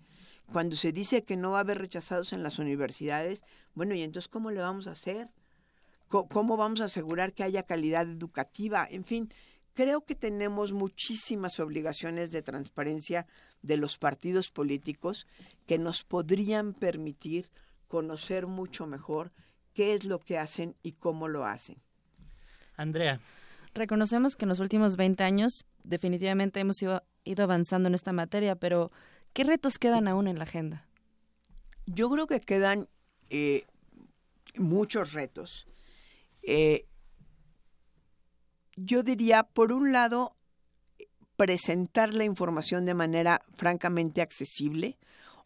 Cuando 0.52 0.76
se 0.76 0.92
dice 0.92 1.24
que 1.24 1.36
no 1.36 1.50
va 1.50 1.58
a 1.58 1.60
haber 1.60 1.78
rechazados 1.78 2.32
en 2.32 2.42
las 2.42 2.58
universidades, 2.58 3.42
bueno, 3.74 3.94
¿y 3.94 4.02
entonces 4.02 4.28
cómo 4.28 4.50
le 4.50 4.60
vamos 4.60 4.86
a 4.86 4.92
hacer? 4.92 5.28
¿Cómo 6.08 6.56
vamos 6.56 6.80
a 6.80 6.86
asegurar 6.86 7.34
que 7.34 7.44
haya 7.44 7.64
calidad 7.64 8.08
educativa? 8.08 8.86
En 8.90 9.04
fin, 9.04 9.28
creo 9.74 10.06
que 10.06 10.14
tenemos 10.14 10.72
muchísimas 10.72 11.60
obligaciones 11.60 12.30
de 12.30 12.40
transparencia 12.40 13.26
de 13.60 13.76
los 13.76 13.98
partidos 13.98 14.50
políticos 14.50 15.26
que 15.66 15.78
nos 15.78 16.04
podrían 16.04 16.72
permitir 16.72 17.50
conocer 17.88 18.46
mucho 18.46 18.86
mejor 18.86 19.32
qué 19.74 19.94
es 19.94 20.04
lo 20.04 20.18
que 20.18 20.38
hacen 20.38 20.76
y 20.82 20.92
cómo 20.92 21.28
lo 21.28 21.44
hacen. 21.44 21.82
Andrea. 22.78 23.20
Reconocemos 23.74 24.34
que 24.36 24.46
en 24.46 24.48
los 24.48 24.60
últimos 24.60 24.96
20 24.96 25.22
años 25.22 25.66
definitivamente 25.84 26.60
hemos 26.60 26.80
ido, 26.80 27.02
avanzando 27.36 27.88
en 27.88 27.94
esta 27.94 28.12
materia, 28.12 28.56
pero 28.56 28.90
¿qué 29.34 29.44
retos 29.44 29.78
quedan 29.78 30.08
aún 30.08 30.26
en 30.26 30.38
la 30.38 30.44
agenda? 30.44 30.86
Yo 31.84 32.08
creo 32.08 32.26
que 32.26 32.40
quedan 32.40 32.88
eh, 33.28 33.66
muchos 34.56 35.12
retos. 35.12 35.66
Eh, 36.42 36.86
yo 38.76 39.02
diría, 39.02 39.42
por 39.42 39.72
un 39.72 39.92
lado, 39.92 40.36
presentar 41.36 42.14
la 42.14 42.24
información 42.24 42.84
de 42.84 42.94
manera 42.94 43.42
francamente 43.56 44.22
accesible. 44.22 44.98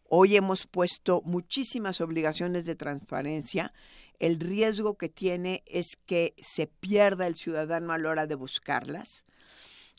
Hoy 0.07 0.35
hemos 0.35 0.67
puesto 0.67 1.21
muchísimas 1.25 1.99
obligaciones 2.01 2.65
de 2.65 2.75
transparencia 2.75 3.73
el 4.19 4.39
riesgo 4.39 4.97
que 4.97 5.09
tiene 5.09 5.63
es 5.65 5.95
que 5.95 6.33
se 6.41 6.67
pierda 6.67 7.27
el 7.27 7.35
ciudadano 7.35 7.93
a 7.93 7.97
la 7.97 8.09
hora 8.09 8.27
de 8.27 8.35
buscarlas. 8.35 9.25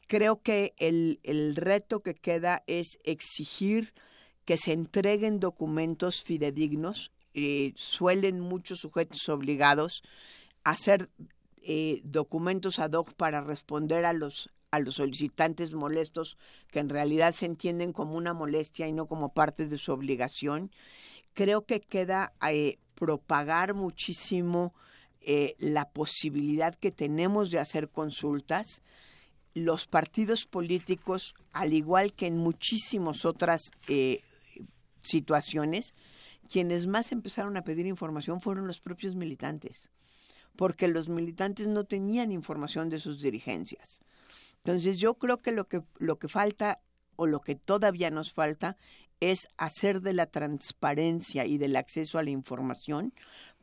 Creo 0.07 0.43
que 0.43 0.75
el, 0.79 1.57
reto 1.57 2.01
que 2.03 2.15
queda 2.15 2.63
es 2.67 2.99
exigir 3.05 3.95
que 4.45 4.57
se 4.57 4.73
entreguen 4.73 5.41
documentos 5.41 6.23
fidedignos. 6.23 7.11
Eh, 7.33 7.73
suelen 7.77 8.41
muchos 8.41 8.81
sujetos 8.81 9.29
obligados 9.29 10.03
hacer 10.63 11.11
eh, 11.63 12.01
documentos 12.05 12.79
ad 12.79 12.93
hoc 12.93 13.13
para 13.15 13.41
responder 13.41 14.05
a 14.05 14.13
los 14.13 14.51
a 14.75 14.81
los 14.81 14.97
solicitantes 14.97 15.73
molestos 15.73 16.37
que 16.73 16.81
en 16.81 16.89
realidad 16.89 17.33
se 17.33 17.47
entienden 17.47 17.93
como 17.93 18.17
una 18.17 18.35
molestia 18.35 18.89
y 18.89 18.93
no 18.93 19.07
como 19.07 19.33
parte 19.33 19.69
de 19.69 19.79
su 19.79 19.93
obligación. 19.93 20.73
Creo 21.35 21.67
que 21.67 21.81
queda 21.81 22.33
eh, 22.49 22.79
propagar 22.95 23.75
muchísimo 23.75 24.73
eh, 25.21 25.57
la 25.59 25.91
posibilidad 25.91 26.75
que 26.75 26.93
tenemos 26.93 27.51
de 27.51 27.59
hacer 27.59 27.89
consultas. 27.89 28.83
Los 29.53 29.87
partidos 29.87 30.47
políticos, 30.47 31.35
al 31.53 31.73
igual 31.73 32.13
que 32.13 32.27
en 32.27 32.37
muchísimas 32.37 33.25
otras 33.25 33.71
eh, 33.89 34.23
situaciones, 35.01 35.95
quienes 36.49 36.87
más 36.87 37.13
empezaron 37.13 37.57
a 37.57 37.63
pedir 37.63 37.87
información 37.87 38.41
fueron 38.41 38.67
los 38.67 38.81
propios 38.81 39.17
militantes, 39.17 39.89
porque 40.57 40.89
los 40.89 41.09
militantes 41.09 41.69
no 41.69 41.85
tenían 41.85 42.33
información 42.33 42.91
de 42.91 43.01
sus 43.01 43.21
dirigencias. 43.21 44.03
Entonces 44.59 44.99
yo 44.99 45.15
creo 45.15 45.41
que 45.41 45.53
lo 45.53 45.69
que, 45.69 45.83
lo 45.99 46.19
que 46.19 46.29
falta 46.29 46.81
o 47.17 47.27
lo 47.27 47.41
que 47.41 47.55
todavía 47.55 48.11
nos 48.11 48.33
falta 48.33 48.77
es 49.21 49.49
hacer 49.57 50.01
de 50.01 50.13
la 50.13 50.27
transparencia 50.27 51.47
y 51.47 51.59
del 51.59 51.77
acceso 51.77 52.19
a 52.19 52.23
la 52.23 52.31
información 52.31 53.13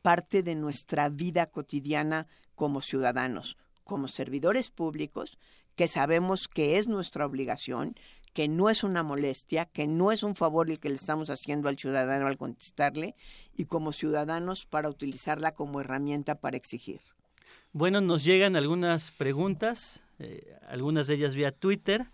parte 0.02 0.44
de 0.44 0.56
nuestra 0.56 1.10
vida 1.10 1.46
cotidiana 1.46 2.28
como 2.56 2.82
ciudadanos, 2.82 3.58
como 3.84 4.08
servidores 4.08 4.70
públicos, 4.70 5.38
que 5.76 5.88
sabemos 5.88 6.48
que 6.48 6.78
es 6.78 6.88
nuestra 6.88 7.26
obligación, 7.26 7.96
que 8.34 8.48
no 8.48 8.70
es 8.70 8.84
una 8.84 9.04
molestia, 9.04 9.66
que 9.66 9.88
no 9.88 10.12
es 10.12 10.24
un 10.24 10.36
favor 10.36 10.70
el 10.70 10.80
que 10.80 10.90
le 10.90 10.96
estamos 10.96 11.30
haciendo 11.30 11.70
al 11.70 11.78
ciudadano 11.78 12.28
al 12.28 12.38
contestarle, 12.38 13.16
y 13.56 13.66
como 13.66 13.94
ciudadanos 13.94 14.66
para 14.66 14.90
utilizarla 14.90 15.54
como 15.54 15.82
herramienta 15.82 16.36
para 16.36 16.58
exigir. 16.58 17.02
Bueno, 17.74 18.02
nos 18.02 18.24
llegan 18.24 18.56
algunas 18.56 19.12
preguntas, 19.12 20.04
eh, 20.20 20.58
algunas 20.68 21.08
de 21.08 21.16
ellas 21.16 21.36
vía 21.36 21.52
Twitter. 21.52 22.06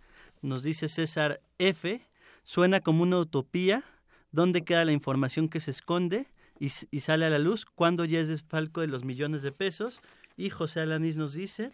Nos 0.41 0.63
dice 0.63 0.87
César 0.87 1.41
F. 1.57 2.05
Suena 2.47 2.79
como 2.79 3.03
una 3.03 3.19
utopía. 3.19 3.83
¿Dónde 4.31 4.63
queda 4.63 4.85
la 4.85 4.93
información 4.93 5.49
que 5.49 5.59
se 5.59 5.71
esconde 5.71 6.27
y, 6.57 6.69
sale 6.69 7.25
a 7.25 7.29
la 7.29 7.39
luz? 7.39 7.65
¿Cuándo 7.65 8.05
ya 8.05 8.21
es 8.21 8.29
desfalco 8.29 8.79
de 8.79 8.87
los 8.87 9.03
millones 9.03 9.41
de 9.41 9.51
pesos? 9.51 10.01
Y 10.37 10.49
José 10.49 10.79
Alanis 10.79 11.17
nos 11.17 11.33
dice... 11.33 11.71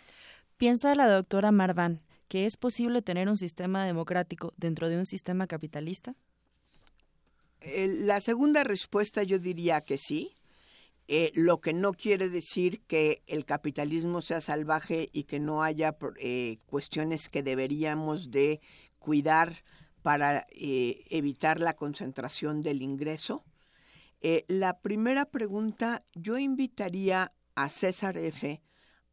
Piensa 0.57 0.95
la 0.95 1.07
doctora 1.07 1.51
Marván 1.51 2.01
que 2.27 2.47
es 2.47 2.57
posible 2.57 3.03
tener 3.03 3.29
un 3.29 3.37
sistema 3.37 3.85
democrático 3.85 4.51
dentro 4.57 4.89
de 4.89 4.97
un 4.97 5.05
sistema 5.05 5.45
capitalista? 5.45 6.15
la 7.61 8.19
segunda 8.19 8.63
respuesta 8.63 9.23
yo 9.23 9.37
diría 9.37 9.79
que 9.79 9.97
sí, 9.97 10.33
eh, 11.07 11.31
lo 11.35 11.61
que 11.61 11.73
no 11.73 11.93
quiere 11.93 12.27
decir 12.27 12.81
que 12.87 13.21
el 13.27 13.45
capitalismo 13.45 14.21
sea 14.21 14.41
salvaje 14.41 15.09
y 15.13 15.25
que 15.25 15.39
no 15.39 15.63
haya 15.63 15.95
eh, 16.19 16.57
cuestiones 16.65 17.29
que 17.29 17.43
deberíamos 17.43 18.31
de 18.31 18.59
cuidar 18.97 19.63
para 20.03 20.45
eh, 20.51 21.03
evitar 21.09 21.59
la 21.59 21.75
concentración 21.75 22.61
del 22.61 22.83
ingreso. 22.83 23.43
Eh, 24.21 24.45
la 24.47 24.79
primera 24.79 25.25
pregunta, 25.25 26.03
yo 26.13 26.37
invitaría 26.37 27.33
a 27.55 27.69
César 27.69 28.17
F. 28.17 28.61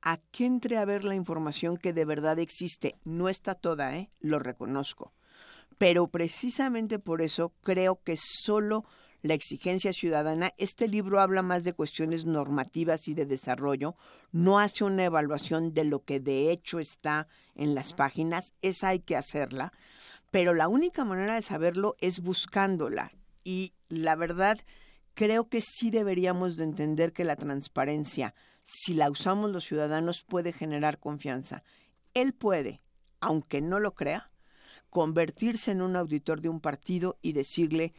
a 0.02 0.16
que 0.30 0.46
entre 0.46 0.78
a 0.78 0.84
ver 0.86 1.04
la 1.04 1.14
información 1.14 1.76
que 1.76 1.92
de 1.92 2.04
verdad 2.04 2.38
existe. 2.38 2.96
No 3.04 3.28
está 3.28 3.54
toda, 3.54 3.96
¿eh? 3.96 4.10
lo 4.20 4.38
reconozco. 4.38 5.12
Pero 5.78 6.08
precisamente 6.08 6.98
por 6.98 7.22
eso 7.22 7.52
creo 7.62 8.00
que 8.02 8.16
solo 8.16 8.84
la 9.22 9.34
exigencia 9.34 9.92
ciudadana, 9.92 10.52
este 10.56 10.88
libro 10.88 11.20
habla 11.20 11.42
más 11.42 11.64
de 11.64 11.74
cuestiones 11.74 12.24
normativas 12.24 13.06
y 13.08 13.14
de 13.14 13.26
desarrollo, 13.26 13.94
no 14.32 14.58
hace 14.58 14.84
una 14.84 15.04
evaluación 15.04 15.74
de 15.74 15.84
lo 15.84 16.04
que 16.04 16.20
de 16.20 16.50
hecho 16.50 16.78
está 16.78 17.28
en 17.54 17.74
las 17.74 17.92
páginas, 17.92 18.54
esa 18.62 18.88
hay 18.88 19.00
que 19.00 19.16
hacerla, 19.16 19.72
pero 20.30 20.54
la 20.54 20.68
única 20.68 21.04
manera 21.04 21.34
de 21.34 21.42
saberlo 21.42 21.96
es 22.00 22.20
buscándola. 22.20 23.10
Y 23.44 23.74
la 23.88 24.14
verdad, 24.14 24.58
creo 25.14 25.48
que 25.48 25.60
sí 25.60 25.90
deberíamos 25.90 26.56
de 26.56 26.64
entender 26.64 27.12
que 27.12 27.24
la 27.24 27.36
transparencia, 27.36 28.34
si 28.62 28.94
la 28.94 29.10
usamos 29.10 29.50
los 29.50 29.64
ciudadanos, 29.64 30.22
puede 30.22 30.52
generar 30.52 30.98
confianza. 30.98 31.62
Él 32.14 32.32
puede, 32.32 32.80
aunque 33.20 33.60
no 33.60 33.80
lo 33.80 33.94
crea, 33.94 34.30
convertirse 34.88 35.70
en 35.70 35.82
un 35.82 35.96
auditor 35.96 36.40
de 36.40 36.48
un 36.48 36.60
partido 36.60 37.18
y 37.22 37.32
decirle, 37.32 37.94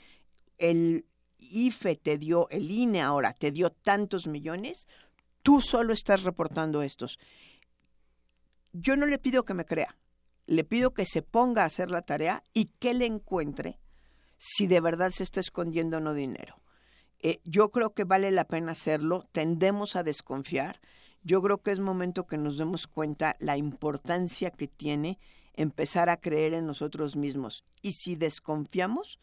el 0.57 1.05
IFE 1.37 1.95
te 1.95 2.17
dio, 2.17 2.47
el 2.49 2.69
INE 2.69 3.01
ahora 3.01 3.33
te 3.33 3.51
dio 3.51 3.71
tantos 3.71 4.27
millones, 4.27 4.87
tú 5.41 5.61
solo 5.61 5.93
estás 5.93 6.23
reportando 6.23 6.81
estos. 6.81 7.17
Yo 8.73 8.95
no 8.95 9.05
le 9.05 9.17
pido 9.17 9.43
que 9.43 9.53
me 9.53 9.65
crea, 9.65 9.97
le 10.51 10.65
pido 10.65 10.93
que 10.93 11.05
se 11.05 11.21
ponga 11.21 11.63
a 11.63 11.67
hacer 11.67 11.89
la 11.89 12.01
tarea 12.01 12.43
y 12.53 12.65
que 12.77 12.93
le 12.93 13.05
encuentre 13.05 13.79
si 14.35 14.67
de 14.67 14.81
verdad 14.81 15.11
se 15.11 15.23
está 15.23 15.39
escondiendo 15.39 15.97
o 15.97 15.99
no 16.01 16.13
dinero. 16.13 16.59
Eh, 17.19 17.39
yo 17.45 17.71
creo 17.71 17.93
que 17.93 18.03
vale 18.03 18.31
la 18.31 18.43
pena 18.43 18.73
hacerlo, 18.73 19.29
tendemos 19.31 19.95
a 19.95 20.03
desconfiar. 20.03 20.81
Yo 21.23 21.41
creo 21.41 21.59
que 21.59 21.71
es 21.71 21.79
momento 21.79 22.27
que 22.27 22.37
nos 22.37 22.57
demos 22.57 22.87
cuenta 22.87 23.37
la 23.39 23.55
importancia 23.55 24.51
que 24.51 24.67
tiene 24.67 25.19
empezar 25.53 26.09
a 26.09 26.17
creer 26.17 26.53
en 26.53 26.65
nosotros 26.65 27.15
mismos. 27.15 27.63
Y 27.81 27.93
si 27.93 28.17
desconfiamos, 28.17 29.19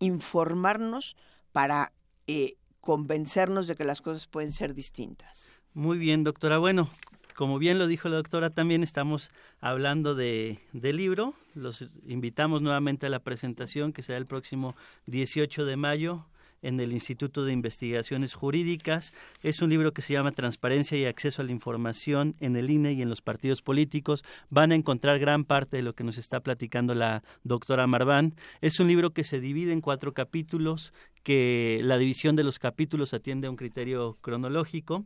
informarnos 0.00 1.14
para 1.52 1.92
eh, 2.26 2.56
convencernos 2.80 3.68
de 3.68 3.76
que 3.76 3.84
las 3.84 4.00
cosas 4.00 4.26
pueden 4.26 4.50
ser 4.50 4.74
distintas. 4.74 5.52
Muy 5.74 5.98
bien, 5.98 6.24
doctora. 6.24 6.58
Bueno, 6.58 6.90
como 7.34 7.58
bien 7.58 7.78
lo 7.78 7.86
dijo 7.86 8.08
la 8.08 8.16
doctora, 8.16 8.50
también 8.50 8.82
estamos 8.82 9.30
hablando 9.60 10.14
de, 10.14 10.58
libro. 10.72 11.34
Los 11.54 11.90
invitamos 12.06 12.62
nuevamente 12.62 13.06
a 13.06 13.10
la 13.10 13.20
presentación 13.20 13.92
que 13.92 14.02
será 14.02 14.18
el 14.18 14.26
próximo 14.26 14.74
18 15.06 15.64
de 15.64 15.76
mayo 15.76 16.26
en 16.62 16.78
el 16.78 16.92
Instituto 16.92 17.44
de 17.44 17.52
Investigaciones 17.52 18.34
Jurídicas. 18.34 19.12
Es 19.42 19.62
un 19.62 19.70
libro 19.70 19.92
que 19.92 20.02
se 20.02 20.12
llama 20.12 20.32
Transparencia 20.32 20.96
y 20.96 21.04
Acceso 21.04 21.42
a 21.42 21.44
la 21.44 21.52
Información 21.52 22.36
en 22.40 22.56
el 22.56 22.70
INE 22.70 22.92
y 22.92 23.02
en 23.02 23.08
los 23.08 23.20
partidos 23.20 23.62
políticos. 23.62 24.24
Van 24.48 24.70
a 24.70 24.76
encontrar 24.76 25.18
gran 25.18 25.44
parte 25.44 25.78
de 25.78 25.82
lo 25.82 25.94
que 25.94 26.04
nos 26.04 26.18
está 26.18 26.40
platicando 26.40 26.94
la 26.94 27.22
doctora 27.42 27.86
Marván. 27.86 28.34
Es 28.60 28.78
un 28.78 28.88
libro 28.88 29.10
que 29.10 29.24
se 29.24 29.40
divide 29.40 29.72
en 29.72 29.80
cuatro 29.80 30.14
capítulos 30.14 30.92
que 31.22 31.80
la 31.82 31.98
división 31.98 32.36
de 32.36 32.44
los 32.44 32.58
capítulos 32.58 33.14
atiende 33.14 33.46
a 33.46 33.50
un 33.50 33.56
criterio 33.56 34.16
cronológico. 34.20 35.04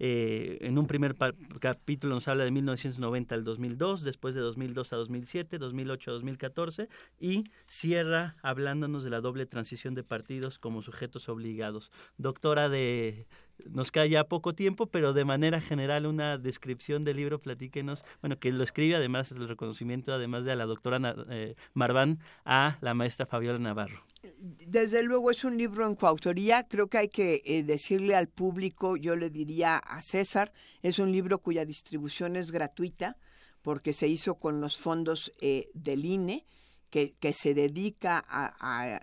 Eh, 0.00 0.58
en 0.60 0.78
un 0.78 0.86
primer 0.86 1.16
capítulo 1.60 2.14
nos 2.14 2.28
habla 2.28 2.44
de 2.44 2.52
1990 2.52 3.34
al 3.34 3.42
2002, 3.42 4.04
después 4.04 4.34
de 4.34 4.40
2002 4.40 4.92
a 4.92 4.96
2007, 4.96 5.58
2008 5.58 6.10
a 6.10 6.14
2014 6.14 6.88
y 7.18 7.44
cierra 7.66 8.36
hablándonos 8.42 9.02
de 9.02 9.10
la 9.10 9.20
doble 9.20 9.46
transición 9.46 9.94
de 9.94 10.04
partidos 10.04 10.58
como 10.58 10.82
sujetos 10.82 11.28
obligados. 11.28 11.90
Doctora 12.16 12.68
de 12.68 13.26
nos 13.66 13.90
queda 13.90 14.06
ya 14.06 14.24
poco 14.24 14.54
tiempo, 14.54 14.86
pero 14.86 15.12
de 15.12 15.24
manera 15.24 15.60
general 15.60 16.06
una 16.06 16.38
descripción 16.38 17.04
del 17.04 17.16
libro, 17.16 17.38
platíquenos, 17.38 18.04
bueno, 18.20 18.38
que 18.38 18.52
lo 18.52 18.62
escribe 18.62 18.96
además 18.96 19.32
el 19.32 19.48
reconocimiento, 19.48 20.12
además 20.12 20.44
de 20.44 20.52
a 20.52 20.56
la 20.56 20.66
doctora 20.66 21.16
eh, 21.30 21.54
Marván, 21.74 22.20
a 22.44 22.78
la 22.80 22.94
maestra 22.94 23.26
Fabiola 23.26 23.58
Navarro. 23.58 24.02
Desde 24.38 25.02
luego 25.02 25.30
es 25.30 25.44
un 25.44 25.56
libro 25.56 25.86
en 25.86 25.94
coautoría, 25.94 26.66
creo 26.68 26.88
que 26.88 26.98
hay 26.98 27.08
que 27.08 27.42
eh, 27.44 27.62
decirle 27.62 28.14
al 28.14 28.28
público, 28.28 28.96
yo 28.96 29.16
le 29.16 29.30
diría 29.30 29.76
a 29.76 30.02
César, 30.02 30.52
es 30.82 30.98
un 30.98 31.12
libro 31.12 31.38
cuya 31.38 31.64
distribución 31.64 32.36
es 32.36 32.50
gratuita, 32.50 33.16
porque 33.62 33.92
se 33.92 34.08
hizo 34.08 34.36
con 34.36 34.60
los 34.60 34.76
fondos 34.76 35.32
eh, 35.40 35.68
del 35.74 36.04
INE, 36.04 36.46
que, 36.90 37.14
que 37.20 37.34
se 37.34 37.52
dedica 37.52 38.24
a 38.26 39.02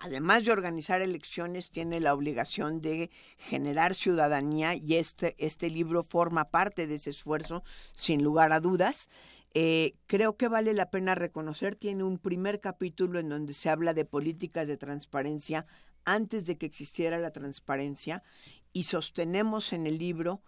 además 0.00 0.44
de 0.44 0.52
organizar 0.52 1.00
elecciones, 1.00 1.70
tiene 1.70 2.00
la 2.00 2.14
obligación 2.14 2.80
de 2.80 3.10
generar 3.38 3.94
ciudadanía 3.94 4.74
y 4.74 4.96
este, 4.96 5.34
este 5.38 5.70
libro 5.70 6.02
forma 6.02 6.50
parte 6.50 6.86
de 6.86 6.96
ese 6.96 7.10
esfuerzo, 7.10 7.62
sin 7.92 8.22
lugar 8.22 8.52
a 8.52 8.60
dudas. 8.60 9.10
Eh, 9.54 9.94
creo 10.06 10.36
que 10.36 10.48
vale 10.48 10.74
la 10.74 10.90
pena 10.90 11.14
reconocer, 11.14 11.76
tiene 11.76 12.02
un 12.02 12.18
primer 12.18 12.60
capítulo 12.60 13.20
en 13.20 13.28
donde 13.28 13.52
se 13.52 13.70
habla 13.70 13.94
de 13.94 14.04
políticas 14.04 14.66
de 14.66 14.76
transparencia 14.76 15.66
antes 16.04 16.44
de 16.46 16.58
que 16.58 16.66
existiera 16.66 17.18
la 17.18 17.30
transparencia 17.30 18.22
y 18.72 18.84
sostenemos 18.84 19.72
en 19.72 19.86
el 19.86 19.98
libro 19.98 20.42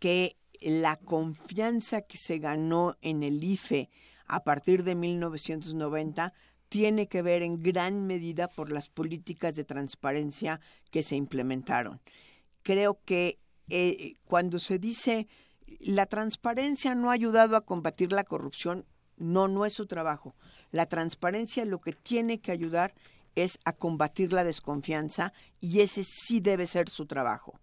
que 0.00 0.36
la 0.60 0.96
confianza 0.96 2.02
que 2.02 2.18
se 2.18 2.38
ganó 2.38 2.96
en 3.00 3.22
el 3.22 3.42
IFE 3.42 3.90
a 4.26 4.42
partir 4.44 4.84
de 4.84 4.94
1990 4.94 6.34
tiene 6.68 7.06
que 7.08 7.22
ver 7.22 7.42
en 7.42 7.62
gran 7.62 8.06
medida 8.06 8.48
por 8.48 8.70
las 8.70 8.88
políticas 8.88 9.56
de 9.56 9.64
transparencia 9.64 10.60
que 10.90 11.02
se 11.02 11.16
implementaron. 11.16 12.00
Creo 12.62 12.98
que 13.04 13.38
eh, 13.68 14.14
cuando 14.24 14.58
se 14.58 14.78
dice 14.78 15.28
la 15.80 16.06
transparencia 16.06 16.94
no 16.94 17.10
ha 17.10 17.14
ayudado 17.14 17.56
a 17.56 17.64
combatir 17.64 18.12
la 18.12 18.24
corrupción, 18.24 18.86
no, 19.16 19.48
no 19.48 19.66
es 19.66 19.74
su 19.74 19.86
trabajo. 19.86 20.34
La 20.70 20.86
transparencia 20.86 21.64
lo 21.64 21.80
que 21.80 21.92
tiene 21.92 22.40
que 22.40 22.52
ayudar 22.52 22.94
es 23.34 23.58
a 23.64 23.72
combatir 23.72 24.32
la 24.32 24.44
desconfianza 24.44 25.32
y 25.60 25.80
ese 25.80 26.04
sí 26.04 26.40
debe 26.40 26.66
ser 26.66 26.88
su 26.88 27.06
trabajo. 27.06 27.58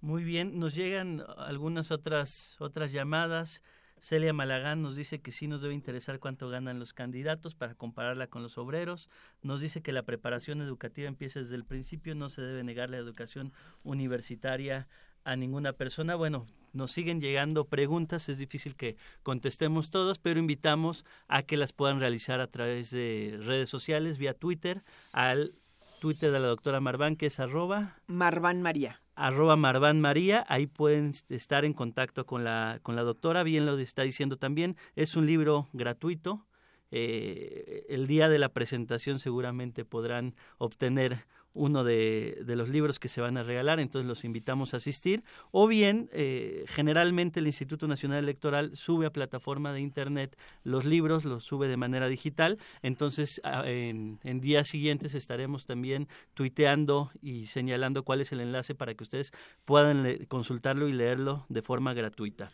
Muy 0.00 0.24
bien, 0.24 0.58
nos 0.58 0.74
llegan 0.74 1.22
algunas 1.36 1.90
otras 1.90 2.56
otras 2.58 2.92
llamadas. 2.92 3.62
Celia 4.00 4.32
Malagán 4.32 4.82
nos 4.82 4.96
dice 4.96 5.20
que 5.20 5.30
sí 5.30 5.46
nos 5.46 5.60
debe 5.60 5.74
interesar 5.74 6.18
cuánto 6.18 6.48
ganan 6.48 6.78
los 6.78 6.94
candidatos 6.94 7.54
para 7.54 7.74
compararla 7.74 8.28
con 8.28 8.42
los 8.42 8.56
obreros. 8.56 9.10
Nos 9.42 9.60
dice 9.60 9.82
que 9.82 9.92
la 9.92 10.02
preparación 10.02 10.62
educativa 10.62 11.06
empieza 11.06 11.40
desde 11.40 11.54
el 11.54 11.64
principio, 11.64 12.14
no 12.14 12.30
se 12.30 12.40
debe 12.40 12.64
negar 12.64 12.88
la 12.90 12.96
educación 12.96 13.52
universitaria 13.84 14.88
a 15.24 15.36
ninguna 15.36 15.74
persona. 15.74 16.14
Bueno, 16.14 16.46
nos 16.72 16.92
siguen 16.92 17.20
llegando 17.20 17.66
preguntas, 17.66 18.28
es 18.28 18.38
difícil 18.38 18.74
que 18.74 18.96
contestemos 19.22 19.90
todas, 19.90 20.18
pero 20.18 20.40
invitamos 20.40 21.04
a 21.28 21.42
que 21.42 21.58
las 21.58 21.72
puedan 21.72 22.00
realizar 22.00 22.40
a 22.40 22.46
través 22.46 22.90
de 22.90 23.38
redes 23.42 23.68
sociales, 23.68 24.16
vía 24.16 24.34
Twitter, 24.34 24.82
al 25.12 25.54
Twitter 26.00 26.32
de 26.32 26.40
la 26.40 26.48
doctora 26.48 26.80
Marván, 26.80 27.16
que 27.16 27.26
es 27.26 27.38
arroba. 27.38 27.98
Marván 28.06 28.62
María 28.62 28.99
arroba 29.14 29.56
Marván 29.56 30.00
María, 30.00 30.44
ahí 30.48 30.66
pueden 30.66 31.12
estar 31.28 31.64
en 31.64 31.72
contacto 31.72 32.26
con 32.26 32.44
la, 32.44 32.78
con 32.82 32.96
la 32.96 33.02
doctora, 33.02 33.42
bien 33.42 33.66
lo 33.66 33.78
está 33.78 34.02
diciendo 34.02 34.36
también, 34.36 34.76
es 34.96 35.16
un 35.16 35.26
libro 35.26 35.68
gratuito, 35.72 36.46
eh, 36.90 37.86
el 37.88 38.06
día 38.06 38.28
de 38.28 38.38
la 38.38 38.48
presentación 38.48 39.18
seguramente 39.18 39.84
podrán 39.84 40.34
obtener 40.58 41.24
uno 41.52 41.84
de, 41.84 42.42
de, 42.44 42.56
los 42.56 42.68
libros 42.68 42.98
que 42.98 43.08
se 43.08 43.20
van 43.20 43.36
a 43.36 43.42
regalar, 43.42 43.80
entonces 43.80 44.08
los 44.08 44.24
invitamos 44.24 44.74
a 44.74 44.76
asistir. 44.76 45.24
O 45.50 45.66
bien, 45.66 46.08
eh, 46.12 46.64
generalmente 46.68 47.40
el 47.40 47.46
Instituto 47.46 47.88
Nacional 47.88 48.18
Electoral 48.18 48.76
sube 48.76 49.06
a 49.06 49.12
plataforma 49.12 49.72
de 49.72 49.80
Internet 49.80 50.36
los 50.62 50.84
libros, 50.84 51.24
los 51.24 51.44
sube 51.44 51.68
de 51.68 51.76
manera 51.76 52.08
digital, 52.08 52.58
entonces 52.82 53.40
en, 53.64 54.18
en, 54.22 54.40
días 54.40 54.68
siguientes 54.68 55.14
estaremos 55.14 55.66
también 55.66 56.08
tuiteando 56.34 57.10
y 57.20 57.46
señalando 57.46 58.04
cuál 58.04 58.20
es 58.20 58.32
el 58.32 58.40
enlace 58.40 58.74
para 58.74 58.94
que 58.94 59.02
ustedes 59.02 59.32
puedan 59.64 60.24
consultarlo 60.26 60.88
y 60.88 60.92
leerlo 60.92 61.46
de 61.48 61.62
forma 61.62 61.94
gratuita. 61.94 62.50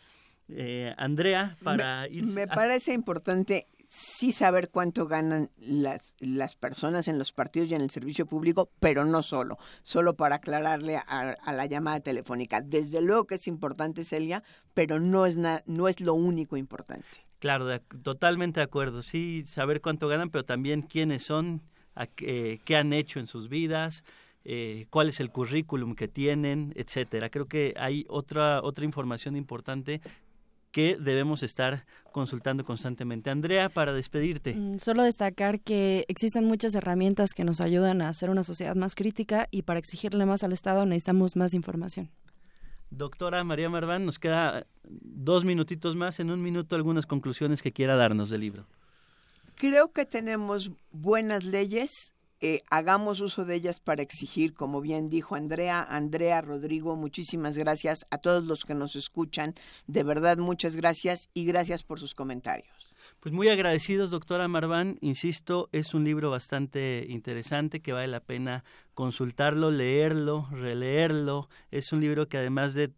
Eh, 0.49 0.93
Andrea, 0.97 1.57
para 1.63 2.03
me, 2.03 2.15
ir... 2.15 2.25
Me 2.25 2.47
parece 2.47 2.93
importante 2.93 3.67
sí 3.87 4.33
saber 4.33 4.69
cuánto 4.69 5.07
ganan 5.07 5.49
las, 5.57 6.13
las 6.19 6.55
personas 6.55 7.07
en 7.07 7.17
los 7.17 7.31
partidos 7.31 7.69
y 7.71 7.73
en 7.73 7.81
el 7.81 7.89
servicio 7.89 8.25
público, 8.25 8.69
pero 8.79 9.05
no 9.05 9.23
solo, 9.23 9.57
solo 9.81 10.15
para 10.15 10.35
aclararle 10.35 10.97
a, 10.97 11.37
la 11.51 11.65
llamada 11.65 12.01
telefónica. 12.01 12.61
Desde 12.61 13.01
luego 13.01 13.25
que 13.25 13.35
es 13.35 13.47
importante, 13.47 14.03
Celia, 14.03 14.43
pero 14.73 14.99
no 14.99 15.25
es, 15.25 15.37
no 15.37 15.87
es 15.87 16.01
lo 16.01 16.13
único 16.13 16.57
importante. 16.57 17.07
Claro, 17.39 17.79
totalmente 17.79 18.59
de 18.59 18.65
acuerdo. 18.65 19.01
Sí, 19.01 19.43
saber 19.45 19.81
cuánto 19.81 20.07
ganan, 20.07 20.29
pero 20.29 20.43
también 20.43 20.81
quiénes 20.81 21.23
son, 21.23 21.61
qué 22.15 22.75
han 22.75 22.93
hecho 22.93 23.19
en 23.19 23.27
sus 23.27 23.47
vidas, 23.47 24.03
eh, 24.43 24.87
cuál 24.89 25.09
es 25.09 25.19
el 25.19 25.29
currículum 25.29 25.93
que 25.93 26.07
tienen, 26.07 26.73
etcétera. 26.75 27.29
Creo 27.29 27.47
que 27.47 27.73
hay 27.77 28.05
otra 28.07 28.61
otra 28.63 28.85
información 28.85 29.35
importante 29.35 30.01
que 30.71 30.97
debemos 30.99 31.43
estar 31.43 31.85
consultando 32.11 32.63
constantemente. 32.63 33.29
Andrea, 33.29 33.69
para 33.69 33.93
despedirte. 33.93 34.55
Mm, 34.55 34.79
solo 34.79 35.03
destacar 35.03 35.59
que 35.59 36.05
existen 36.07 36.45
muchas 36.45 36.75
herramientas 36.75 37.31
que 37.35 37.43
nos 37.43 37.61
ayudan 37.61 38.01
a 38.01 38.09
hacer 38.09 38.29
una 38.29 38.43
sociedad 38.43 38.75
más 38.75 38.95
crítica 38.95 39.47
y 39.51 39.63
para 39.63 39.79
exigirle 39.79 40.25
más 40.25 40.43
al 40.43 40.53
Estado 40.53 40.85
necesitamos 40.85 41.35
más 41.35 41.53
información. 41.53 42.09
Doctora 42.89 43.43
María 43.43 43.69
Marván, 43.69 44.05
nos 44.05 44.17
queda 44.17 44.65
dos 44.83 45.43
minutitos 45.43 45.95
más. 45.95 46.19
En 46.19 46.31
un 46.31 46.41
minuto, 46.41 46.75
algunas 46.75 47.05
conclusiones 47.05 47.61
que 47.61 47.73
quiera 47.73 47.97
darnos 47.97 48.29
del 48.29 48.41
libro. 48.41 48.65
Creo 49.55 49.91
que 49.91 50.05
tenemos 50.05 50.71
buenas 50.91 51.43
leyes 51.43 52.13
eh, 52.41 52.61
hagamos 52.69 53.19
uso 53.19 53.45
de 53.45 53.55
ellas 53.55 53.79
para 53.79 54.01
exigir, 54.01 54.53
como 54.53 54.81
bien 54.81 55.09
dijo 55.09 55.35
Andrea, 55.35 55.81
Andrea, 55.83 56.41
Rodrigo, 56.41 56.95
muchísimas 56.95 57.57
gracias 57.57 58.05
a 58.09 58.17
todos 58.17 58.43
los 58.43 58.63
que 58.65 58.75
nos 58.75 58.95
escuchan, 58.95 59.55
de 59.87 60.03
verdad 60.03 60.37
muchas 60.37 60.75
gracias 60.75 61.29
y 61.33 61.45
gracias 61.45 61.83
por 61.83 61.99
sus 61.99 62.13
comentarios. 62.13 62.93
Pues 63.19 63.33
muy 63.33 63.49
agradecidos, 63.49 64.11
doctora 64.11 64.47
Marván. 64.47 64.97
Insisto, 65.01 65.69
es 65.71 65.95
un 65.95 66.03
libro 66.03 66.29
bastante 66.29 67.05
interesante 67.09 67.81
que 67.81 67.91
vale 67.91 68.07
la 68.07 68.19
pena 68.19 68.63
consultarlo, 68.93 69.71
leerlo, 69.71 70.47
releerlo. 70.51 71.49
Es 71.71 71.91
un 71.91 71.99
libro 71.99 72.27
que 72.27 72.37
además 72.37 72.75
de 72.75 72.93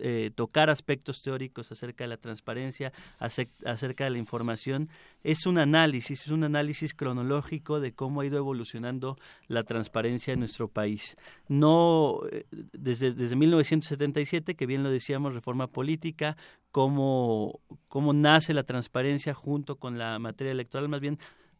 eh, 0.00 0.30
tocar 0.34 0.70
aspectos 0.70 1.22
teóricos 1.22 1.70
acerca 1.72 2.04
de 2.04 2.08
la 2.08 2.16
transparencia, 2.16 2.92
acerca 3.18 4.04
de 4.04 4.10
la 4.10 4.18
información, 4.18 4.88
es 5.22 5.46
un 5.46 5.58
análisis, 5.58 6.22
es 6.26 6.30
un 6.30 6.44
análisis 6.44 6.94
cronológico 6.94 7.80
de 7.80 7.92
cómo 7.92 8.20
ha 8.20 8.26
ido 8.26 8.38
evolucionando 8.38 9.16
la 9.48 9.64
transparencia 9.64 10.32
en 10.32 10.40
nuestro 10.40 10.68
país. 10.68 11.16
No 11.48 12.20
eh, 12.30 12.46
desde, 12.72 13.12
desde 13.12 13.36
1977, 13.36 14.54
que 14.54 14.66
bien 14.66 14.82
lo 14.82 14.90
decíamos, 14.90 15.34
reforma 15.34 15.66
política, 15.66 16.36
cómo, 16.70 17.60
cómo 17.88 18.12
nace 18.12 18.54
la 18.54 18.64
transparencia 18.64 19.34
junto 19.34 19.76
con 19.76 19.98
la 19.98 20.18
materia 20.18 20.52
electoral, 20.52 20.88
más 20.88 21.00
bien 21.00 21.18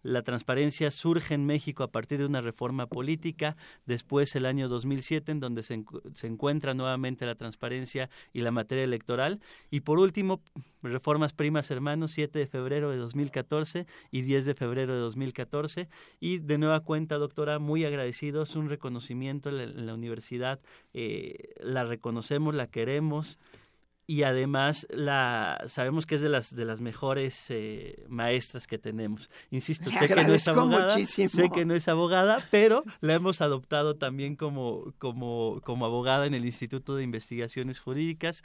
la 0.09 0.23
transparencia 0.23 0.91
surge 0.91 1.35
en 1.35 1.45
México 1.45 1.83
a 1.83 1.91
partir 1.91 2.19
de 2.19 2.27
una 2.27 2.41
reforma 2.41 2.87
política, 2.87 3.57
después 3.87 4.35
el 4.37 4.47
año 4.47 4.69
2007 4.69 5.33
en 5.33 5.41
donde 5.41 5.63
se, 5.63 5.85
se, 6.15 6.27
encuentra 6.27 6.75
nuevamente 6.75 7.27
la 7.27 7.35
transparencia 7.35 8.09
y 8.33 8.41
la 8.41 8.51
materia 8.51 8.85
electoral. 8.85 9.41
Y 9.71 9.81
por 9.81 9.99
último 9.99 10.41
reformas 10.83 11.33
primas 11.33 11.71
hermanos 11.71 12.13
7 12.13 12.39
de 12.39 12.47
febrero 12.47 12.91
de 12.91 12.97
2014 12.97 13.87
y 14.11 14.23
10 14.23 14.47
de 14.47 14.55
febrero 14.55 14.95
de 14.95 15.01
2014 15.01 15.89
y 16.21 16.39
de 16.39 16.59
nueva 16.59 16.81
cuenta 16.81 17.17
doctora 17.17 17.59
muy 17.59 17.85
agradecidos 17.85 18.57
un 18.57 18.69
reconocimiento 18.69 19.51
en 19.51 19.87
la, 19.87 19.95
universidad 19.95 20.61
eh, 20.95 21.55
la 21.61 21.85
reconocemos 21.85 22.55
la 22.55 22.69
queremos 22.69 23.39
y 24.09 24.23
además 24.23 24.87
la 24.89 25.63
sabemos 25.67 26.07
que 26.07 26.15
es 26.15 26.23
de 26.23 26.31
las 26.31 26.57
de 26.57 26.65
las 26.65 26.81
mejores 26.81 27.51
eh, 27.51 28.07
maestras 28.09 28.67
que 28.67 28.79
tenemos. 28.79 29.29
Insisto, 29.51 29.91
sé 29.91 30.09
que 30.09 30.25
no 30.25 30.33
es 30.33 30.49
abogada, 30.49 30.91
sé 30.99 31.51
que 31.51 31.67
no 31.67 31.75
es 31.75 31.89
abogada, 31.89 32.43
pero 32.51 32.85
la 33.03 33.13
hemos 33.13 33.43
adoptado 33.43 33.97
también 33.97 34.35
como 34.35 34.95
como 34.99 35.61
como 35.63 35.85
abogada 35.85 36.25
en 36.25 36.33
el 36.33 36.47
Instituto 36.47 36.97
de 36.97 37.05
Investigaciones 37.05 37.81
Jurídicas. 37.81 38.43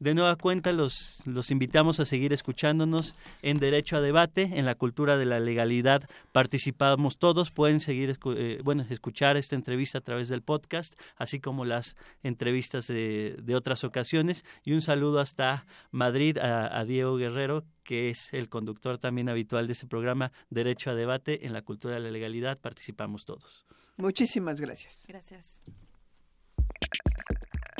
De 0.00 0.14
nueva 0.14 0.36
cuenta 0.36 0.72
los, 0.72 1.22
los 1.26 1.50
invitamos 1.50 2.00
a 2.00 2.04
seguir 2.04 2.32
escuchándonos 2.32 3.14
en 3.42 3.58
Derecho 3.58 3.96
a 3.96 4.00
Debate, 4.00 4.50
en 4.54 4.64
la 4.64 4.74
cultura 4.74 5.16
de 5.16 5.24
la 5.24 5.40
legalidad 5.40 6.08
participamos 6.32 7.18
todos, 7.18 7.50
pueden 7.50 7.80
seguir 7.80 8.18
eh, 8.36 8.60
bueno, 8.64 8.84
escuchar 8.90 9.36
esta 9.36 9.54
entrevista 9.54 9.98
a 9.98 10.00
través 10.00 10.28
del 10.28 10.42
podcast, 10.42 10.94
así 11.16 11.40
como 11.40 11.64
las 11.64 11.96
entrevistas 12.22 12.86
de, 12.88 13.42
otras 13.54 13.84
ocasiones 13.84 14.44
y 14.64 14.72
un 14.72 14.82
saludo 14.82 15.20
hasta 15.20 15.64
Madrid 15.92 16.38
a, 16.38 16.76
a 16.76 16.84
Diego 16.84 17.16
Guerrero, 17.16 17.64
que 17.84 18.10
es 18.10 18.32
el 18.32 18.48
conductor 18.48 18.98
también 18.98 19.28
habitual 19.28 19.66
de 19.68 19.74
este 19.74 19.86
programa 19.86 20.32
Derecho 20.50 20.90
a 20.90 20.94
Debate, 20.94 21.46
en 21.46 21.52
la 21.52 21.62
cultura 21.62 21.94
de 21.94 22.00
la 22.00 22.10
legalidad 22.10 22.58
participamos 22.58 23.24
todos. 23.24 23.64
Muchísimas 23.96 24.60
gracias. 24.60 25.04
Gracias. 25.06 25.62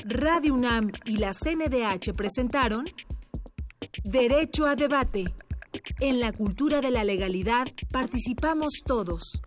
Radio 0.06 0.52
UNAM 0.52 0.92
y 1.06 1.16
la 1.16 1.32
CNDH 1.32 2.12
presentaron 2.14 2.84
Derecho 4.04 4.66
a 4.66 4.76
debate. 4.76 5.24
En 5.98 6.20
la 6.20 6.30
cultura 6.30 6.82
de 6.82 6.90
la 6.90 7.04
legalidad 7.04 7.66
participamos 7.90 8.82
todos. 8.84 9.40